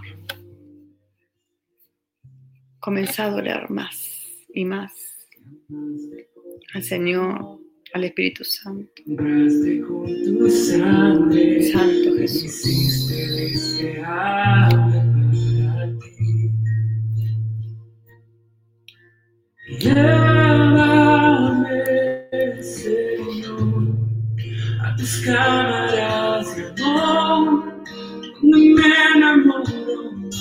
Comenzá 2.81 3.25
a 3.25 3.27
adorar 3.29 3.71
más 3.71 4.47
y 4.55 4.65
más 4.67 4.93
al 6.75 6.83
Señor, 6.83 7.61
al 7.95 8.05
Espíritu 8.05 8.45
Santo. 8.45 9.03
Santo 11.73 12.15
Jesús. 12.19 13.09
Llévame, 19.81 21.71
Señor, 22.63 23.95
a 24.83 24.97
tus 24.97 25.21
cámaras 25.25 26.57
de 26.57 26.63
amor, 26.83 27.85
donde 28.43 28.75
me 28.75 28.89
enamoro 29.15 30.13
más 30.15 30.33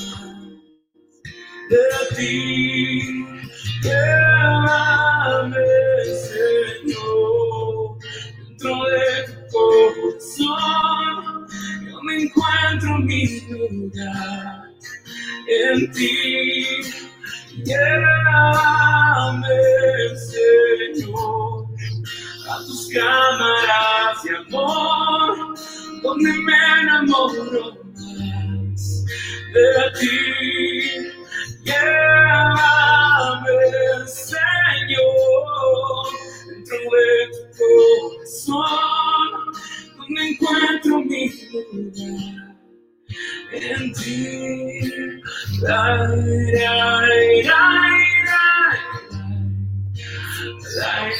de 1.69 1.85
ti. 2.15 3.25
Llévame, 3.83 5.69
Señor, 6.25 7.99
dentro 8.39 8.73
de 8.89 9.07
tu 9.27 9.37
corazón, 9.53 11.21
yo 11.87 11.97
me 12.01 12.13
encuentro 12.23 12.89
mi 12.99 13.21
lugar 13.51 14.73
en 15.47 15.91
ti. 15.91 17.06
Llévame, 17.65 19.49
Señor, 20.15 21.65
a 22.49 22.57
tus 22.65 22.89
cámaras 22.93 24.23
de 24.23 24.31
amor, 24.37 25.55
donde 26.03 26.31
me 26.33 26.53
enamoro 26.81 27.65
más 27.95 29.05
de 29.53 29.69
ti. 29.99 30.17
Llévame, 31.63 32.77
Señor, 34.05 35.47
dentro 36.47 36.77
de 36.93 37.09
tu 37.33 37.39
corazón, 37.57 39.39
donde 39.97 40.21
encuentro 40.29 40.93
mi 40.99 41.23
lugar 41.51 42.47
en 43.51 43.83
ti. 43.93 45.21
Light, 45.59 45.69
light, 46.53 47.45
light, 47.45 48.27
light, 48.27 48.77
light. 50.77 51.16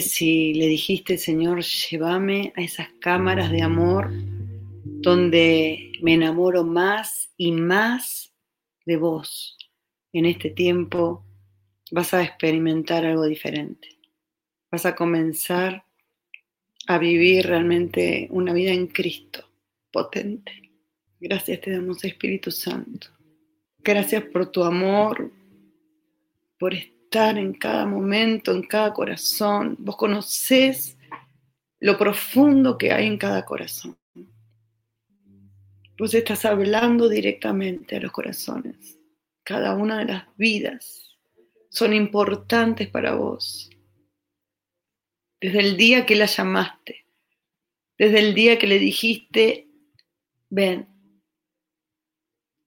Si 0.00 0.54
le 0.54 0.66
dijiste, 0.66 1.18
Señor, 1.18 1.62
llévame 1.62 2.52
a 2.56 2.62
esas 2.62 2.88
cámaras 3.00 3.50
de 3.50 3.62
amor 3.62 4.10
donde 4.84 5.92
me 6.02 6.14
enamoro 6.14 6.64
más 6.64 7.30
y 7.36 7.52
más 7.52 8.32
de 8.84 8.96
vos, 8.96 9.56
en 10.12 10.26
este 10.26 10.50
tiempo 10.50 11.24
vas 11.90 12.14
a 12.14 12.22
experimentar 12.22 13.04
algo 13.04 13.24
diferente. 13.24 13.88
Vas 14.70 14.86
a 14.86 14.94
comenzar 14.94 15.84
a 16.86 16.98
vivir 16.98 17.46
realmente 17.46 18.28
una 18.30 18.52
vida 18.52 18.72
en 18.72 18.86
Cristo, 18.86 19.44
potente. 19.90 20.52
Gracias 21.20 21.60
te 21.60 21.72
damos, 21.72 22.04
Espíritu 22.04 22.50
Santo. 22.50 23.08
Gracias 23.78 24.24
por 24.24 24.50
tu 24.50 24.64
amor, 24.64 25.32
por 26.58 26.74
en 27.16 27.54
cada 27.54 27.86
momento, 27.86 28.52
en 28.52 28.62
cada 28.62 28.92
corazón. 28.92 29.76
Vos 29.78 29.96
conocés 29.96 30.98
lo 31.80 31.96
profundo 31.96 32.76
que 32.76 32.92
hay 32.92 33.06
en 33.06 33.16
cada 33.16 33.44
corazón. 33.44 33.96
Vos 35.98 36.12
estás 36.12 36.44
hablando 36.44 37.08
directamente 37.08 37.96
a 37.96 38.00
los 38.00 38.12
corazones. 38.12 38.98
Cada 39.42 39.74
una 39.74 39.98
de 40.00 40.04
las 40.04 40.36
vidas 40.36 41.16
son 41.70 41.94
importantes 41.94 42.88
para 42.88 43.14
vos. 43.14 43.70
Desde 45.40 45.60
el 45.60 45.76
día 45.76 46.04
que 46.04 46.16
la 46.16 46.26
llamaste, 46.26 47.06
desde 47.96 48.18
el 48.18 48.34
día 48.34 48.58
que 48.58 48.66
le 48.66 48.78
dijiste, 48.78 49.68
ven, 50.50 50.86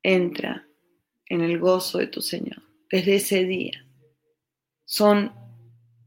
entra 0.02 0.68
en 1.28 1.41
el 1.41 1.60
gozo 1.60 2.00
de 2.00 2.08
tu 2.08 2.22
Señor. 2.22 2.64
Desde 2.89 3.18
ese 3.18 3.43
día 3.43 3.86
son 4.90 5.32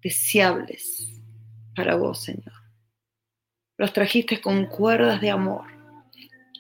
deseables 0.03 1.09
para 1.77 1.95
vos, 1.95 2.25
Señor. 2.25 2.53
Los 3.77 3.93
trajiste 3.93 4.41
con 4.41 4.67
cuerdas 4.67 5.21
de 5.21 5.31
amor, 5.31 5.67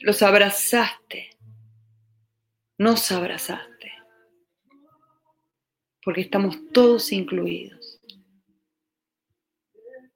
los 0.00 0.22
abrazaste, 0.22 1.30
nos 2.78 3.10
abrazaste, 3.10 3.90
porque 6.04 6.20
estamos 6.20 6.56
todos 6.72 7.10
incluidos. 7.10 8.00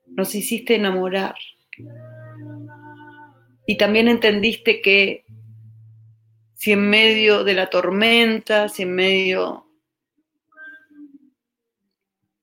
Nos 0.07 0.32
hiciste 0.36 0.76
enamorar 0.76 1.34
y 3.66 3.76
también 3.76 4.07
entendiste 4.07 4.80
que 4.80 5.26
si 6.54 6.70
en 6.70 6.88
medio 6.88 7.42
de 7.42 7.54
la 7.54 7.68
tormenta, 7.68 8.68
si 8.68 8.84
en 8.84 8.94
medio 8.94 9.65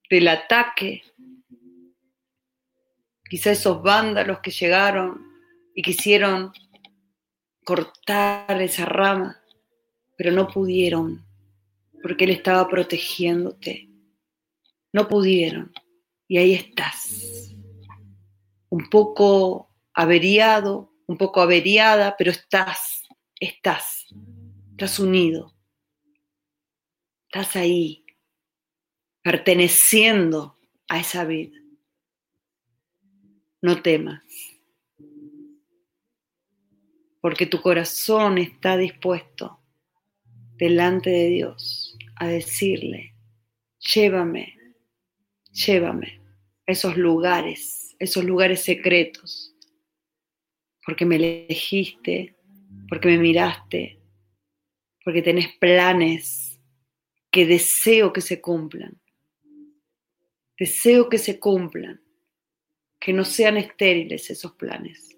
del 0.10 0.28
ataque, 0.28 1.04
quizá 3.30 3.51
esos 3.51 3.82
vándalos 3.82 4.39
que 4.39 4.51
llegaron 4.51 5.26
y 5.74 5.82
quisieron 5.82 6.51
cortar 7.64 8.62
esa 8.62 8.86
rama, 8.86 9.41
pero 10.18 10.32
no 10.32 10.47
pudieron, 10.47 11.26
porque 12.01 12.26
Él 12.26 12.32
estaba 12.32 12.68
protegiéndote. 12.68 13.89
No 14.91 15.08
pudieron. 15.08 15.72
Y 16.28 16.38
ahí 16.38 16.54
estás, 16.54 17.56
un 18.70 18.89
poco 18.89 19.70
averiado, 19.93 20.93
un 21.08 21.18
poco 21.18 21.41
averiada, 21.41 22.16
pero 22.18 22.32
estás, 22.32 23.04
estás, 23.39 24.08
estás 24.72 24.99
unido, 24.99 25.54
estás 27.28 27.56
ahí, 27.56 28.03
perteneciendo 29.24 30.57
a 30.88 30.99
esa 30.99 31.26
vida. 31.26 31.57
No 33.61 33.82
temas, 33.82 34.21
porque 37.21 37.45
tu 37.45 37.61
corazón 37.61 38.38
está 38.38 38.76
dispuesto 38.76 39.61
delante 40.57 41.09
de 41.09 41.30
Dios 41.30 41.97
a 42.17 42.28
decirle, 42.28 43.15
llévame, 43.80 44.57
llévame 45.53 46.21
a 46.67 46.74
esos 46.74 46.97
lugares, 46.97 47.95
esos 47.99 48.26
lugares 48.26 48.61
secretos, 48.61 49.55
porque 50.86 51.05
me 51.05 51.15
elegiste, 51.15 52.36
porque 52.89 53.07
me 53.07 53.17
miraste, 53.17 54.01
porque 55.05 55.21
tenés 55.21 55.47
planes 55.59 56.59
que 57.32 57.45
deseo 57.45 58.11
que 58.11 58.19
se 58.19 58.41
cumplan. 58.41 59.01
Deseo 60.64 61.09
que 61.09 61.18
se 61.18 61.41
cumplan, 61.41 62.01
que 62.97 63.11
no 63.11 63.26
sean 63.26 63.57
estériles 63.57 64.30
esos 64.30 64.53
planes. 64.53 65.09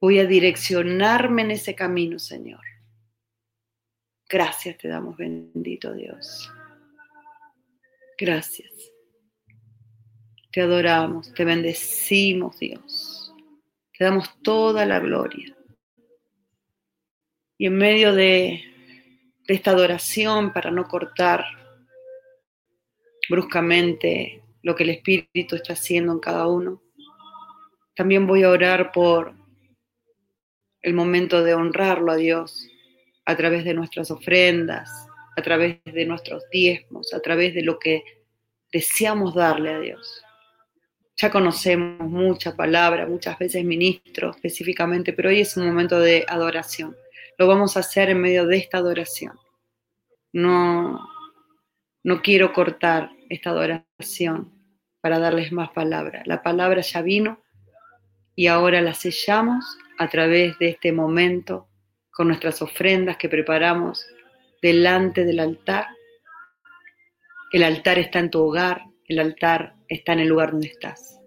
Voy 0.00 0.18
a 0.18 0.26
direccionarme 0.26 1.42
en 1.42 1.52
ese 1.52 1.76
camino, 1.76 2.18
Señor. 2.18 2.64
Gracias 4.28 4.76
te 4.76 4.88
damos, 4.88 5.16
bendito 5.16 5.94
Dios. 5.94 6.52
Gracias. 8.18 8.72
Te 10.50 10.60
adoramos, 10.60 11.32
te 11.32 11.44
bendecimos, 11.44 12.58
Dios. 12.58 13.32
Te 13.96 14.02
damos 14.02 14.42
toda 14.42 14.84
la 14.84 14.98
gloria. 14.98 15.56
Y 17.56 17.66
en 17.66 17.78
medio 17.78 18.12
de, 18.16 18.64
de 19.46 19.54
esta 19.54 19.70
adoración, 19.70 20.52
para 20.52 20.72
no 20.72 20.88
cortar 20.88 21.59
bruscamente 23.30 24.42
lo 24.62 24.74
que 24.74 24.82
el 24.82 24.90
Espíritu 24.90 25.54
está 25.54 25.74
haciendo 25.74 26.12
en 26.12 26.18
cada 26.18 26.48
uno, 26.48 26.82
también 27.94 28.26
voy 28.26 28.42
a 28.42 28.50
orar 28.50 28.92
por 28.92 29.34
el 30.82 30.94
momento 30.94 31.42
de 31.42 31.54
honrarlo 31.54 32.10
a 32.12 32.16
Dios 32.16 32.68
a 33.24 33.36
través 33.36 33.64
de 33.64 33.74
nuestras 33.74 34.10
ofrendas, 34.10 34.90
a 35.36 35.42
través 35.42 35.78
de 35.84 36.04
nuestros 36.04 36.42
diezmos, 36.50 37.14
a 37.14 37.20
través 37.20 37.54
de 37.54 37.62
lo 37.62 37.78
que 37.78 38.02
deseamos 38.72 39.34
darle 39.34 39.70
a 39.70 39.80
Dios. 39.80 40.22
Ya 41.16 41.30
conocemos 41.30 42.08
mucha 42.08 42.56
palabra, 42.56 43.06
muchas 43.06 43.38
veces 43.38 43.64
ministro 43.64 44.30
específicamente, 44.30 45.12
pero 45.12 45.28
hoy 45.28 45.40
es 45.40 45.56
un 45.56 45.66
momento 45.66 46.00
de 46.00 46.24
adoración. 46.26 46.96
Lo 47.38 47.46
vamos 47.46 47.76
a 47.76 47.80
hacer 47.80 48.10
en 48.10 48.20
medio 48.20 48.46
de 48.46 48.56
esta 48.56 48.78
adoración. 48.78 49.38
No, 50.32 50.98
no 52.02 52.22
quiero 52.22 52.52
cortar 52.52 53.10
esta 53.28 53.50
adoración 53.50 54.52
para 55.00 55.18
darles 55.18 55.52
más 55.52 55.70
palabra. 55.70 56.22
La 56.26 56.42
palabra 56.42 56.80
ya 56.80 57.02
vino 57.02 57.42
y 58.34 58.46
ahora 58.46 58.80
la 58.80 58.94
sellamos 58.94 59.78
a 59.98 60.08
través 60.08 60.58
de 60.58 60.70
este 60.70 60.92
momento 60.92 61.68
con 62.10 62.28
nuestras 62.28 62.62
ofrendas 62.62 63.16
que 63.16 63.28
preparamos 63.28 64.06
delante 64.62 65.24
del 65.24 65.40
altar. 65.40 65.86
El 67.52 67.62
altar 67.62 67.98
está 67.98 68.18
en 68.18 68.30
tu 68.30 68.40
hogar, 68.40 68.82
el 69.06 69.18
altar 69.18 69.74
está 69.88 70.12
en 70.12 70.20
el 70.20 70.28
lugar 70.28 70.52
donde 70.52 70.68
estás. 70.68 71.18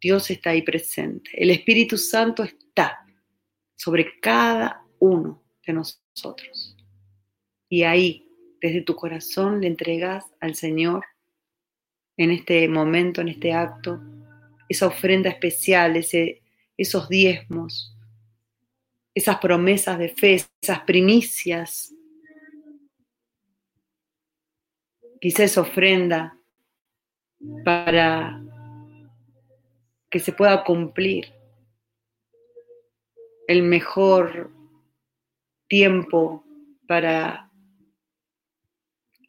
Dios 0.00 0.30
está 0.30 0.50
ahí 0.50 0.62
presente. 0.62 1.30
El 1.34 1.50
Espíritu 1.50 1.96
Santo 1.96 2.44
está 2.44 2.98
sobre 3.74 4.20
cada 4.20 4.84
uno 4.98 5.42
de 5.66 5.72
nosotros. 5.72 6.76
Y 7.68 7.82
ahí, 7.82 8.23
desde 8.64 8.80
tu 8.80 8.96
corazón, 8.96 9.60
le 9.60 9.66
entregas 9.66 10.24
al 10.40 10.54
Señor 10.54 11.04
en 12.16 12.30
este 12.30 12.66
momento, 12.66 13.20
en 13.20 13.28
este 13.28 13.52
acto, 13.52 14.00
esa 14.70 14.86
ofrenda 14.86 15.28
especial, 15.28 15.96
ese, 15.96 16.40
esos 16.78 17.10
diezmos, 17.10 17.94
esas 19.14 19.36
promesas 19.36 19.98
de 19.98 20.08
fe, 20.08 20.42
esas 20.62 20.80
primicias. 20.80 21.94
Quizá 25.20 25.44
esa 25.44 25.60
ofrenda 25.60 26.38
para 27.66 28.42
que 30.08 30.20
se 30.20 30.32
pueda 30.32 30.64
cumplir 30.64 31.34
el 33.46 33.62
mejor 33.62 34.50
tiempo 35.68 36.46
para 36.88 37.50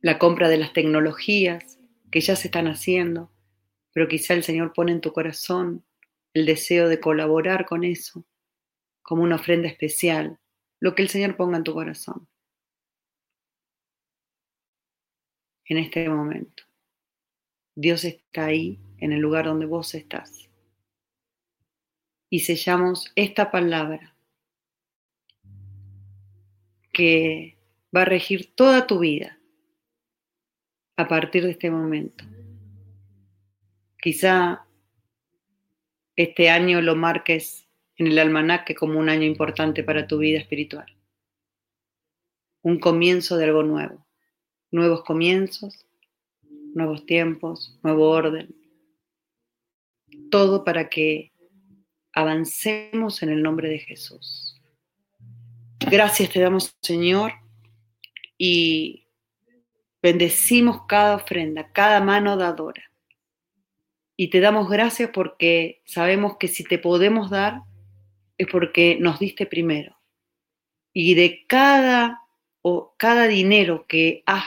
la 0.05 0.19
compra 0.19 0.49
de 0.49 0.57
las 0.57 0.71
tecnologías 0.71 1.79
que 2.11 2.21
ya 2.21 2.35
se 2.35 2.49
están 2.49 2.67
haciendo, 2.67 3.31
pero 3.91 4.07
quizá 4.07 4.35
el 4.35 4.43
Señor 4.43 4.71
pone 4.71 4.91
en 4.91 5.01
tu 5.01 5.11
corazón 5.11 5.83
el 6.35 6.45
deseo 6.45 6.87
de 6.89 6.99
colaborar 6.99 7.65
con 7.65 7.83
eso 7.83 8.23
como 9.01 9.23
una 9.23 9.37
ofrenda 9.37 9.67
especial, 9.67 10.39
lo 10.79 10.93
que 10.93 11.01
el 11.01 11.09
Señor 11.09 11.35
ponga 11.35 11.57
en 11.57 11.63
tu 11.63 11.73
corazón 11.73 12.29
en 15.65 15.79
este 15.79 16.07
momento. 16.07 16.65
Dios 17.73 18.05
está 18.05 18.45
ahí 18.45 18.79
en 18.99 19.11
el 19.11 19.21
lugar 19.21 19.45
donde 19.45 19.65
vos 19.65 19.95
estás 19.95 20.51
y 22.29 22.41
sellamos 22.41 23.11
esta 23.15 23.49
palabra 23.49 24.15
que 26.93 27.57
va 27.95 28.03
a 28.03 28.05
regir 28.05 28.53
toda 28.53 28.85
tu 28.85 28.99
vida 28.99 29.34
a 30.97 31.07
partir 31.07 31.43
de 31.43 31.51
este 31.51 31.69
momento. 31.69 32.23
Quizá 34.01 34.65
este 36.15 36.49
año 36.49 36.81
lo 36.81 36.95
marques 36.95 37.67
en 37.97 38.07
el 38.07 38.19
almanaque 38.19 38.75
como 38.75 38.99
un 38.99 39.09
año 39.09 39.23
importante 39.23 39.83
para 39.83 40.07
tu 40.07 40.17
vida 40.17 40.39
espiritual. 40.39 40.85
Un 42.61 42.79
comienzo 42.79 43.37
de 43.37 43.45
algo 43.45 43.63
nuevo. 43.63 44.05
Nuevos 44.71 45.03
comienzos, 45.03 45.85
nuevos 46.73 47.05
tiempos, 47.05 47.79
nuevo 47.83 48.09
orden. 48.09 48.55
Todo 50.29 50.63
para 50.63 50.89
que 50.89 51.31
avancemos 52.13 53.21
en 53.23 53.29
el 53.29 53.43
nombre 53.43 53.69
de 53.69 53.79
Jesús. 53.79 54.61
Gracias 55.79 56.31
te 56.31 56.39
damos, 56.39 56.75
Señor, 56.81 57.33
y 58.37 59.04
bendecimos 60.05 60.85
cada 60.87 61.15
ofrenda, 61.15 61.71
cada 61.71 61.99
mano 61.99 62.37
dadora. 62.37 62.91
Y 64.15 64.29
te 64.29 64.39
damos 64.39 64.69
gracias 64.69 65.09
porque 65.11 65.81
sabemos 65.83 66.37
que 66.37 66.47
si 66.47 66.63
te 66.63 66.77
podemos 66.77 67.31
dar 67.31 67.61
es 68.37 68.45
porque 68.51 68.99
nos 69.01 69.17
diste 69.17 69.47
primero. 69.47 69.97
Y 70.93 71.15
de 71.15 71.47
cada 71.47 72.21
o 72.61 72.93
cada 72.97 73.27
dinero 73.27 73.87
que 73.87 74.21
has 74.27 74.45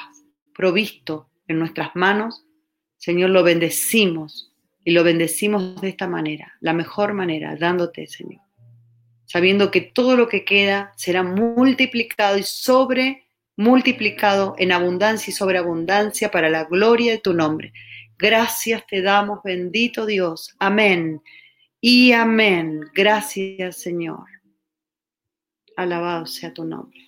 provisto 0.54 1.28
en 1.48 1.59
nuestras 1.59 1.90
manos, 1.96 2.46
Señor, 2.96 3.30
lo 3.30 3.42
bendecimos 3.42 4.54
y 4.84 4.92
lo 4.92 5.02
bendecimos 5.02 5.80
de 5.80 5.88
esta 5.88 6.06
manera, 6.06 6.52
la 6.61 6.72
mejor 6.72 7.14
manera, 7.14 7.56
dándote, 7.56 8.06
Señor. 8.06 8.42
Sabiendo 9.24 9.72
que 9.72 9.80
todo 9.80 10.16
lo 10.16 10.28
que 10.28 10.44
queda 10.44 10.92
será 10.94 11.24
multiplicado 11.24 12.38
y 12.38 12.44
sobre 12.44 13.28
multiplicado 13.59 14.54
en 14.56 14.70
abundancia 14.70 15.32
y 15.32 15.34
sobreabundancia 15.34 16.30
para 16.30 16.48
la 16.48 16.64
gloria 16.64 17.11
de 17.11 17.18
tu 17.18 17.34
nombre. 17.34 17.72
Gracias 18.16 18.86
te 18.86 19.02
damos, 19.02 19.40
bendito 19.42 20.06
Dios. 20.06 20.54
Amén 20.61 21.20
y 21.80 22.12
amén. 22.12 22.84
Gracias, 22.94 23.76
Señor. 23.76 24.26
Alabado 25.76 26.24
sea 26.26 26.54
tu 26.54 26.64
nombre. 26.64 27.07